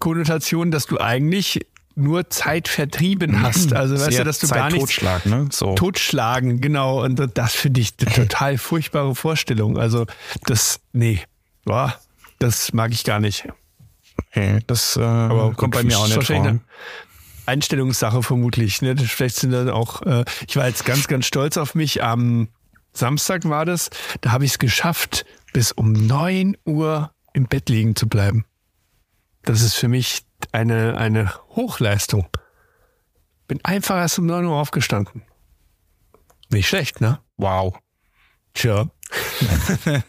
Konnotation, 0.00 0.72
dass 0.72 0.86
du 0.86 0.98
eigentlich 0.98 1.60
nur 1.94 2.30
Zeit 2.30 2.66
vertrieben 2.66 3.42
hast. 3.42 3.72
Also 3.72 3.94
weißt 3.94 4.10
Sehr 4.10 4.18
du, 4.18 4.24
dass 4.24 4.40
du 4.40 4.48
gar 4.48 4.70
nichts 4.70 4.80
Totschlag, 4.80 5.24
ne? 5.24 5.48
So. 5.52 5.76
totschlagen, 5.76 6.60
genau. 6.60 7.04
Und 7.04 7.22
das 7.34 7.54
finde 7.54 7.80
ich 7.80 7.92
eine 8.00 8.12
total 8.28 8.58
furchtbare 8.58 9.14
Vorstellung. 9.14 9.78
Also 9.78 10.06
das, 10.46 10.80
nee, 10.92 11.20
boah, 11.64 11.96
Das 12.40 12.72
mag 12.72 12.90
ich 12.90 13.04
gar 13.04 13.20
nicht. 13.20 13.46
Okay, 14.26 14.58
das 14.66 14.96
äh, 14.96 15.02
Aber 15.02 15.52
kommt 15.52 15.74
bei 15.74 15.84
mir 15.84 15.98
auch 15.98 16.08
nicht 16.08 16.24
vor. 16.24 16.58
Einstellungssache 17.46 18.22
vermutlich. 18.22 18.80
Ne? 18.80 18.96
Vielleicht 18.96 19.36
sind 19.36 19.50
dann 19.52 19.68
auch, 19.70 20.02
äh, 20.02 20.24
ich 20.48 20.56
war 20.56 20.66
jetzt 20.66 20.84
ganz, 20.84 21.06
ganz 21.06 21.26
stolz 21.26 21.56
auf 21.56 21.74
mich. 21.74 22.02
Am 22.02 22.48
Samstag 22.92 23.48
war 23.48 23.64
das, 23.64 23.90
da 24.20 24.32
habe 24.32 24.44
ich 24.44 24.52
es 24.52 24.58
geschafft, 24.58 25.26
bis 25.52 25.72
um 25.72 25.92
neun 25.92 26.56
Uhr 26.64 27.12
im 27.32 27.46
Bett 27.46 27.68
liegen 27.68 27.94
zu 27.94 28.08
bleiben. 28.08 28.44
Das 29.42 29.62
ist 29.62 29.74
für 29.74 29.88
mich 29.88 30.22
eine, 30.52 30.96
eine 30.96 31.32
Hochleistung. 31.50 32.28
Bin 33.48 33.60
einfach 33.64 33.96
erst 33.96 34.18
um 34.18 34.26
neun 34.26 34.46
Uhr 34.46 34.56
aufgestanden. 34.56 35.22
Nicht 36.50 36.68
schlecht, 36.68 37.00
ne? 37.00 37.20
Wow. 37.36 37.78
Tja. 38.54 38.88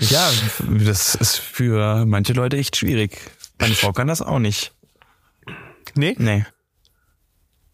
ja, 0.00 0.30
das 0.68 1.14
ist 1.14 1.36
für 1.36 2.04
manche 2.06 2.32
Leute 2.32 2.56
echt 2.56 2.76
schwierig. 2.76 3.18
Meine 3.58 3.74
Frau 3.74 3.92
kann 3.92 4.08
das 4.08 4.22
auch 4.22 4.38
nicht. 4.38 4.72
Nee? 5.94 6.14
Nee. 6.18 6.44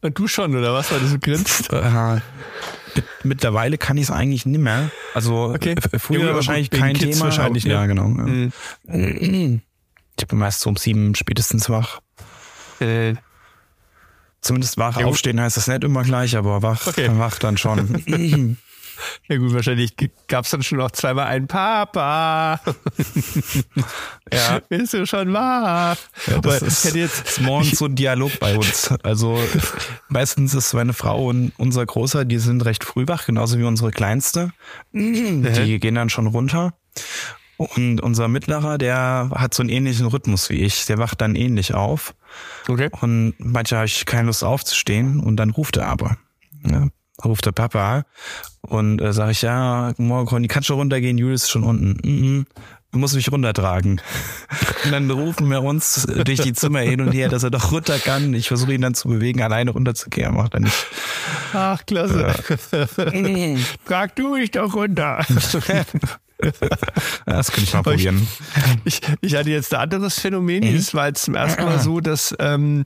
Und 0.00 0.18
du 0.18 0.28
schon, 0.28 0.54
oder 0.54 0.72
was, 0.72 0.92
weil 0.92 1.00
du 1.00 1.08
so 1.08 1.18
grinst? 1.18 1.70
Äh, 2.92 3.02
mittlerweile 3.22 3.78
kann 3.78 3.96
ich 3.96 4.04
es 4.04 4.10
eigentlich 4.10 4.44
nicht 4.46 4.60
mehr. 4.60 4.90
Also 5.14 5.52
okay. 5.54 5.76
früher 5.98 6.28
ja, 6.28 6.34
wahrscheinlich 6.34 6.70
kein 6.70 6.96
Kids 6.96 7.18
Thema. 7.18 7.26
Wahrscheinlich, 7.26 7.64
ne? 7.64 7.72
Ja, 7.72 7.86
genau. 7.86 8.08
Mhm. 8.08 9.60
Ich 10.18 10.26
bin 10.26 10.38
meist 10.38 10.60
so 10.60 10.70
um 10.70 10.76
sieben 10.76 11.14
spätestens 11.14 11.70
wach. 11.70 12.00
Äh. 12.80 13.14
Zumindest 14.40 14.78
wach. 14.78 14.98
Ja, 14.98 15.06
Aufstehen 15.06 15.40
heißt 15.40 15.56
das 15.56 15.66
nicht 15.66 15.84
immer 15.84 16.02
gleich, 16.02 16.36
aber 16.36 16.62
wach, 16.62 16.86
okay. 16.86 17.10
wach 17.14 17.38
dann 17.38 17.56
schon. 17.56 18.56
Ja 19.28 19.36
gut, 19.36 19.52
wahrscheinlich 19.52 19.94
gab 20.26 20.44
es 20.44 20.50
dann 20.50 20.62
schon 20.62 20.78
noch 20.78 20.90
zweimal 20.90 21.26
ein 21.26 21.46
Papa. 21.46 22.60
ja. 24.32 24.60
Bist 24.68 24.92
du 24.92 25.06
schon 25.06 25.32
wach? 25.32 25.96
Ja, 26.26 26.38
das 26.40 26.62
ist, 26.62 26.84
hätte 26.84 26.98
jetzt 26.98 27.28
ist 27.28 27.40
morgens 27.40 27.78
so 27.78 27.84
ein 27.84 27.94
Dialog 27.94 28.38
bei 28.40 28.56
uns. 28.56 28.92
Also 29.02 29.38
meistens 30.08 30.54
ist 30.54 30.74
meine 30.74 30.92
Frau 30.92 31.26
und 31.26 31.52
unser 31.58 31.86
Großer, 31.86 32.24
die 32.24 32.38
sind 32.38 32.64
recht 32.64 32.84
früh 32.84 33.06
wach, 33.06 33.26
genauso 33.26 33.58
wie 33.58 33.64
unsere 33.64 33.90
Kleinste. 33.90 34.52
Die 34.92 35.78
gehen 35.78 35.94
dann 35.94 36.10
schon 36.10 36.26
runter. 36.26 36.74
Und 37.58 38.00
unser 38.00 38.28
Mittlerer, 38.28 38.78
der 38.78 39.30
hat 39.34 39.52
so 39.52 39.62
einen 39.62 39.70
ähnlichen 39.70 40.06
Rhythmus 40.06 40.48
wie 40.48 40.62
ich. 40.62 40.86
Der 40.86 40.98
wacht 40.98 41.20
dann 41.20 41.34
ähnlich 41.34 41.74
auf. 41.74 42.14
Okay. 42.68 42.88
Und 43.00 43.34
manchmal 43.38 43.80
habe 43.80 43.86
ich 43.86 44.06
keine 44.06 44.28
Lust 44.28 44.44
aufzustehen 44.44 45.20
und 45.20 45.36
dann 45.36 45.50
ruft 45.50 45.76
er 45.76 45.88
aber. 45.88 46.16
Ja, 46.64 46.86
ruft 47.24 47.46
der 47.46 47.52
Papa 47.52 48.04
und 48.62 49.00
äh, 49.00 49.12
sage 49.12 49.32
ich, 49.32 49.42
ja, 49.42 49.92
morgen 49.96 50.26
Conny, 50.26 50.46
kannst 50.46 50.68
du 50.68 50.74
runtergehen, 50.74 51.18
Julius 51.18 51.44
ist 51.44 51.50
schon 51.50 51.64
unten. 51.64 51.98
Mhm. 52.08 52.46
Du 52.46 52.77
musst 52.92 53.14
mich 53.14 53.30
runtertragen. 53.30 54.00
Und 54.84 54.92
dann 54.92 55.10
rufen 55.10 55.50
wir 55.50 55.62
uns 55.62 56.06
durch 56.06 56.40
die 56.40 56.52
Zimmer 56.52 56.80
hin 56.80 57.00
und 57.00 57.12
her, 57.12 57.28
dass 57.28 57.42
er 57.42 57.50
doch 57.50 57.70
runter 57.72 57.98
kann. 57.98 58.32
Ich 58.34 58.48
versuche 58.48 58.72
ihn 58.72 58.80
dann 58.80 58.94
zu 58.94 59.08
bewegen, 59.08 59.42
alleine 59.42 59.72
runterzugehen, 59.72 60.34
macht 60.34 60.54
er 60.54 60.60
nicht. 60.60 60.86
Ach, 61.52 61.84
klasse. 61.84 62.34
Ja. 62.72 62.86
Trag 63.86 64.16
du 64.16 64.34
mich 64.34 64.50
doch 64.50 64.74
runter. 64.74 65.24
das 67.26 67.50
könnte 67.50 67.62
ich 67.62 67.74
mal 67.74 67.82
probieren. 67.82 68.26
Ich, 68.84 69.00
ich, 69.20 69.34
hatte 69.34 69.50
jetzt 69.50 69.74
ein 69.74 69.80
anderes 69.80 70.20
Phänomen. 70.20 70.62
Mhm. 70.62 70.76
Es 70.76 70.94
war 70.94 71.08
jetzt 71.08 71.24
zum 71.24 71.34
ersten 71.34 71.64
Mal 71.64 71.80
so, 71.80 72.00
dass 72.00 72.34
ähm, 72.38 72.84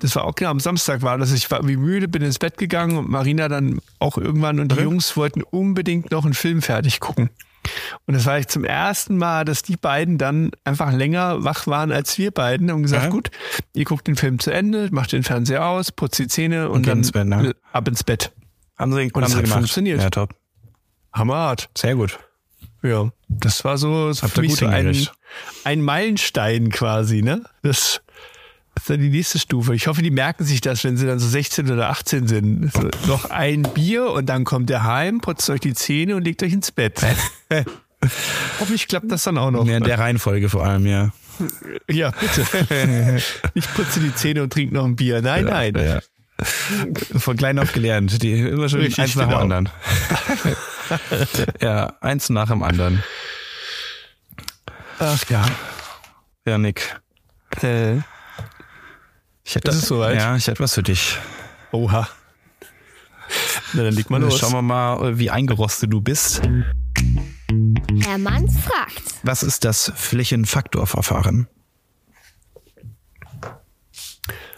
das 0.00 0.16
war 0.16 0.24
auch 0.24 0.34
genau 0.34 0.50
am 0.50 0.60
Samstag 0.60 1.02
war, 1.02 1.18
dass 1.18 1.30
ich 1.32 1.50
war 1.50 1.58
irgendwie 1.58 1.76
müde, 1.76 2.08
bin 2.08 2.22
ins 2.22 2.38
Bett 2.38 2.56
gegangen 2.56 2.96
und 2.96 3.10
Marina 3.10 3.48
dann 3.48 3.80
auch 3.98 4.16
irgendwann 4.16 4.58
und 4.58 4.72
die 4.72 4.76
mhm. 4.76 4.84
Jungs 4.84 5.16
wollten 5.16 5.42
unbedingt 5.42 6.10
noch 6.10 6.24
einen 6.24 6.34
Film 6.34 6.62
fertig 6.62 6.98
gucken. 6.98 7.30
Und 8.06 8.14
das 8.14 8.26
war 8.26 8.38
ich 8.38 8.48
zum 8.48 8.64
ersten 8.64 9.16
Mal, 9.16 9.44
dass 9.44 9.62
die 9.62 9.76
beiden 9.76 10.18
dann 10.18 10.50
einfach 10.64 10.92
länger 10.92 11.44
wach 11.44 11.66
waren 11.66 11.92
als 11.92 12.18
wir 12.18 12.30
beiden 12.30 12.70
und 12.70 12.82
gesagt, 12.82 13.04
ja. 13.04 13.10
gut, 13.10 13.30
ihr 13.72 13.84
guckt 13.84 14.06
den 14.06 14.16
Film 14.16 14.38
zu 14.38 14.50
Ende, 14.50 14.88
macht 14.92 15.12
den 15.12 15.22
Fernseher 15.22 15.66
aus, 15.66 15.92
putzt 15.92 16.18
die 16.18 16.28
Zähne 16.28 16.68
und, 16.68 16.76
und 16.76 16.86
dann 16.86 16.98
ins 16.98 17.12
Bett, 17.12 17.26
ne? 17.26 17.54
ab 17.72 17.88
ins 17.88 18.04
Bett. 18.04 18.32
Haben 18.76 18.92
sie, 18.92 19.02
und 19.02 19.14
haben 19.14 19.22
das 19.22 19.34
hat 19.36 19.44
gemacht. 19.44 19.58
funktioniert. 19.58 20.02
Ja, 20.02 20.10
top. 20.10 20.34
Hammerhart. 21.12 21.68
Sehr 21.76 21.94
gut. 21.94 22.18
Ja, 22.82 23.10
das 23.28 23.64
war 23.64 23.78
so, 23.78 24.08
das 24.08 24.20
für 24.20 24.42
mich 24.42 24.56
so 24.56 24.66
ein, 24.66 24.94
ein 25.64 25.80
Meilenstein 25.80 26.68
quasi, 26.70 27.22
ne? 27.22 27.44
Das, 27.62 28.02
das 28.02 28.02
ist 28.84 28.90
dann 28.90 29.00
die 29.00 29.08
nächste 29.08 29.38
Stufe. 29.38 29.74
Ich 29.74 29.86
hoffe, 29.86 30.02
die 30.02 30.10
merken 30.10 30.44
sich 30.44 30.60
das, 30.60 30.84
wenn 30.84 30.98
sie 30.98 31.06
dann 31.06 31.18
so 31.18 31.26
16 31.26 31.70
oder 31.70 31.88
18 31.88 32.28
sind. 32.28 32.70
So, 32.70 32.90
noch 33.06 33.30
ein 33.30 33.62
Bier 33.62 34.10
und 34.10 34.26
dann 34.26 34.44
kommt 34.44 34.68
ihr 34.68 34.84
heim, 34.84 35.22
putzt 35.22 35.48
euch 35.48 35.60
die 35.60 35.72
Zähne 35.72 36.16
und 36.16 36.22
legt 36.22 36.42
euch 36.42 36.52
ins 36.52 36.70
Bett. 36.70 37.00
Hoffentlich 38.60 38.86
klappt 38.86 39.10
das 39.10 39.22
dann 39.22 39.38
auch 39.38 39.50
noch. 39.50 39.66
Ja, 39.66 39.78
in 39.78 39.84
der 39.84 39.98
Reihenfolge 39.98 40.50
vor 40.50 40.66
allem, 40.66 40.86
ja. 40.86 41.12
Ja, 41.90 42.10
bitte. 42.10 43.22
Ich 43.54 43.72
putze 43.72 44.00
die 44.00 44.14
Zähne 44.14 44.42
und 44.42 44.52
trinke 44.52 44.74
noch 44.74 44.84
ein 44.84 44.96
Bier. 44.96 45.22
Nein, 45.22 45.46
ja, 45.46 45.50
nein. 45.50 45.74
Ja. 45.76 46.00
Von 47.18 47.38
klein 47.38 47.58
auf 47.58 47.72
gelernt. 47.72 48.22
Die 48.22 48.38
immer 48.38 48.68
schon 48.68 48.80
Richtig, 48.80 49.02
eins 49.02 49.14
nach 49.14 49.28
genau. 49.28 49.38
dem 49.40 49.52
anderen. 49.52 49.70
ja, 51.62 51.94
eins 52.02 52.28
nach 52.28 52.48
dem 52.48 52.62
anderen. 52.62 53.02
Ach 54.98 55.24
ja. 55.30 55.46
Ja, 56.46 56.58
Nick. 56.58 57.00
Äh, 57.62 58.00
ich 59.44 59.54
hätte, 59.54 59.70
ist 59.70 59.76
es 59.76 59.88
soweit? 59.88 60.16
Ja, 60.16 60.36
ich 60.36 60.46
hätte 60.46 60.60
was 60.60 60.74
für 60.74 60.82
dich. 60.82 61.18
Oha. 61.72 62.08
Na, 63.72 63.82
dann 63.82 63.94
leg 63.94 64.10
mal 64.10 64.20
los. 64.20 64.38
Schauen 64.38 64.52
wir 64.52 64.62
mal, 64.62 65.18
wie 65.18 65.30
eingerostet 65.30 65.92
du 65.92 66.00
bist. 66.00 66.42
Herr 68.02 68.18
Manns 68.18 68.58
fragt. 68.58 69.02
Was 69.22 69.42
ist 69.42 69.64
das 69.64 69.92
Flächenfaktorverfahren? 69.94 71.48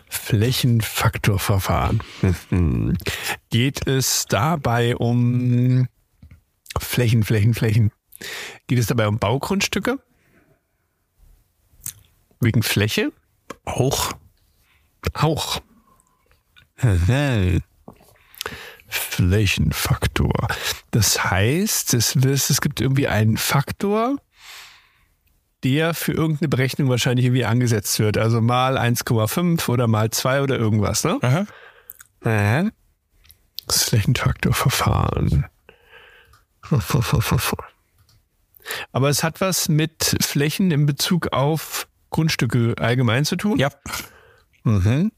Flächenfaktorverfahren. 0.08 2.02
Geht 3.50 3.86
es 3.86 4.26
dabei 4.28 4.96
um 4.96 5.88
Flächen, 6.78 7.22
Flächen, 7.22 7.54
Flächen? 7.54 7.92
Geht 8.66 8.78
es 8.78 8.86
dabei 8.86 9.08
um 9.08 9.18
Baugrundstücke? 9.18 9.98
Wegen 12.40 12.62
Fläche? 12.62 13.12
Auch. 13.64 14.12
Auch. 15.14 15.60
Flächenfaktor. 18.88 20.48
Das 20.90 21.24
heißt, 21.24 21.94
es, 21.94 22.16
es 22.16 22.60
gibt 22.60 22.80
irgendwie 22.80 23.08
einen 23.08 23.36
Faktor, 23.36 24.16
der 25.64 25.94
für 25.94 26.12
irgendeine 26.12 26.48
Berechnung 26.48 26.88
wahrscheinlich 26.88 27.26
irgendwie 27.26 27.44
angesetzt 27.44 27.98
wird. 27.98 28.18
Also 28.18 28.40
mal 28.40 28.78
1,5 28.78 29.68
oder 29.68 29.88
mal 29.88 30.10
2 30.10 30.42
oder 30.42 30.56
irgendwas, 30.56 31.02
ne? 31.04 31.18
Aha. 31.22 31.46
Aha. 32.22 32.70
Das 33.66 33.82
Flächenfaktorverfahren. 33.84 35.46
Aber 38.92 39.08
es 39.08 39.22
hat 39.22 39.40
was 39.40 39.68
mit 39.68 40.16
Flächen 40.20 40.70
in 40.70 40.86
Bezug 40.86 41.32
auf 41.32 41.88
Grundstücke 42.10 42.74
allgemein 42.78 43.24
zu 43.24 43.36
tun? 43.36 43.58
Ja. 43.58 43.70
Mhm. 44.66 45.12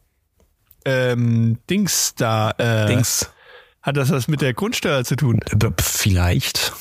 Ähm, 0.85 1.59
Dings 1.71 2.15
da. 2.15 2.51
Äh, 2.59 2.87
Dings. 2.87 3.31
Hat 3.81 3.97
das 3.97 4.11
was 4.11 4.29
mit 4.29 4.43
der 4.43 4.53
Grundsteuer 4.53 5.05
zu 5.05 5.17
tun? 5.17 5.41
Vielleicht. 5.81 6.75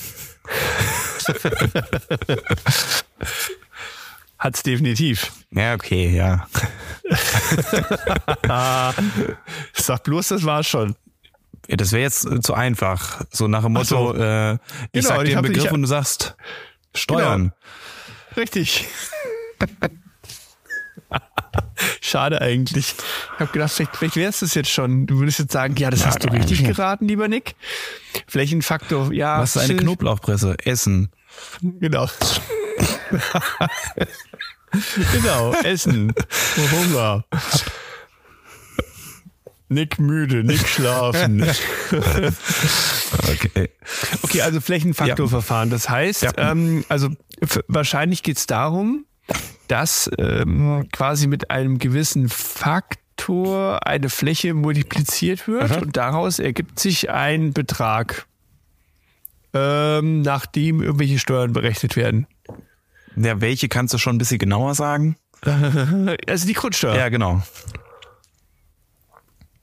Hat's 4.38 4.64
definitiv. 4.64 5.32
Ja, 5.52 5.76
okay, 5.76 6.14
ja. 6.16 6.46
Sag 9.74 10.04
bloß, 10.04 10.28
das 10.28 10.44
war 10.44 10.64
schon. 10.64 10.96
Ja, 11.68 11.78
das 11.78 11.94
wäre 11.94 12.04
jetzt 12.04 12.28
zu 12.44 12.54
einfach. 12.54 13.22
So 13.32 13.48
nach 13.48 13.64
dem 13.64 13.74
Motto, 13.74 14.14
so. 14.14 14.16
äh, 14.16 14.54
ich 14.56 14.60
genau, 14.92 15.08
sag 15.08 15.26
dir 15.26 15.38
einen 15.38 15.48
Begriff 15.48 15.72
und 15.72 15.82
du 15.84 15.88
sagst 15.88 16.36
Steuern. 16.94 17.54
Genau. 17.54 18.42
Richtig. 18.42 18.86
Schade 22.02 22.42
eigentlich. 22.42 22.96
Ich 23.34 23.40
habe 23.40 23.52
gedacht, 23.52 23.72
vielleicht, 23.72 23.96
vielleicht 23.96 24.16
wäre 24.16 24.30
es 24.30 24.40
das 24.40 24.56
jetzt 24.56 24.70
schon. 24.70 25.06
Du 25.06 25.20
würdest 25.20 25.40
jetzt 25.40 25.52
sagen, 25.52 25.76
ja, 25.78 25.90
das 25.90 26.06
hast 26.06 26.24
du 26.24 26.30
richtig 26.30 26.64
geraten, 26.64 27.08
lieber 27.08 27.28
Nick. 27.28 27.56
Flächenfaktor, 28.28 29.14
ja. 29.14 29.40
Was 29.40 29.56
ist 29.56 29.70
eine 29.70 29.76
Knoblauchpresse? 29.76 30.56
Essen. 30.64 31.12
Genau. 31.62 32.10
genau, 35.14 35.54
Essen. 35.64 36.14
Hunger. 36.72 37.26
Nick 39.70 40.00
müde, 40.00 40.44
Nick 40.44 40.66
schlafen. 40.68 41.44
okay. 43.28 43.70
Okay, 44.22 44.42
also 44.42 44.62
Flächenfaktorverfahren. 44.62 45.70
Das 45.70 45.90
heißt, 45.90 46.24
ja. 46.24 46.32
ähm, 46.38 46.86
also 46.88 47.10
wahrscheinlich 47.68 48.24
geht 48.24 48.38
es 48.38 48.48
darum, 48.48 49.06
dass 49.68 50.10
ähm, 50.18 50.88
quasi 50.92 51.28
mit 51.28 51.52
einem 51.52 51.78
gewissen 51.80 52.30
Faktor 52.30 53.86
eine 53.86 54.10
Fläche 54.10 54.54
multipliziert 54.54 55.48
wird 55.48 55.72
Aha. 55.72 55.80
und 55.80 55.98
daraus 55.98 56.40
ergibt 56.40 56.80
sich 56.80 57.10
ein 57.10 57.54
Betrag. 57.54 58.26
ähm, 59.54 60.22
nachdem 60.22 60.82
irgendwelche 60.82 61.20
Steuern 61.20 61.54
berechnet 61.54 61.96
werden. 61.96 62.28
Ja, 63.16 63.42
welche 63.42 63.68
kannst 63.70 63.94
du 63.94 63.98
schon 63.98 64.16
ein 64.16 64.20
bisschen 64.20 64.40
genauer 64.40 64.76
sagen? 64.76 65.16
Also 66.28 66.48
die 66.48 66.54
Grundsteuer. 66.54 66.96
Ja, 66.96 67.10
genau. 67.10 67.42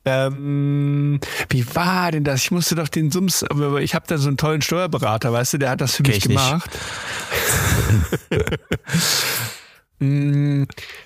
Ähm, 0.06 1.18
wie 1.48 1.74
war 1.74 2.12
denn 2.12 2.24
das? 2.24 2.42
Ich 2.42 2.50
musste 2.50 2.74
doch 2.74 2.88
den 2.88 3.10
Sums, 3.10 3.42
aber 3.42 3.80
ich 3.80 3.94
habe 3.94 4.04
da 4.06 4.18
so 4.18 4.28
einen 4.28 4.36
tollen 4.36 4.60
Steuerberater, 4.60 5.32
weißt 5.32 5.54
du, 5.54 5.58
der 5.58 5.70
hat 5.70 5.80
das 5.80 5.96
für 5.96 6.02
Kenn 6.02 6.12
mich 6.12 6.24
gemacht. 6.24 6.70
Mm, 10.00 10.64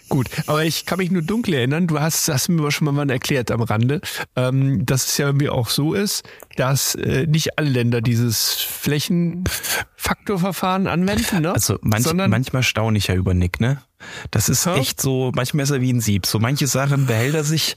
gut, 0.09 0.29
aber 0.47 0.65
ich 0.65 0.87
kann 0.87 0.97
mich 0.99 1.11
nur 1.11 1.21
dunkel 1.23 1.53
erinnern, 1.55 1.87
du 1.87 2.01
hast, 2.01 2.27
hast 2.29 2.49
mir 2.49 2.71
schon 2.71 2.95
mal 2.95 3.11
erklärt 3.11 3.51
am 3.51 3.61
Rande, 3.61 4.01
ähm, 4.35 4.87
dass 4.87 5.07
es 5.09 5.19
ja 5.19 5.27
irgendwie 5.27 5.51
auch 5.51 5.69
so 5.69 5.93
ist, 5.95 6.25
dass 6.57 6.95
äh, 6.95 7.27
nicht 7.27 7.59
alle 7.59 7.69
Länder 7.69 8.01
dieses 8.01 8.55
Flächenfaktorverfahren 8.55 10.87
anwenden, 10.87 11.43
ne? 11.43 11.53
Also 11.53 11.79
manch, 11.83 12.11
manchmal 12.15 12.63
staune 12.63 12.97
ich 12.99 13.09
ja 13.09 13.15
über 13.15 13.35
Nick, 13.35 13.61
ne? 13.61 13.83
Das 14.31 14.49
ist 14.49 14.65
Ja. 14.65 14.77
echt 14.77 15.01
so, 15.01 15.33
manchmal 15.35 15.65
ist 15.65 15.71
er 15.71 15.81
wie 15.81 15.93
ein 15.93 16.01
Sieb. 16.01 16.27
So 16.27 16.39
manche 16.39 16.67
Sachen 16.67 17.07
behält 17.07 17.35
er 17.35 17.45
sich, 17.45 17.77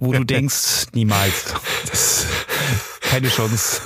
wo 0.00 0.12
du 0.12 0.24
denkst, 0.34 0.86
niemals. 0.92 1.54
Das, 1.88 2.26
keine 3.00 3.28
Chance. 3.28 3.80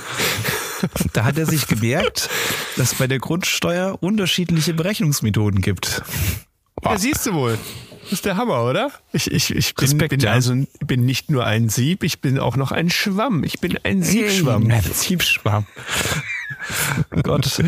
Da 1.13 1.25
hat 1.25 1.37
er 1.37 1.45
sich 1.45 1.67
gemerkt, 1.67 2.29
dass 2.77 2.95
bei 2.95 3.07
der 3.07 3.19
Grundsteuer 3.19 3.97
unterschiedliche 4.01 4.73
Berechnungsmethoden 4.73 5.61
gibt. 5.61 6.01
ja, 6.83 6.97
siehst 6.97 7.25
du 7.25 7.33
wohl. 7.33 7.57
Das 8.03 8.13
ist 8.13 8.25
der 8.25 8.35
Hammer, 8.35 8.63
oder? 8.65 8.91
Ich, 9.13 9.31
ich, 9.31 9.55
ich 9.55 9.75
bin, 9.75 9.83
Respekt, 9.85 10.09
bin 10.09 10.19
ja. 10.19 10.31
also 10.31 10.55
bin 10.85 11.05
nicht 11.05 11.29
nur 11.29 11.45
ein 11.45 11.69
Sieb, 11.69 12.03
ich 12.03 12.19
bin 12.19 12.39
auch 12.39 12.57
noch 12.57 12.71
ein 12.71 12.89
Schwamm. 12.89 13.43
Ich 13.43 13.59
bin 13.59 13.77
ein 13.83 14.01
Siebschwamm. 14.03 14.69
Ein 14.69 14.81
Siebschwamm. 14.83 15.65
Oh 17.15 17.19
Gott. 17.23 17.61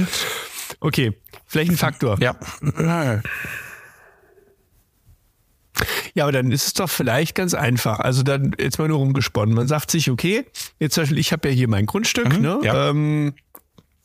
Okay, 0.80 1.14
Flächenfaktor. 1.48 2.20
Ja. 2.20 2.36
Ja, 6.16 6.24
aber 6.26 6.32
dann 6.32 6.52
ist 6.52 6.68
es 6.68 6.74
doch 6.74 6.90
vielleicht 6.90 7.36
ganz 7.36 7.54
einfach. 7.54 8.00
Also 8.00 8.22
dann 8.24 8.56
jetzt 8.60 8.78
mal 8.78 8.88
nur 8.88 8.98
rumgesponnen. 9.00 9.56
Man 9.56 9.68
sagt 9.68 9.90
sich, 9.92 10.12
okay, 10.12 10.46
jetzt 10.80 10.94
zum 10.94 11.04
Beispiel, 11.04 11.18
ich 11.18 11.32
habe 11.32 11.50
ja 11.50 11.54
hier 11.56 11.68
mein 11.68 11.86
Grundstück, 11.86 12.36
Mhm, 12.38 12.42
ne? 12.42 12.60
ja. 12.64 12.90
Ähm, 12.90 13.34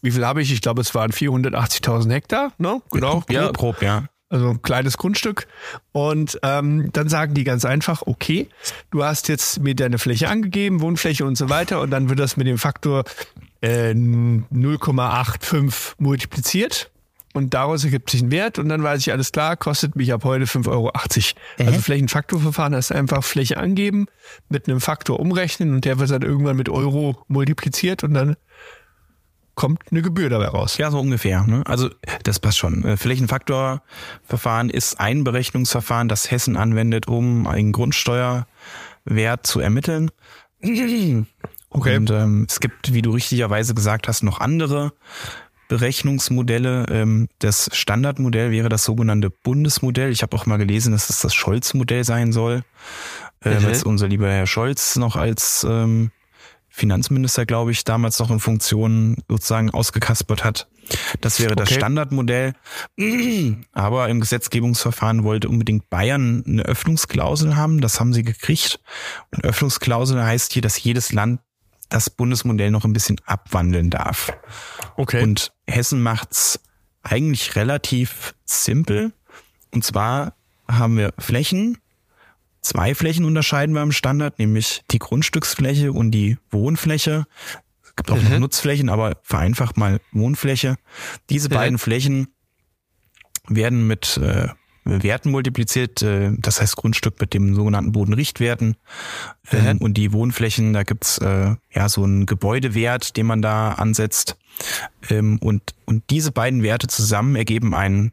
wie 0.01 0.11
viel 0.11 0.25
habe 0.25 0.43
ich? 0.43 0.53
Ich 0.53 0.61
glaube, 0.61 0.81
es 0.81 0.95
waren 0.95 1.11
480.000 1.11 2.13
Hektar, 2.13 2.53
ne? 2.59 2.81
Genau. 2.93 3.23
Ja, 3.29 3.47
grob. 3.47 3.57
grob, 3.57 3.83
ja. 3.83 4.05
Also 4.31 4.51
ein 4.51 4.61
kleines 4.61 4.99
Grundstück. 4.99 5.47
Und 5.93 6.39
ähm, 6.43 6.91
dann 6.93 7.09
sagen 7.09 7.33
die 7.33 7.45
ganz 7.45 7.65
einfach, 7.65 8.03
okay, 8.03 8.49
du 8.91 9.03
hast 9.03 9.29
jetzt 9.29 9.61
mir 9.61 9.75
deine 9.75 9.99
Fläche 9.99 10.29
angegeben, 10.29 10.83
Wohnfläche 10.83 11.25
und 11.25 11.37
so 11.37 11.49
weiter, 11.49 11.81
und 11.81 11.91
dann 11.91 12.11
wird 12.11 12.19
das 12.19 12.37
mit 12.37 12.47
dem 12.47 12.59
Faktor 12.59 13.05
äh, 13.63 13.93
0,85 13.93 15.95
multipliziert. 15.99 16.91
Und 17.35 17.55
daraus 17.55 17.85
ergibt 17.85 18.11
sich 18.11 18.23
ein 18.23 18.31
Wert 18.31 18.59
und 18.59 18.69
dann 18.69 18.83
weiß 18.83 19.01
ich, 19.01 19.13
alles 19.13 19.33
klar, 19.33 19.57
kostet 19.57 19.97
mich 19.97 20.13
ab 20.13 20.25
heute 20.25 20.47
5,80 20.47 20.69
Euro. 20.69 20.93
Also 21.59 21.81
Flächenfaktorverfahren 21.81 22.75
heißt 22.75 22.91
einfach 22.91 23.23
Fläche 23.23 23.59
angeben, 23.59 24.07
mit 24.49 24.69
einem 24.69 24.81
Faktor 24.81 25.21
umrechnen 25.21 25.75
und 25.75 25.85
der 25.85 25.99
wird 25.99 26.11
dann 26.11 26.23
irgendwann 26.23 26.57
mit 26.57 26.69
Euro 26.69 27.23
multipliziert 27.29 28.03
und 28.03 28.15
dann 28.15 28.37
kommt 29.59 29.83
eine 29.91 30.03
Gebühr 30.03 30.31
dabei 30.31 30.47
raus. 30.47 30.79
Ja, 30.79 30.89
so 30.93 31.01
ungefähr. 31.01 31.43
Ne? 31.43 31.65
Also 31.67 31.91
das 32.23 32.39
passt 32.39 32.59
schon. 32.59 32.85
Äh, 32.85 32.97
Flächenfaktorverfahren 32.97 34.71
ist 34.71 35.01
ein 35.01 35.25
Berechnungsverfahren, 35.25 36.09
das 36.09 36.31
Hessen 36.31 36.57
anwendet, 36.57 37.09
um 37.09 37.45
einen 37.49 37.73
Grundsteuerwert 37.73 38.47
zu 39.45 39.61
ermitteln. 39.61 40.11
Okay. 41.71 41.99
Und 41.99 42.11
ähm, 42.11 42.47
es 42.49 42.61
gibt, 42.61 42.95
wie 42.95 43.03
du 43.03 43.11
richtigerweise 43.11 43.75
gesagt 43.75 44.09
hast, 44.09 44.23
noch 44.23 44.41
andere 44.41 44.95
Berechnungsmodelle. 45.69 46.87
Ähm, 46.89 47.29
das 47.41 47.69
Standardmodell 47.75 48.51
wäre 48.51 48.71
das 48.71 48.85
sogenannte 48.85 49.29
Bundesmodell. 49.29 50.11
Ich 50.11 50.23
habe 50.23 50.35
auch 50.35 50.47
mal 50.47 50.57
gelesen, 50.57 50.93
dass 50.93 51.11
es 51.11 51.21
das 51.21 51.35
Scholz-Modell 51.35 52.05
sein 52.05 52.33
soll, 52.33 52.63
äh, 53.45 53.51
Mhm. 53.51 53.65
weil 53.65 53.73
es 53.73 53.83
unser 53.83 54.09
lieber 54.09 54.31
Herr 54.31 54.47
Scholz 54.47 54.97
noch 54.97 55.17
als 55.17 55.67
ähm, 55.69 56.11
Finanzminister, 56.79 57.45
glaube 57.45 57.73
ich, 57.73 57.85
damals 57.85 58.19
noch 58.19 58.31
in 58.31 58.41
Funktion 58.41 59.17
sozusagen 59.29 59.71
ausgekaspert 59.71 60.45
hat. 60.45 60.69
Das 61.21 61.41
wäre 61.41 61.55
das 61.57 61.69
Okay. 61.69 61.79
Standardmodell. 61.79 62.55
Aber 63.73 64.09
im 64.09 64.21
Gesetzgebungsverfahren 64.21 65.25
wollte 65.25 65.49
unbedingt 65.49 65.91
Bayern 65.91 66.45
eine 66.47 66.63
Öffnungsklausel 66.63 67.57
haben. 67.57 67.81
Das 67.81 68.01
haben 68.01 68.15
sie 68.15 68.23
gekriegt. 68.23 68.81
Und 69.35 69.45
Öffnungsklausel 69.45 70.23
heißt 70.23 70.53
hier, 70.53 70.63
dass 70.63 70.83
jedes 70.83 71.13
Land 71.13 71.41
das 71.89 72.11
Bundesmodell 72.11 72.71
noch 72.71 72.85
ein 72.85 72.93
bisschen 72.93 73.21
abwandeln 73.27 73.91
darf. 73.91 74.33
Okay. 74.97 75.23
Und 75.23 75.53
Hessen 75.67 76.03
macht's 76.03 76.61
eigentlich 77.03 77.57
relativ 77.57 78.35
simpel. 78.45 79.13
Und 79.73 79.85
zwar 79.85 80.35
haben 80.71 80.97
wir 80.97 81.13
Flächen. 81.19 81.79
Zwei 82.61 82.95
Flächen 82.95 83.25
unterscheiden 83.25 83.75
wir 83.75 83.83
im 83.83 83.93
Standard, 83.93 84.39
nämlich 84.39 84.83
die 84.91 84.99
Grundstücksfläche 84.99 85.93
und 85.93 86.11
die 86.11 86.39
Wohnfläche. 86.51 87.27
Es 87.83 87.97
gibt 87.97 88.11
auch 88.11 88.21
noch 88.21 88.39
Nutzflächen, 88.39 88.89
aber 88.89 89.19
vereinfacht 89.23 89.77
mal 89.77 90.01
Wohnfläche. 90.13 90.77
Diese 91.31 91.49
beiden 91.49 91.79
Flächen 91.79 92.29
werden 93.49 93.87
mit 93.87 94.19
äh, 94.19 94.49
Werten 94.85 95.31
multipliziert, 95.31 96.03
äh, 96.03 96.33
das 96.39 96.61
heißt 96.61 96.77
Grundstück 96.77 97.21
mit 97.21 97.35
dem 97.35 97.55
sogenannten 97.55 97.93
Bodenrichtwerten. 97.93 98.77
Ähm, 99.53 99.79
und 99.79 99.95
die 99.95 100.13
Wohnflächen, 100.13 100.73
da 100.73 100.83
gibt's 100.83 101.19
äh, 101.19 101.57
ja 101.73 101.89
so 101.89 102.05
einen 102.05 102.27
Gebäudewert, 102.27 103.17
den 103.17 103.27
man 103.27 103.43
da 103.43 103.73
ansetzt. 103.73 104.37
Ähm, 105.11 105.39
und, 105.41 105.75
und 105.85 106.05
diese 106.11 106.33
beiden 106.33 106.63
Werte 106.63 106.87
zusammen 106.87 107.37
ergeben 107.37 107.75
einen 107.75 108.13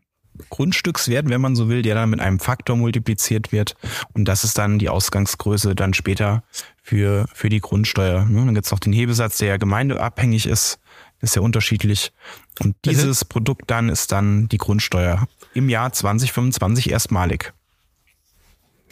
Grundstückswert, 0.50 1.30
wenn 1.30 1.42
man 1.42 1.56
so 1.56 1.70
will, 1.70 1.82
der 1.82 1.96
dann 1.96 2.10
mit 2.10 2.20
einem 2.20 2.40
Faktor 2.40 2.76
multipliziert 2.76 3.52
wird. 3.52 3.76
Und 4.14 4.26
das 4.26 4.44
ist 4.44 4.58
dann 4.58 4.80
die 4.80 4.90
Ausgangsgröße 4.90 5.76
dann 5.76 5.94
später 5.94 6.44
für, 6.82 7.26
für 7.34 7.50
die 7.50 7.62
Grundsteuer. 7.62 8.26
Ne? 8.26 8.46
Dann 8.46 8.54
gibt's 8.54 8.72
noch 8.72 8.80
den 8.80 8.94
Hebesatz, 8.94 9.38
der 9.38 9.48
ja 9.50 9.58
gemeindeabhängig 9.58 10.48
ist. 10.48 10.80
Ist 11.22 11.36
ja 11.36 11.42
unterschiedlich. 11.42 12.12
Und 12.60 12.76
dieses 12.86 13.26
Produkt 13.26 13.72
dann 13.72 13.90
ist 13.90 14.12
dann 14.12 14.48
die 14.48 14.58
Grundsteuer 14.58 15.28
im 15.54 15.70
Jahr 15.70 15.92
2025 15.92 16.92
erstmalig. 16.92 17.54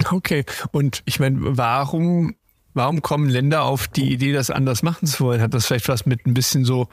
Okay. 0.09 0.45
Und 0.71 1.03
ich 1.05 1.19
meine, 1.19 1.37
warum, 1.39 2.35
warum 2.73 3.01
kommen 3.01 3.29
Länder 3.29 3.63
auf 3.63 3.87
die 3.87 4.11
Idee, 4.11 4.33
das 4.33 4.49
anders 4.49 4.83
machen 4.83 5.05
zu 5.05 5.25
wollen? 5.25 5.41
Hat 5.41 5.53
das 5.53 5.65
vielleicht 5.65 5.89
was 5.89 6.05
mit 6.05 6.25
ein 6.25 6.33
bisschen 6.33 6.65
so 6.65 6.87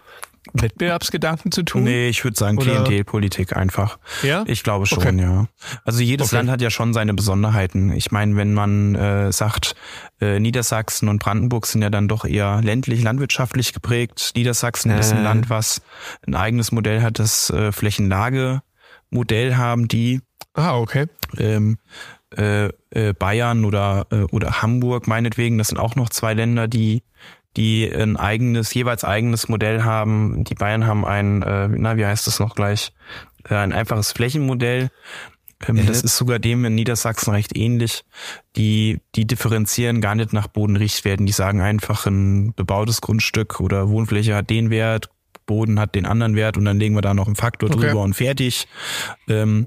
Wettbewerbsgedanken 0.54 1.52
zu 1.52 1.62
tun? 1.62 1.84
Nee, 1.84 2.08
ich 2.08 2.24
würde 2.24 2.36
sagen 2.36 2.56
Oder- 2.58 2.82
Klientelpolitik 2.84 3.56
einfach. 3.56 3.98
Ja? 4.22 4.42
Ich 4.46 4.62
glaube 4.62 4.86
schon, 4.86 4.98
Okay. 4.98 5.20
ja. 5.20 5.46
Also 5.84 6.00
jedes 6.02 6.28
Okay. 6.28 6.36
Land 6.36 6.50
hat 6.50 6.60
ja 6.62 6.70
schon 6.70 6.94
seine 6.94 7.14
Besonderheiten. 7.14 7.92
Ich 7.92 8.10
meine, 8.10 8.36
wenn 8.36 8.54
man 8.54 8.94
äh, 8.94 9.32
sagt, 9.32 9.74
äh, 10.20 10.40
Niedersachsen 10.40 11.08
und 11.08 11.18
Brandenburg 11.22 11.66
sind 11.66 11.82
ja 11.82 11.90
dann 11.90 12.08
doch 12.08 12.24
eher 12.24 12.60
ländlich, 12.62 13.02
landwirtschaftlich 13.02 13.72
geprägt. 13.72 14.32
Niedersachsen 14.34 14.90
ist 14.92 15.12
ein 15.12 15.18
Äh. 15.18 15.22
Land, 15.24 15.50
was 15.50 15.82
ein 16.26 16.34
eigenes 16.34 16.72
Modell 16.72 17.02
hat, 17.02 17.18
das 17.18 17.50
äh, 17.50 17.70
Flächenlagemodell 17.72 19.56
haben, 19.56 19.88
die 19.88 20.20
Ah, 20.54 20.76
okay. 20.76 21.06
ähm, 21.38 21.78
äh, 22.36 22.66
äh, 22.90 23.12
Bayern 23.12 23.64
oder 23.64 24.06
äh, 24.10 24.22
oder 24.32 24.62
Hamburg 24.62 25.06
meinetwegen. 25.06 25.58
Das 25.58 25.68
sind 25.68 25.78
auch 25.78 25.96
noch 25.96 26.08
zwei 26.10 26.34
Länder, 26.34 26.66
die 26.68 27.02
die 27.56 27.90
ein 27.92 28.16
eigenes 28.16 28.72
jeweils 28.74 29.04
eigenes 29.04 29.48
Modell 29.48 29.82
haben. 29.82 30.44
Die 30.44 30.54
Bayern 30.54 30.86
haben 30.86 31.04
ein, 31.04 31.42
äh, 31.42 31.68
na 31.68 31.96
wie 31.96 32.06
heißt 32.06 32.26
das 32.26 32.38
noch 32.38 32.54
gleich, 32.54 32.92
äh, 33.48 33.54
ein 33.56 33.72
einfaches 33.72 34.12
Flächenmodell. 34.12 34.90
Ähm, 35.66 35.84
Das 35.86 36.02
ist 36.02 36.16
sogar 36.16 36.38
dem 36.38 36.64
in 36.64 36.74
Niedersachsen 36.74 37.32
recht 37.32 37.56
ähnlich. 37.56 38.04
Die 38.56 39.00
die 39.14 39.26
differenzieren 39.26 40.00
gar 40.00 40.14
nicht 40.14 40.32
nach 40.32 40.46
Bodenrichtwerten. 40.46 41.26
Die 41.26 41.32
sagen 41.32 41.60
einfach 41.60 42.06
ein 42.06 42.54
bebautes 42.54 43.00
Grundstück 43.00 43.60
oder 43.60 43.88
Wohnfläche 43.88 44.34
hat 44.36 44.48
den 44.50 44.70
Wert. 44.70 45.10
Boden 45.46 45.80
hat 45.80 45.96
den 45.96 46.06
anderen 46.06 46.36
Wert 46.36 46.56
und 46.56 46.64
dann 46.64 46.78
legen 46.78 46.94
wir 46.94 47.02
da 47.02 47.12
noch 47.12 47.26
einen 47.26 47.34
Faktor 47.36 47.70
Okay. 47.70 47.88
drüber 47.88 48.02
und 48.02 48.14
fertig. 48.14 48.68
Ähm, 49.28 49.66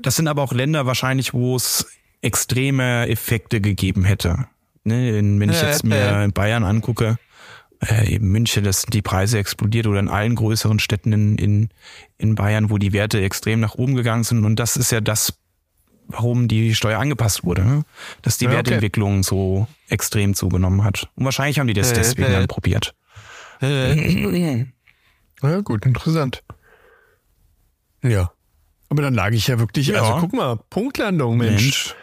das 0.00 0.16
sind 0.16 0.28
aber 0.28 0.42
auch 0.42 0.52
Länder 0.52 0.84
wahrscheinlich, 0.86 1.32
wo 1.32 1.56
es 1.56 1.86
extreme 2.20 3.08
Effekte 3.08 3.60
gegeben 3.62 4.04
hätte. 4.04 4.46
Ne, 4.88 5.16
in, 5.18 5.38
wenn 5.38 5.50
ich 5.50 5.62
jetzt 5.62 5.84
mir 5.84 6.24
in 6.24 6.32
Bayern 6.32 6.64
angucke, 6.64 7.18
äh, 7.86 8.12
eben 8.12 8.28
München, 8.28 8.64
das 8.64 8.82
sind 8.82 8.94
die 8.94 9.02
Preise 9.02 9.38
explodiert 9.38 9.86
oder 9.86 10.00
in 10.00 10.08
allen 10.08 10.34
größeren 10.34 10.80
Städten 10.80 11.12
in, 11.12 11.38
in, 11.38 11.68
in 12.16 12.34
Bayern, 12.34 12.70
wo 12.70 12.78
die 12.78 12.92
Werte 12.92 13.20
extrem 13.22 13.60
nach 13.60 13.76
oben 13.76 13.94
gegangen 13.94 14.24
sind. 14.24 14.44
Und 14.44 14.56
das 14.56 14.76
ist 14.76 14.90
ja 14.90 15.00
das, 15.00 15.34
warum 16.08 16.48
die 16.48 16.74
Steuer 16.74 16.98
angepasst 16.98 17.44
wurde, 17.44 17.64
ne? 17.64 17.84
dass 18.22 18.36
die 18.38 18.46
Ja, 18.46 18.50
okay. 18.50 18.56
Wertentwicklung 18.56 19.22
so 19.22 19.68
extrem 19.88 20.34
zugenommen 20.34 20.82
hat. 20.82 21.08
Und 21.14 21.24
wahrscheinlich 21.24 21.60
haben 21.60 21.68
die 21.68 21.74
das 21.74 21.92
Äh, 21.92 21.94
deswegen 21.94 22.28
äh. 22.28 22.32
dann 22.32 22.48
probiert. 22.48 22.94
Ja, 23.60 25.60
gut, 25.60 25.86
interessant. 25.86 26.42
Ja. 28.02 28.32
Aber 28.88 29.02
dann 29.02 29.14
lag 29.14 29.32
ich 29.32 29.48
ja 29.48 29.58
wirklich, 29.58 29.88
Ja. 29.88 30.02
also 30.02 30.18
guck 30.20 30.32
mal, 30.32 30.56
Punktlandung, 30.70 31.36
Mensch. 31.36 31.94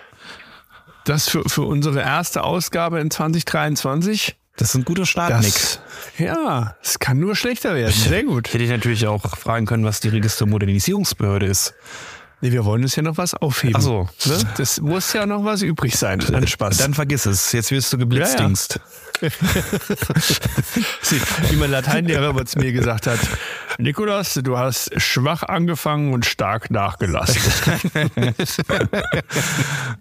Das 1.06 1.30
für, 1.30 1.48
für 1.48 1.62
unsere 1.62 2.02
erste 2.02 2.44
Ausgabe 2.44 3.00
in 3.00 3.10
2023. 3.12 4.36
Das 4.58 4.70
ist 4.70 4.76
ein 4.76 4.86
guter 4.86 5.06
Start, 5.06 5.42
Nick. 5.42 5.54
Das, 5.54 5.80
ja, 6.18 6.76
es 6.82 7.00
kann 7.00 7.20
nur 7.20 7.36
schlechter 7.36 7.76
werden. 7.76 7.94
Sehr 7.96 8.24
gut. 8.24 8.54
Hätte 8.54 8.64
ich 8.64 8.70
natürlich 8.70 9.06
auch 9.06 9.38
fragen 9.38 9.66
können, 9.66 9.86
was 9.86 10.00
die 10.00 10.10
Registermodernisierungsbehörde 10.10 11.46
ist. 11.46 11.74
Nee, 12.42 12.52
wir 12.52 12.66
wollen 12.66 12.84
uns 12.84 12.96
ja 12.96 13.02
noch 13.02 13.18
was 13.18 13.34
aufheben. 13.34 13.76
Ach 13.78 13.82
so. 13.82 14.10
Ne? 14.26 14.38
Das 14.58 14.80
muss 14.82 15.14
ja 15.14 15.26
noch 15.26 15.44
was 15.46 15.62
übrig 15.62 15.96
sein 15.98 16.22
an 16.34 16.46
Spaß. 16.46 16.78
Dann 16.78 16.94
vergiss 16.94 17.26
es. 17.26 17.52
Jetzt 17.54 17.72
wirst 17.72 17.92
du 17.94 17.98
geblitzdingst. 17.98 18.80
Sie- 21.02 21.22
Wie 21.50 21.56
mein 21.56 21.72
Lateinlehrer 21.72 22.30
immer 22.32 22.46
zu 22.46 22.60
mir 22.60 22.72
gesagt 22.74 23.08
hat, 23.08 23.20
Nikolas, 23.78 24.34
du 24.36 24.58
hast 24.58 24.92
schwach 25.02 25.44
angefangen 25.44 26.14
und 26.14 26.26
stark 26.26 26.70
nachgelassen. 26.72 27.42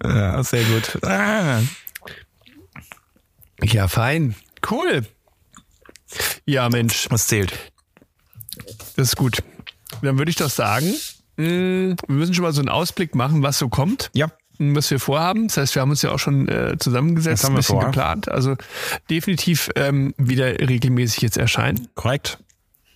Ja, 0.05 0.43
sehr 0.43 0.65
gut. 0.65 1.03
Ah. 1.05 1.61
ja, 3.63 3.89
fein. 3.89 4.35
Cool. 4.71 5.07
Ja, 6.47 6.69
Mensch, 6.69 7.07
Was 7.11 7.27
zählt? 7.27 7.53
das 8.97 9.09
ist 9.09 9.17
gut. 9.17 9.43
Dann 10.03 10.19
würde 10.19 10.31
ich 10.31 10.37
doch 10.37 10.51
sagen, 10.51 10.95
wir 11.37 11.97
müssen 12.07 12.35
schon 12.35 12.45
mal 12.45 12.53
so 12.53 12.61
einen 12.61 12.69
Ausblick 12.69 13.15
machen, 13.15 13.43
was 13.43 13.59
so 13.59 13.69
kommt. 13.69 14.11
Ja. 14.15 14.29
was 14.59 14.91
wir 14.91 15.01
vorhaben. 15.01 15.49
Das 15.49 15.57
heißt, 15.57 15.75
wir 15.75 15.83
haben 15.83 15.91
uns 15.91 16.03
ja 16.03 16.11
auch 16.13 16.19
schon 16.19 16.49
äh, 16.49 16.77
zusammengesetzt, 16.79 17.43
Das 17.43 17.45
haben 17.45 17.53
ein 17.53 17.57
wir 17.57 17.59
bisschen 17.61 17.81
vor. 17.81 17.85
geplant. 17.87 18.29
Also 18.29 18.57
definitiv 19.11 19.71
ähm, 19.77 20.15
wieder 20.17 20.47
regelmäßig 20.61 21.23
jetzt 21.23 21.37
erscheinen. 21.37 21.89
Korrekt. 21.95 22.39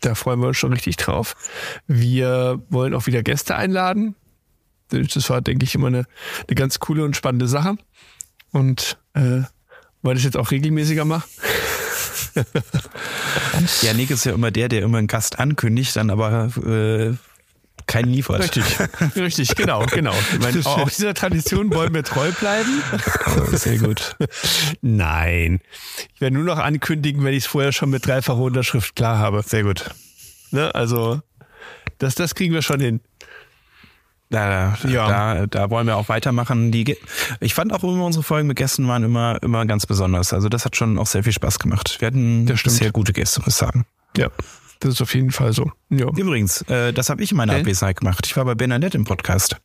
Da 0.01 0.14
freuen 0.14 0.39
wir 0.41 0.47
uns 0.49 0.57
schon 0.57 0.72
richtig 0.72 0.97
drauf. 0.97 1.34
Wir 1.89 2.62
wollen 2.70 2.95
auch 2.95 3.07
wieder 3.07 3.24
Gäste 3.24 3.57
einladen. 3.57 4.14
Das 4.91 5.28
war, 5.28 5.41
denke 5.41 5.64
ich, 5.64 5.74
immer 5.74 5.89
eine, 5.89 6.05
eine 6.47 6.55
ganz 6.55 6.78
coole 6.78 7.05
und 7.05 7.16
spannende 7.16 7.49
Sache. 7.49 7.76
Und 8.53 8.97
äh, 9.14 9.43
wollen 10.03 10.14
das 10.16 10.22
jetzt 10.22 10.36
auch 10.36 10.51
regelmäßiger 10.53 11.05
machen. 11.05 11.24
Ja, 13.82 13.93
Nick 13.95 14.11
ist 14.11 14.24
ja 14.24 14.32
immer 14.32 14.51
der, 14.51 14.68
der 14.68 14.82
immer 14.82 14.99
einen 14.99 15.07
Gast 15.09 15.39
ankündigt, 15.41 15.97
dann 15.97 16.11
aber 16.11 16.51
äh, 16.64 17.14
keinen 17.87 18.11
liefert. 18.12 18.41
Richtig, 18.41 18.64
richtig, 19.16 19.55
genau, 19.55 19.85
genau. 19.87 20.14
Ich 20.33 20.39
meine, 20.41 20.64
auch, 20.66 20.89
dieser 20.89 21.14
Tradition 21.14 21.72
wollen 21.72 21.95
wir 21.95 22.03
treu 22.05 22.31
bleiben. 22.33 22.83
Sehr 23.53 23.79
gut. 23.79 24.16
Nein. 24.83 25.61
Ich 26.14 26.20
werde 26.20 26.37
nur 26.37 26.45
noch 26.45 26.59
ankündigen, 26.59 27.24
wenn 27.24 27.33
ich 27.35 27.45
es 27.45 27.47
vorher 27.47 27.72
schon 27.72 27.91
mit 27.91 28.07
dreifacher 28.07 28.39
Unterschrift 28.41 28.97
klar 28.97 29.18
habe. 29.18 29.43
Sehr 29.43 29.62
gut. 29.62 29.91
Ne? 30.51 30.74
Also, 30.74 31.20
das, 31.99 32.14
das 32.14 32.35
kriegen 32.35 32.55
wir 32.55 32.62
schon 32.62 32.81
hin. 32.81 33.01
Da, 34.31 34.76
Ja. 34.87 35.09
da, 35.35 35.47
da 35.47 35.70
wollen 35.70 35.87
wir 35.87 35.97
auch 35.97 36.09
weitermachen. 36.11 36.70
Die, 36.70 36.97
ich 37.41 37.55
fand 37.55 37.72
auch 37.72 37.83
immer 37.83 38.05
unsere 38.05 38.22
Folgen 38.22 38.47
mit 38.49 38.59
Gästen 38.59 38.87
waren 38.87 39.03
immer, 39.03 39.43
immer 39.43 39.64
ganz 39.64 39.87
besonders. 39.87 40.35
Also 40.35 40.51
das 40.51 40.66
hat 40.66 40.76
schon 40.76 40.99
auch 40.99 41.07
sehr 41.07 41.24
viel 41.24 41.33
Spaß 41.33 41.59
gemacht. 41.59 41.97
Wir 42.01 42.09
hatten 42.09 42.47
sehr 42.66 42.93
gute 42.93 43.14
Gäste, 43.14 43.41
muss 43.41 43.55
ich 43.55 43.55
sagen. 43.55 43.87
Ja, 44.16 44.29
das 44.81 44.95
ist 44.95 45.03
auf 45.03 45.14
jeden 45.14 45.31
Fall 45.31 45.53
so. 45.53 45.70
Ja. 45.91 46.07
Übrigens, 46.16 46.62
äh, 46.62 46.93
das 46.93 47.11
habe 47.11 47.22
ich 47.22 47.31
in 47.31 47.37
meiner 47.37 47.53
Okay. 47.55 47.62
Abwesenheit 47.62 47.97
gemacht. 47.99 48.26
Ich 48.26 48.37
war 48.37 48.45
bei 48.45 48.55
Bernadette 48.55 48.97
im 48.97 49.05
Podcast. 49.05 49.57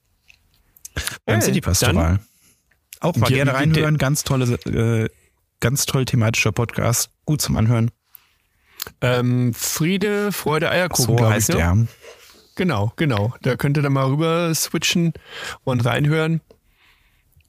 Beim 1.26 1.36
Hey, 1.40 1.42
City 1.42 1.62
Pastoral. 1.62 2.20
Auch 3.00 3.16
mal 3.16 3.28
gerne 3.30 3.54
reinhören. 3.54 3.98
Ganz 3.98 4.24
tolle, 4.24 4.54
äh, 4.66 5.10
ganz 5.60 5.86
toll 5.86 6.06
thematischer 6.06 6.52
Podcast. 6.52 7.10
Gut 7.26 7.42
zum 7.42 7.58
Anhören. 7.58 7.92
Ähm, 9.02 9.54
Friede, 9.54 10.32
Freude, 10.32 10.70
Eierkuchen, 10.70 11.18
So 11.18 11.30
heißt 11.30 11.50
ich, 11.50 11.56
ne? 11.56 11.62
er. 11.62 11.88
Genau, 12.56 12.94
genau. 12.96 13.34
Da 13.42 13.56
könnt 13.56 13.78
ihr 13.78 13.82
dann 13.84 13.94
mal 13.94 14.06
rüber 14.06 14.54
switchen 14.54 15.14
und 15.64 15.84
reinhören. 15.86 16.42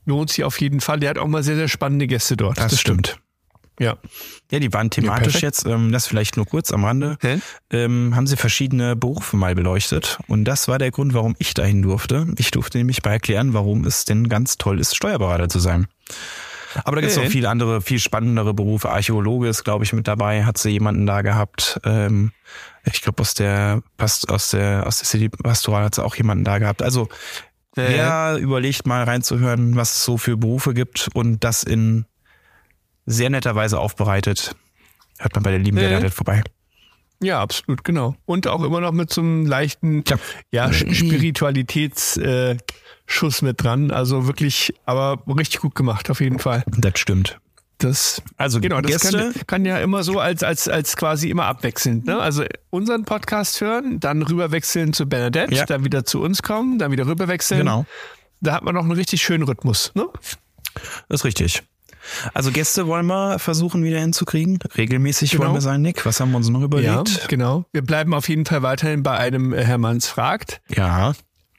Lohnt 0.07 0.31
sich 0.31 0.45
auf 0.45 0.61
jeden 0.61 0.81
Fall. 0.81 1.01
Der 1.01 1.11
hat 1.11 1.19
auch 1.19 1.27
mal 1.27 1.43
sehr, 1.43 1.57
sehr 1.57 1.69
spannende 1.69 2.07
Gäste 2.07 2.37
dort. 2.37 2.59
Das, 2.59 2.79
stimmt. 2.81 3.19
Ja. 3.81 3.97
Ja, 4.51 4.59
die 4.61 4.73
waren 4.73 4.91
thematisch 4.91 5.35
perfekt. 5.35 5.43
jetzt, 5.43 5.67
ähm, 5.67 5.91
das 5.91 6.07
vielleicht 6.07 6.37
nur 6.37 6.47
kurz 6.47 6.73
am 6.73 6.85
Rande, 6.85 7.17
Hä? 7.21 7.41
ähm, 7.71 8.15
haben 8.15 8.27
sie 8.27 8.37
verschiedene 8.37 8.95
Berufe 8.95 9.37
mal 9.37 9.55
beleuchtet. 9.55 10.19
Und 10.29 10.45
das 10.45 10.69
war 10.69 10.79
der 10.79 10.91
Grund, 10.91 11.13
warum 11.15 11.35
ich 11.39 11.55
dahin 11.55 11.83
durfte. 11.83 12.27
Ich 12.39 12.51
durfte 12.51 12.79
nämlich 12.79 13.03
bei 13.03 13.11
erklären, 13.11 13.53
warum 13.53 13.85
es 13.85 14.05
denn 14.05 14.29
ganz 14.29 14.59
toll 14.59 14.79
ist, 14.79 14.95
Steuerberater 14.95 15.49
zu 15.49 15.59
sein. 15.59 15.89
Aber 16.85 16.97
da 16.97 17.03
gibt 17.03 17.13
es 17.13 17.17
noch 17.17 17.27
viele 17.27 17.49
andere, 17.49 17.81
viel 17.81 18.01
spannendere 18.01 18.53
Berufe. 18.53 18.91
Archäologe 18.91 19.49
ist, 19.49 19.63
glaube 19.65 19.85
ich, 19.85 19.93
mit 19.93 20.09
dabei. 20.09 20.45
Hat 20.45 20.59
sie 20.59 20.71
jemanden 20.71 21.07
da 21.07 21.23
gehabt. 21.23 21.81
Ähm, 21.85 22.33
ich 22.85 23.01
glaube, 23.01 23.21
aus 23.21 23.35
der, 23.35 23.83
Past 23.97 24.29
aus 24.29 24.51
der, 24.51 24.87
aus 24.87 24.99
der 24.99 25.07
City 25.07 25.29
Pastoral 25.29 25.85
hat 25.85 25.95
sie 25.95 26.05
auch 26.05 26.17
jemanden 26.17 26.45
da 26.45 26.59
gehabt. 26.59 26.83
Also, 26.83 27.09
wer 27.75 28.37
überlegt 28.39 28.87
mal 28.87 29.05
reinzuhören, 29.05 29.77
was 29.77 29.95
es 29.95 30.05
so 30.05 30.19
für 30.19 30.37
Berufe 30.37 30.75
gibt 30.75 31.09
und 31.15 31.45
das 31.45 31.63
in 31.63 32.07
sehr 33.07 33.31
netter 33.31 33.55
Weise 33.55 33.79
aufbereitet, 33.79 34.55
hört 35.19 35.35
man 35.35 35.43
bei 35.43 35.51
der 35.51 35.61
lieben 35.61 35.77
Ja. 35.79 35.85
Bernadette 35.89 36.15
vorbei. 36.15 36.43
Ja, 37.23 37.41
absolut, 37.41 37.85
genau. 37.85 38.17
Und 38.27 38.47
auch 38.49 38.63
immer 38.63 38.81
noch 38.81 38.93
mit 38.93 39.13
so 39.13 39.21
einem 39.21 39.47
leichten 39.47 40.03
Ja. 40.09 40.17
ja, 40.51 40.73
Spiritualitätsschuss 40.73 42.17
äh, 42.25 42.57
Schuss 43.07 43.43
mit 43.43 43.63
dran. 43.63 43.91
Also 43.91 44.27
wirklich, 44.27 44.75
aber 44.85 45.23
richtig 45.29 45.61
gut 45.61 45.75
gemacht, 45.75 46.11
auf 46.11 46.21
jeden 46.21 46.39
Fall. 46.39 46.65
Das 46.67 46.99
stimmt. 46.99 47.39
Das, 47.79 48.23
Also 48.37 48.61
genau, 48.61 48.81
das 48.81 49.03
Gäste, 49.03 49.33
kann, 49.33 49.47
kann 49.47 49.65
ja 49.65 49.79
immer 49.79 50.03
so 50.05 50.19
als, 50.21 50.43
als, 50.43 50.69
als 50.69 50.97
quasi 50.97 51.29
immer 51.29 51.45
abwechselnd. 51.47 52.07
Ne? 52.07 52.19
Also 52.19 52.45
unseren 52.71 53.05
Podcast 53.05 53.61
hören, 53.61 54.01
dann 54.01 54.23
rüberwechseln 54.23 54.93
zu 54.93 55.07
Bernadette, 55.07 55.55
Ja. 55.55 55.67
dann 55.67 55.85
wieder 55.85 56.05
zu 56.05 56.23
uns 56.23 56.43
kommen, 56.43 56.79
dann 56.79 56.93
wieder 56.93 57.07
rüberwechseln. 57.07 57.61
genau, 57.61 57.85
Da 58.41 58.53
hat 58.55 58.63
man 58.65 58.75
noch 58.75 58.83
einen 58.83 58.93
richtig 58.93 59.23
schönen 59.23 59.43
Rhythmus. 59.45 59.93
Ne? 59.95 60.07
das 61.09 61.21
ist 61.21 61.25
richtig. 61.25 61.63
Also 62.33 62.51
Gäste 62.51 62.87
wollen 62.87 63.07
wir 63.07 63.39
versuchen 63.39 63.83
wieder 63.85 64.01
hinzukriegen. 64.01 64.59
Regelmäßig 64.77 65.31
Genau. 65.33 65.45
wollen 65.45 65.55
wir 65.55 65.61
sein, 65.61 65.83
Nick. 65.83 66.05
Was 66.07 66.21
haben 66.21 66.31
wir 66.33 66.37
uns 66.39 66.49
noch 66.49 66.61
Ja, 66.61 66.65
überlegt? 66.67 67.29
genau. 67.29 67.65
Wir 67.73 67.83
bleiben 67.83 68.15
auf 68.15 68.29
jeden 68.29 68.45
Fall 68.47 68.63
weiterhin 68.63 69.03
bei 69.03 69.17
einem 69.17 69.53
äh, 69.53 69.65
Hermanns 69.65 70.07
fragt. 70.09 70.61
Ja, 70.75 71.15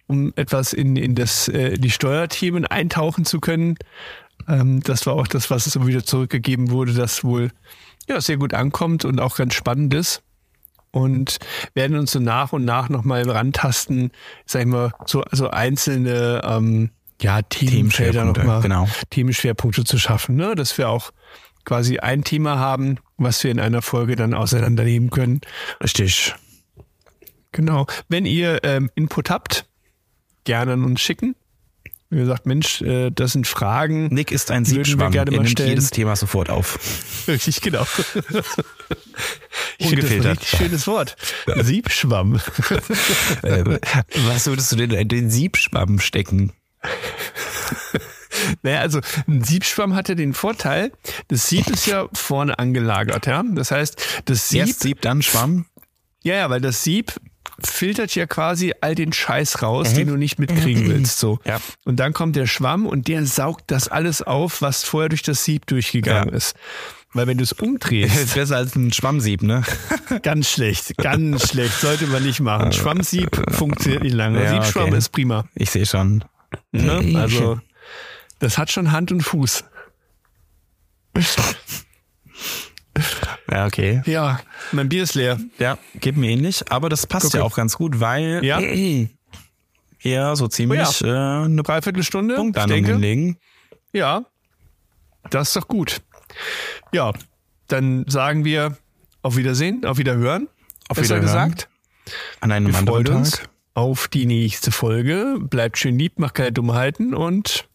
um 0.07 0.33
etwas 0.35 0.71
in, 0.73 0.95
in 0.97 1.15
das, 1.15 1.47
äh, 1.47 1.77
die 1.77 1.89
Steuerthemen 1.89 2.65
eintauchen 2.65 3.25
zu 3.25 3.39
können. 3.39 3.75
Ähm, 4.47 4.81
das 4.83 5.05
war 5.07 5.13
auch 5.13 5.27
das, 5.27 5.49
was 5.49 5.65
so 5.65 5.87
wieder 5.87 6.05
zurückgegeben 6.05 6.69
wurde, 6.69 6.93
das 6.93 7.23
wohl 7.23 7.49
ja, 8.07 8.21
sehr 8.21 8.37
gut 8.37 8.53
ankommt 8.53 9.03
und 9.03 9.19
auch 9.19 9.35
ganz 9.35 9.55
spannend 9.55 9.93
ist. 9.95 10.21
Und 10.91 11.39
werden 11.73 11.97
uns 11.97 12.11
so 12.11 12.19
nach 12.19 12.53
und 12.53 12.63
nach 12.63 12.87
nochmal 12.87 13.29
rantasten, 13.29 14.11
sag 14.45 14.61
ich 14.61 14.67
mal, 14.67 14.91
so, 15.05 15.23
so 15.31 15.49
einzelne 15.49 16.41
ähm, 16.45 16.91
ja, 17.21 17.41
Themenfelder 17.41 18.25
nochmal, 18.25 18.61
genau. 18.61 18.87
Themenschwerpunkte 19.09 19.83
zu 19.83 19.97
schaffen, 19.97 20.35
ne? 20.35 20.55
dass 20.55 20.77
wir 20.77 20.89
auch 20.89 21.11
quasi 21.63 21.99
ein 21.99 22.23
Thema 22.23 22.59
haben, 22.59 22.97
was 23.17 23.43
wir 23.43 23.51
in 23.51 23.59
einer 23.59 23.81
Folge 23.81 24.15
dann 24.15 24.33
auseinandernehmen 24.33 25.09
können. 25.09 25.41
richtig. 25.81 26.35
Genau. 27.51 27.87
Wenn 28.09 28.25
ihr 28.25 28.63
ähm, 28.63 28.91
Input 28.95 29.29
habt, 29.29 29.65
gerne 30.43 30.73
an 30.73 30.83
uns 30.83 30.99
schicken. 30.99 31.35
Wie 32.09 32.17
gesagt, 32.17 32.45
Mensch, 32.45 32.81
äh, 32.81 33.09
das 33.11 33.31
sind 33.31 33.47
Fragen. 33.47 34.07
Nick 34.07 34.31
ist 34.31 34.51
ein 34.51 34.63
Siebschwamm. 34.63 35.11
gerne 35.11 35.31
er 35.31 35.41
nimmt 35.41 35.59
jedes 35.59 35.89
Thema 35.89 36.15
sofort 36.15 36.49
auf. 36.49 36.77
Richtig, 37.27 37.61
genau. 37.61 37.83
ich 39.77 39.87
finde 39.87 40.03
das 40.03 40.11
ein 40.11 40.17
Ungefiltert. 40.19 40.41
richtig 40.41 40.59
schönes 40.59 40.87
Wort. 40.87 41.15
Siebschwamm. 41.61 42.35
äh, 43.41 43.79
was 44.27 44.45
würdest 44.47 44.71
du 44.71 44.75
denn 44.75 44.91
in 44.91 45.07
den 45.07 45.29
Siebschwamm 45.29 45.99
stecken? 45.99 46.51
Naja, 48.63 48.81
also 48.81 48.99
ein 49.27 49.43
Siebschwamm 49.43 49.95
hat 49.95 50.09
ja 50.09 50.15
den 50.15 50.33
Vorteil, 50.33 50.91
das 51.29 51.47
Sieb 51.47 51.67
ist 51.67 51.87
ja 51.87 52.07
vorne 52.13 52.59
angelagert, 52.59 53.25
ja. 53.27 53.43
Das 53.53 53.71
heißt, 53.71 54.21
das 54.25 54.49
Sieb, 54.49 54.59
Erst 54.59 54.81
Sieb, 54.81 55.01
dann 55.01 55.21
Schwamm. 55.21 55.65
ja, 56.21 56.35
ja, 56.35 56.49
weil 56.49 56.61
das 56.61 56.83
Sieb 56.83 57.13
filtert 57.63 58.13
ja 58.13 58.25
quasi 58.27 58.73
all 58.81 58.93
den 58.93 59.13
Scheiß 59.13 59.61
raus, 59.61 59.93
den 59.93 60.09
du 60.09 60.17
nicht 60.17 60.37
mitkriegen 60.37 60.87
willst, 60.89 61.17
so. 61.19 61.39
Ja. 61.45 61.59
Und 61.85 61.97
dann 62.01 62.11
kommt 62.11 62.35
der 62.35 62.45
Schwamm 62.47 62.85
und 62.85 63.07
der 63.07 63.25
saugt 63.25 63.63
das 63.67 63.87
alles 63.87 64.21
auf, 64.21 64.61
was 64.61 64.83
vorher 64.83 65.09
durch 65.09 65.23
das 65.23 65.45
Sieb 65.45 65.65
durchgegangen 65.67 66.29
Ja. 66.29 66.35
ist. 66.35 66.55
Weil 67.13 67.27
wenn 67.27 67.37
du 67.37 67.43
es 67.45 67.53
umdrehst, 67.53 68.15
Ist 68.21 68.33
besser 68.35 68.57
als 68.57 68.75
ein 68.75 68.91
Schwammsieb, 68.91 69.41
ne? 69.43 69.63
Ganz 70.23 70.49
schlecht, 70.49 70.97
ganz 70.97 71.49
schlecht. 71.51 71.79
Sollte 71.79 72.07
man 72.07 72.23
nicht 72.23 72.41
machen. 72.41 72.73
Schwammsieb 72.73 73.29
funktioniert 73.55 74.03
nicht 74.03 74.13
lange. 74.15 74.43
Ja, 74.43 74.49
Siebschwamm 74.61 74.89
okay. 74.89 74.97
ist 74.97 75.09
prima. 75.13 75.45
Ich 75.55 75.69
sehe 75.71 75.85
schon. 75.85 76.25
Ne? 76.71 77.13
Also, 77.19 77.59
das 78.39 78.57
hat 78.57 78.71
schon 78.71 78.91
Hand 78.91 79.11
und 79.11 79.21
Fuß. 79.21 79.63
Ja, 83.51 83.65
okay. 83.65 84.01
Ja, 84.05 84.39
mein 84.71 84.89
Bier 84.89 85.03
ist 85.03 85.15
leer. 85.15 85.39
Ja, 85.59 85.77
geht 85.95 86.17
mir 86.17 86.29
ähnlich, 86.31 86.71
aber 86.71 86.89
das 86.89 87.05
passt 87.07 87.25
Gucke. 87.27 87.37
ja 87.37 87.43
auch 87.43 87.55
ganz 87.55 87.77
gut, 87.77 87.99
weil 87.99 88.43
Ja. 88.43 88.59
ja 90.01 90.35
so 90.35 90.47
ziemlich 90.47 91.01
äh, 91.03 91.07
eine 91.09 91.61
Dreiviertelstunde, 91.63 92.33
ich 92.35 92.39
Punktlandung 92.39 92.75
denke. 92.75 92.91
hinlegen. 92.93 93.37
Ja, 93.93 94.25
das 95.29 95.49
ist 95.49 95.55
doch 95.55 95.67
gut. 95.67 96.01
Ja, 96.91 97.11
dann 97.67 98.05
sagen 98.07 98.45
wir 98.45 98.77
auf 99.21 99.35
Wiedersehen, 99.37 99.85
auf 99.85 99.97
Wiederhören. 99.97 100.47
Auf 100.87 100.97
Wiederhören. 100.97 101.21
gesagt. 101.21 101.69
An 102.39 102.51
einem 102.51 102.71
Wir 102.71 102.77
anderen 102.79 103.05
freuen 103.05 103.17
uns 103.19 103.31
Tag 103.31 103.49
auf 103.75 104.07
die 104.07 104.25
nächste 104.25 104.71
Folge. 104.71 105.37
Bleibt 105.39 105.77
schön 105.77 105.99
lieb, 105.99 106.17
macht 106.17 106.35
keine 106.35 106.51
Dummheiten 106.51 107.13
und 107.13 107.69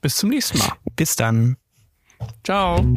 bis 0.00 0.16
zum 0.16 0.30
nächsten 0.30 0.58
Mal. 0.58 0.72
Bis 0.96 1.16
dann. 1.16 1.56
Ciao. 2.42 2.96